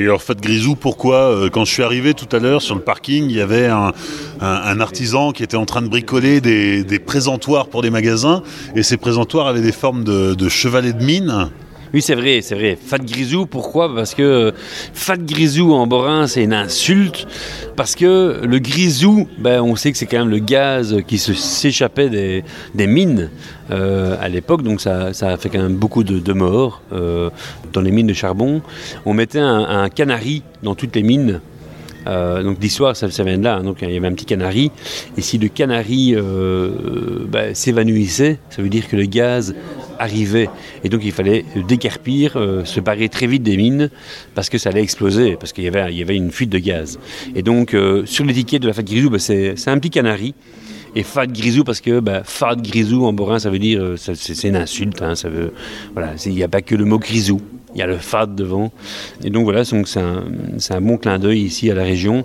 Et 0.00 0.04
alors, 0.04 0.22
Fat 0.22 0.34
Grisou, 0.34 0.76
pourquoi 0.76 1.16
euh, 1.16 1.50
Quand 1.50 1.66
je 1.66 1.72
suis 1.74 1.82
arrivé 1.82 2.14
tout 2.14 2.34
à 2.34 2.38
l'heure 2.38 2.62
sur 2.62 2.74
le 2.74 2.80
parking, 2.80 3.26
il 3.28 3.36
y 3.36 3.40
avait 3.42 3.66
un, 3.66 3.92
artisan 4.40 5.32
qui 5.32 5.42
était 5.42 5.58
en 5.58 5.66
train 5.66 5.82
de 5.82 5.88
bricoler 5.88 6.40
des, 6.40 6.98
présentoirs 6.98 7.68
pour 7.68 7.82
des 7.82 7.90
magasins, 7.90 8.42
et 8.74 8.82
ces 8.82 8.96
présentoirs 8.96 9.46
avaient 9.46 9.60
des 9.60 9.72
formes 9.72 10.02
de, 10.02 10.32
de 10.32 10.48
chevalets 10.48 10.94
de 10.94 11.04
mine. 11.04 11.50
Oui, 11.92 12.02
c'est 12.02 12.14
vrai, 12.14 12.40
c'est 12.40 12.54
vrai. 12.54 12.78
Fat 12.80 12.98
grisou, 12.98 13.46
pourquoi? 13.46 13.92
Parce 13.92 14.14
que 14.14 14.22
euh, 14.22 14.52
fat 14.94 15.16
grisou 15.16 15.72
en 15.72 15.88
borin, 15.88 16.28
c'est 16.28 16.44
une 16.44 16.52
insulte. 16.52 17.26
Parce 17.74 17.96
que 17.96 18.42
le 18.44 18.58
grisou, 18.60 19.26
ben, 19.38 19.60
on 19.60 19.74
sait 19.74 19.90
que 19.90 19.98
c'est 19.98 20.06
quand 20.06 20.20
même 20.20 20.30
le 20.30 20.38
gaz 20.38 20.98
qui 21.08 21.18
s'échappait 21.18 22.08
des, 22.08 22.86
mines 22.86 23.28
euh, 23.72 24.16
à 24.20 24.28
l'époque, 24.28 24.62
donc 24.62 24.80
ça, 24.80 25.08
a 25.20 25.36
fait 25.36 25.48
quand 25.48 25.62
même 25.62 25.74
beaucoup 25.74 26.04
de, 26.04 26.32
morts 26.32 26.80
euh, 26.92 27.28
dans 27.72 27.80
les 27.80 27.90
mines 27.90 28.06
de 28.06 28.14
charbon. 28.14 28.62
On 29.04 29.12
mettait 29.12 29.40
un, 29.40 29.88
canari 29.88 30.44
dans 30.62 30.76
toutes 30.76 30.94
les 30.94 31.02
mines. 31.02 31.40
donc 32.06 32.58
l'histoire, 32.60 32.94
ça, 32.94 33.08
vient 33.08 33.38
de 33.38 33.42
là. 33.42 33.56
Hein. 33.56 33.64
donc 33.64 33.78
il 33.82 33.90
y 33.90 33.96
avait 33.96 34.06
un 34.06 34.14
petit 34.14 34.26
canari. 34.26 34.70
Et 35.16 35.22
si 35.22 35.38
le 35.38 35.48
canari 35.48 36.14
ben, 37.28 37.52
s'évanouissait, 37.52 38.38
ça 38.48 38.62
veut 38.62 38.68
dire 38.68 38.88
que 38.88 38.94
le 38.94 39.06
gaz 39.06 39.56
arrivait. 40.00 40.48
Et 40.82 40.88
donc 40.88 41.02
il 41.04 41.12
fallait 41.12 41.44
décarpir, 41.68 42.36
euh, 42.36 42.64
se 42.64 42.80
barrer 42.80 43.08
très 43.08 43.26
vite 43.26 43.42
des 43.42 43.56
mines 43.56 43.90
parce 44.34 44.48
que 44.48 44.58
ça 44.58 44.70
allait 44.70 44.82
exploser, 44.82 45.36
parce 45.38 45.52
qu'il 45.52 45.64
y 45.64 45.68
avait, 45.68 45.94
y 45.94 46.02
avait 46.02 46.16
une 46.16 46.32
fuite 46.32 46.50
de 46.50 46.58
gaz. 46.58 46.98
Et 47.36 47.42
donc 47.42 47.74
euh, 47.74 48.04
sur 48.06 48.24
l'étiquette 48.24 48.62
de 48.62 48.66
la 48.66 48.72
fat 48.72 48.82
grisou, 48.82 49.10
bah, 49.10 49.18
c'est 49.18 49.68
un 49.68 49.78
petit 49.78 49.90
canari. 49.90 50.34
Et 50.96 51.04
fat 51.04 51.28
grisou 51.28 51.62
parce 51.62 51.80
que 51.80 52.00
bah, 52.00 52.22
fat 52.24 52.56
grisou 52.56 53.04
en 53.04 53.12
borin 53.12 53.38
ça 53.38 53.48
veut 53.48 53.60
dire 53.60 53.80
euh, 53.80 53.96
c'est 53.96 54.48
une 54.48 54.56
insulte 54.56 55.00
hein, 55.02 55.14
ça 55.14 55.28
veut 55.28 55.52
voilà 55.92 56.14
il 56.26 56.34
n'y 56.34 56.42
a 56.42 56.48
pas 56.48 56.62
que 56.62 56.74
le 56.74 56.84
mot 56.84 56.98
grisou 56.98 57.40
il 57.72 57.78
y 57.78 57.82
a 57.82 57.86
le 57.86 57.96
fat 57.96 58.26
devant 58.26 58.72
et 59.22 59.30
donc 59.30 59.44
voilà 59.44 59.64
c'est 59.64 59.76
un, 60.00 60.24
un, 60.70 60.80
bon 60.80 60.96
clin 60.96 61.20
d'œil 61.20 61.42
ici 61.42 61.70
à 61.70 61.76
la 61.76 61.84
région 61.84 62.24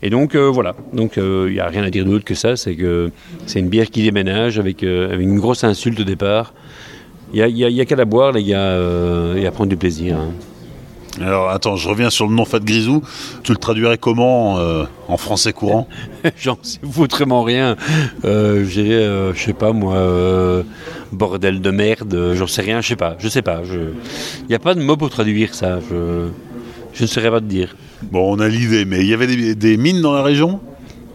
et 0.00 0.08
donc 0.08 0.34
voilà 0.34 0.74
donc 0.94 1.18
il 1.18 1.52
n'y 1.52 1.60
a 1.60 1.66
rien 1.66 1.82
à 1.82 1.90
dire 1.90 2.06
d'autre 2.06 2.24
que 2.24 2.34
ça 2.34 2.56
c'est 2.56 2.74
que 2.74 3.10
c'est 3.44 3.58
une 3.58 3.68
bière 3.68 3.90
qui 3.90 4.02
déménage 4.02 4.58
avec, 4.58 4.82
avec 4.82 5.20
une 5.20 5.38
grosse 5.38 5.62
insulte 5.62 6.00
au 6.00 6.04
départ 6.04 6.54
il 7.32 7.44
n'y 7.54 7.80
a, 7.80 7.84
qu'à 7.84 7.96
la 7.96 8.04
boire, 8.04 8.32
les 8.32 8.44
gars, 8.44 8.58
euh, 8.58 9.36
et 9.36 9.46
à 9.46 9.50
prendre 9.50 9.70
du 9.70 9.76
plaisir. 9.76 10.16
Hein. 10.16 10.32
Alors 11.20 11.48
attends, 11.48 11.76
je 11.76 11.88
reviens 11.88 12.10
sur 12.10 12.26
le 12.26 12.34
nom 12.34 12.44
Fat 12.44 12.60
Grisou. 12.60 13.02
Tu 13.42 13.52
le 13.52 13.58
traduirais 13.58 13.96
comment 13.96 14.58
euh, 14.58 14.84
en 15.08 15.16
français 15.16 15.52
courant? 15.52 15.88
J'en 16.38 16.58
sais 16.62 16.78
foutrement 16.90 17.42
rien. 17.42 17.76
Euh, 18.24 18.64
J'ai, 18.68 18.92
euh, 18.92 19.32
je 19.32 19.42
sais 19.42 19.52
pas 19.54 19.72
moi, 19.72 20.64
bordel 21.12 21.60
de 21.60 21.70
merde, 21.70 22.32
j'en 22.34 22.46
sais 22.46 22.62
rien, 22.62 22.80
je 22.80 22.88
sais 22.88 22.96
pas, 22.96 23.16
je 23.18 23.28
sais 23.28 23.42
pas. 23.42 23.62
Il 23.64 24.48
n'y 24.48 24.54
a 24.54 24.58
pas 24.58 24.74
de 24.74 24.82
mot 24.82 24.96
pour 24.96 25.08
traduire 25.10 25.54
ça. 25.54 25.78
Je, 25.90 26.28
je 26.92 27.02
ne 27.02 27.06
saurais 27.06 27.30
pas 27.30 27.40
te 27.40 27.46
dire. 27.46 27.76
Bon, 28.02 28.36
on 28.36 28.40
a 28.40 28.48
l'idée, 28.48 28.84
mais 28.84 29.00
il 29.00 29.06
y 29.06 29.14
avait 29.14 29.54
des 29.54 29.76
mines 29.76 30.02
dans 30.02 30.12
la 30.12 30.22
région? 30.22 30.60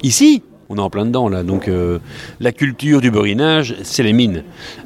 Ici? 0.03 0.41
On 0.71 0.77
est 0.77 0.79
en 0.79 0.89
plein 0.89 1.05
dedans 1.05 1.27
là. 1.27 1.43
Donc 1.43 1.67
euh, 1.67 1.99
la 2.39 2.51
culture 2.51 3.01
du 3.01 3.11
borinage, 3.11 3.75
c'est 3.83 4.03
les 4.03 4.13
mines. 4.13 4.43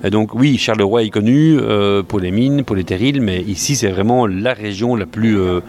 donc 0.09 0.33
oui, 0.33 0.57
Charleroi 0.57 1.03
est 1.03 1.09
connu 1.09 1.57
euh, 1.59 2.01
pour 2.01 2.19
les 2.19 2.31
mines, 2.31 2.63
pour 2.63 2.75
les 2.75 2.83
terrils, 2.83 3.21
mais 3.21 3.41
ici 3.41 3.75
c'est 3.75 3.89
vraiment 3.89 4.25
la 4.25 4.53
région 4.53 4.95
la 4.95 5.05
plus, 5.05 5.39
euh, 5.39 5.61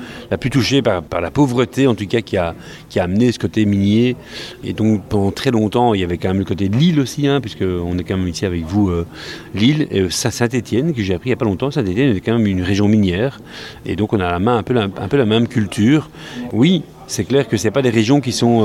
touchée 0.51 0.81
par, 0.81 1.03
la 1.21 1.31
pauvreté, 1.31 1.87
en 1.87 1.95
tout 1.95 2.07
cas 2.07 2.21
qui 2.21 2.37
a, 2.37 2.55
amené 2.97 3.31
ce 3.31 3.39
côté 3.39 3.67
minier. 3.67 4.17
Et 4.65 4.73
donc 4.73 5.03
pendant 5.05 5.31
très 5.31 5.51
longtemps, 5.51 5.93
il 5.93 6.01
y 6.01 6.05
avait 6.05 6.17
quand 6.17 6.29
même 6.29 6.39
le 6.39 6.45
côté 6.45 6.69
de 6.71 6.77
Lille 6.77 6.99
aussi, 6.99 7.27
hein, 7.27 7.41
puisqu'on 7.43 7.99
est 7.99 8.05
quand 8.05 8.17
même 8.17 8.29
ici 8.29 8.47
avec 8.47 8.65
vous, 8.65 8.91
Lille, 9.55 9.87
et 9.91 10.09
Saint-Étienne, 10.09 10.95
que 10.95 11.03
j'ai 11.03 11.15
appris 11.15 11.29
il 11.29 11.33
n'y 11.33 11.35
a 11.35 11.37
pas 11.37 11.45
longtemps. 11.45 11.71
Saint-Étienne 11.71 12.17
est 12.17 12.21
quand 12.21 12.39
même 12.39 12.47
une 12.47 12.63
région 12.63 12.89
minière, 12.89 13.41
et 13.85 13.97
donc 13.97 14.15
on 14.15 14.21
a 14.21 14.31
la 14.31 14.39
main 14.39 14.57
un 14.57 14.63
peu 14.63 14.73
la, 14.73 14.85
un 14.85 15.09
peu 15.09 15.19
la 15.19 15.27
même 15.27 15.47
culture. 15.47 16.09
Oui, 16.53 16.83
c'est 17.07 17.25
clair 17.25 17.47
que 17.47 17.57
ce 17.57 17.69
pas 17.69 17.83
des 17.83 17.91
régions 17.91 18.21
qui 18.21 18.33
sont 18.33 18.65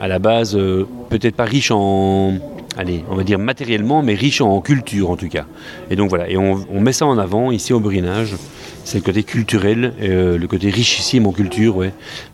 à 0.00 0.08
la 0.08 0.18
base 0.18 0.56
euh, 0.56 0.86
peut-être 1.10 1.36
pas 1.36 1.44
riche 1.44 1.70
en, 1.70 2.34
allez, 2.76 3.04
on 3.10 3.14
va 3.14 3.24
dire 3.24 3.38
matériellement, 3.38 4.02
mais 4.02 4.14
riche 4.14 4.40
en 4.40 4.60
culture 4.60 5.10
en 5.10 5.16
tout 5.16 5.28
cas. 5.28 5.44
Et 5.90 5.96
donc 5.96 6.08
voilà, 6.08 6.28
et 6.28 6.36
on, 6.36 6.80
met 6.80 6.92
ça 6.92 7.06
en 7.06 7.18
avant 7.18 7.50
ici 7.50 7.72
au 7.72 7.80
Brinage. 7.80 8.34
C'est 8.88 8.96
le 8.96 9.04
côté 9.04 9.22
culturel, 9.22 9.92
euh, 10.00 10.38
le 10.38 10.46
côté 10.46 10.70
richissime 10.70 11.26
en 11.26 11.32
culture, 11.32 11.84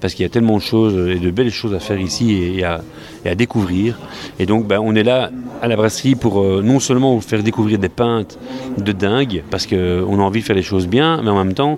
parce 0.01 0.15
qu'il 0.15 0.23
y 0.23 0.27
a 0.27 0.29
tellement 0.29 0.59
de 0.59 0.63
choses 0.63 1.11
et 1.11 1.19
de 1.19 1.31
belles 1.33 1.51
choses 1.51 1.75
à 1.75 1.81
faire 1.81 1.99
ici 1.99 2.33
et, 2.33 2.63
à, 2.63 3.35
découvrir. 3.35 3.99
Et 4.39 4.47
donc, 4.47 4.65
ben, 4.65 4.79
on 4.81 4.95
est 4.95 5.03
là 5.03 5.33
à 5.61 5.67
la 5.67 5.75
brasserie 5.75 6.15
pour 6.15 6.41
euh, 6.41 6.63
non 6.65 6.79
seulement 6.79 7.17
vous 7.17 7.23
faire 7.23 7.43
découvrir 7.43 7.81
des 7.81 7.89
pintes 7.89 8.39
de 8.79 8.93
dingue, 8.93 9.43
parce 9.51 9.67
qu'on 9.67 9.77
a 10.21 10.23
envie 10.23 10.43
de 10.43 10.45
faire 10.45 10.55
les 10.55 10.63
choses 10.63 10.87
bien, 10.87 11.21
mais 11.25 11.31
en 11.31 11.45
même 11.45 11.55
temps 11.55 11.77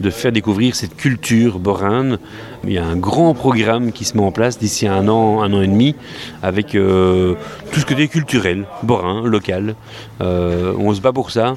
de 0.00 0.10
faire 0.10 0.32
découvrir 0.32 0.74
cette 0.74 0.96
culture 0.96 1.60
borane. 1.60 2.18
Il 2.64 2.72
y 2.72 2.78
a 2.78 2.84
un 2.84 2.96
grand 2.96 3.32
programme 3.32 3.92
qui 3.92 4.04
se 4.04 4.16
met 4.16 4.24
en 4.24 4.32
place 4.32 4.58
d'ici 4.58 4.88
un 4.88 5.06
an, 5.06 5.40
un 5.44 5.52
an 5.52 5.62
et 5.62 5.68
demi, 5.68 5.94
avec 6.42 6.74
euh, 6.74 7.34
tout 7.70 7.78
ce 7.78 7.86
côté 7.86 8.08
culturel, 8.08 8.66
borin, 8.82 9.22
local. 9.22 9.76
on 10.18 10.92
se 10.92 11.00
bat 11.00 11.12
pour 11.12 11.30
ça 11.30 11.54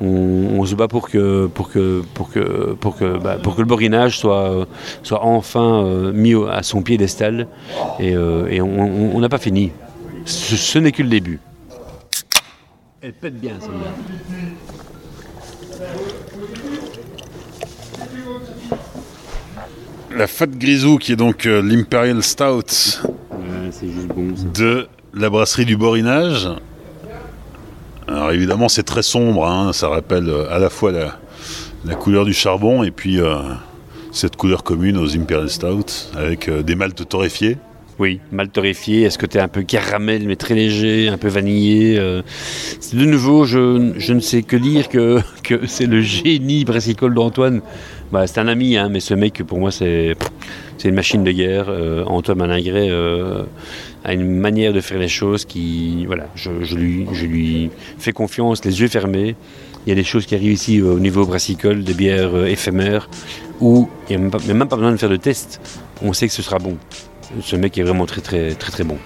on, 0.00 0.64
se 0.64 0.74
bat 0.74 0.88
pour 0.88 1.08
que, 1.08 1.46
pour 1.46 1.70
que, 1.70 2.02
pour 2.14 2.30
que, 2.30 2.74
pour 2.80 2.96
que, 2.96 3.18
bah, 3.18 3.38
pour 3.42 3.56
que 3.56 3.60
le 3.60 3.66
borinage 3.66 4.18
soit, 4.18 4.66
soit 5.02 5.24
enfin 5.24 5.84
euh, 5.84 6.12
mis 6.12 6.34
à 6.50 6.62
son 6.62 6.82
piédestal. 6.82 7.48
Et, 7.98 8.14
euh, 8.14 8.46
et 8.48 8.60
on 8.60 9.18
n'a 9.18 9.28
pas 9.28 9.38
fini. 9.38 9.72
Ce, 10.24 10.78
n'est 10.78 10.92
que 10.92 11.02
le 11.02 11.08
début. 11.08 11.40
Elle 13.00 13.12
pète 13.12 13.40
bien 13.40 13.54
celle-là. 13.60 13.92
La 20.14 20.26
Fat 20.26 20.46
Grisou, 20.46 20.98
qui 20.98 21.12
est 21.12 21.16
donc 21.16 21.46
euh, 21.46 21.62
l'Imperial 21.62 22.22
Stout 22.22 23.00
de 24.54 24.88
la 25.14 25.30
brasserie 25.30 25.64
du 25.64 25.76
Borinage. 25.76 26.48
Alors 28.08 28.32
évidemment, 28.32 28.70
c'est 28.70 28.84
très 28.84 29.02
sombre, 29.02 29.46
hein. 29.46 29.74
ça 29.74 29.88
rappelle 29.88 30.30
euh, 30.30 30.50
à 30.50 30.58
la 30.58 30.70
fois 30.70 30.92
la, 30.92 31.94
couleur 31.94 32.24
du 32.24 32.32
charbon 32.32 32.82
et 32.82 32.90
puis 32.90 33.20
euh, 33.20 33.36
cette 34.12 34.36
couleur 34.36 34.62
commune 34.62 34.96
aux 34.96 35.14
Imperial 35.14 35.50
Stout 35.50 35.84
avec 36.16 36.48
euh, 36.48 36.62
des 36.62 36.74
maltes 36.74 37.06
torréfiés. 37.06 37.58
Oui, 37.98 38.20
malt 38.30 38.52
torréfié, 38.52 39.02
est-ce 39.02 39.18
que 39.18 39.38
un 39.38 39.48
peu 39.48 39.62
caramel 39.62 40.22
mais 40.26 40.36
très 40.36 40.54
léger, 40.54 41.08
un 41.08 41.18
peu 41.18 41.28
vanillé 41.28 41.96
De 41.96 43.04
nouveau, 43.04 43.44
je, 43.44 44.12
ne 44.12 44.20
sais 44.20 44.42
que 44.42 44.56
dire 44.56 44.88
que, 44.88 45.20
c'est 45.66 45.86
le 45.86 46.00
génie 46.00 46.64
brassicole 46.64 47.14
d'Antoine. 47.14 47.60
Bah, 48.12 48.26
c'est 48.26 48.38
un 48.38 48.48
ami, 48.48 48.76
hein, 48.76 48.88
mais 48.88 49.00
ce 49.00 49.14
mec, 49.14 49.42
pour 49.42 49.58
moi, 49.58 49.72
c'est 49.72 50.14
une 50.84 50.94
machine 50.94 51.24
de 51.24 51.32
guerre. 51.32 51.68
Antoine 52.06 52.38
Malingret 52.38 52.88
a 54.04 54.12
une 54.12 54.38
manière 54.38 54.72
de 54.72 54.80
faire 54.80 54.98
les 54.98 55.08
choses 55.08 55.44
qui, 55.44 56.06
voilà, 56.06 56.28
je, 56.34 56.50
lui, 56.74 57.70
fais 57.98 58.12
confiance, 58.12 58.64
les 58.64 58.80
yeux 58.80 58.88
fermés. 58.88 59.36
Il 59.86 59.90
y 59.90 59.92
a 59.92 59.94
des 59.94 60.04
choses 60.04 60.26
qui 60.26 60.34
arrivent 60.34 60.52
ici 60.52 60.82
au 60.82 60.98
niveau 60.98 61.24
brassicole, 61.24 61.82
des 61.82 61.94
bières 61.94 62.34
euh, 62.34 62.46
éphémères, 62.46 63.08
où 63.60 63.88
il 64.08 64.16
n'y 64.16 64.16
a, 64.16 64.18
même 64.18 64.68
pas, 64.68 64.76
besoin 64.76 64.92
de 64.92 64.96
faire 64.96 65.08
de 65.08 65.16
test. 65.16 65.60
On 66.02 66.12
sait 66.12 66.26
que 66.26 66.34
ce 66.34 66.42
sera 66.42 66.58
bon. 66.58 66.76
Ce 67.42 67.56
mec 67.56 67.76
est 67.78 67.82
vraiment 67.82 68.06
très 68.06 68.20
très 68.20 68.54
très 68.54 68.72
très 68.72 68.84
bon. 68.84 68.98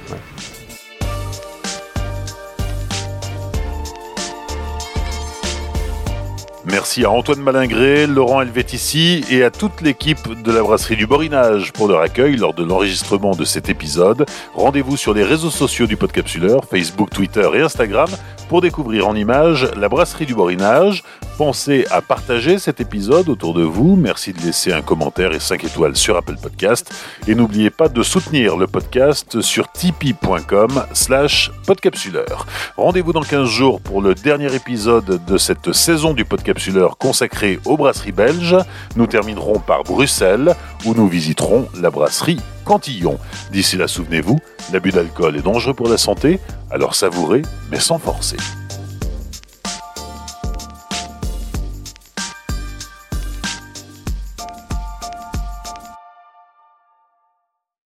Merci 6.72 7.04
à 7.04 7.10
Antoine 7.10 7.42
Malingré, 7.42 8.06
Laurent 8.06 8.40
Helvétici 8.40 9.22
et 9.30 9.44
à 9.44 9.50
toute 9.50 9.82
l'équipe 9.82 10.42
de 10.42 10.50
la 10.50 10.62
brasserie 10.62 10.96
du 10.96 11.06
Borinage 11.06 11.70
pour 11.70 11.86
leur 11.86 12.00
accueil 12.00 12.36
lors 12.36 12.54
de 12.54 12.64
l'enregistrement 12.64 13.32
de 13.32 13.44
cet 13.44 13.68
épisode. 13.68 14.24
Rendez-vous 14.54 14.96
sur 14.96 15.12
les 15.12 15.22
réseaux 15.22 15.50
sociaux 15.50 15.86
du 15.86 15.98
Podcapsuleur, 15.98 16.64
Facebook, 16.64 17.10
Twitter 17.10 17.46
et 17.52 17.60
Instagram 17.60 18.08
pour 18.48 18.62
découvrir 18.62 19.06
en 19.06 19.14
images 19.14 19.68
la 19.76 19.90
brasserie 19.90 20.24
du 20.24 20.34
Borinage. 20.34 21.04
Pensez 21.36 21.86
à 21.90 22.00
partager 22.00 22.58
cet 22.58 22.80
épisode 22.80 23.28
autour 23.28 23.52
de 23.52 23.62
vous. 23.62 23.96
Merci 23.96 24.32
de 24.32 24.40
laisser 24.40 24.72
un 24.72 24.82
commentaire 24.82 25.32
et 25.32 25.40
5 25.40 25.64
étoiles 25.64 25.96
sur 25.96 26.16
Apple 26.16 26.36
Podcast. 26.40 26.92
Et 27.26 27.34
n'oubliez 27.34 27.70
pas 27.70 27.88
de 27.88 28.02
soutenir 28.02 28.56
le 28.56 28.66
podcast 28.66 29.40
sur 29.40 29.70
tipeee.com 29.72 30.84
slash 30.92 31.50
podcapsuleur. 31.66 32.46
Rendez-vous 32.76 33.12
dans 33.12 33.22
15 33.22 33.48
jours 33.48 33.80
pour 33.80 34.02
le 34.02 34.14
dernier 34.14 34.54
épisode 34.54 35.20
de 35.26 35.38
cette 35.38 35.72
saison 35.72 36.14
du 36.14 36.24
podcapsuleur 36.24 36.61
consacré 36.98 37.58
aux 37.64 37.76
brasseries 37.76 38.12
belges. 38.12 38.56
Nous 38.96 39.06
terminerons 39.06 39.58
par 39.58 39.84
Bruxelles 39.84 40.54
où 40.84 40.94
nous 40.94 41.08
visiterons 41.08 41.68
la 41.80 41.90
brasserie 41.90 42.40
Cantillon. 42.64 43.18
D'ici 43.50 43.76
là, 43.76 43.88
souvenez-vous, 43.88 44.38
l'abus 44.72 44.92
d'alcool 44.92 45.36
est 45.36 45.42
dangereux 45.42 45.74
pour 45.74 45.88
la 45.88 45.98
santé, 45.98 46.38
alors 46.70 46.94
savourez, 46.94 47.42
mais 47.70 47.80
sans 47.80 47.98
forcer. 47.98 48.36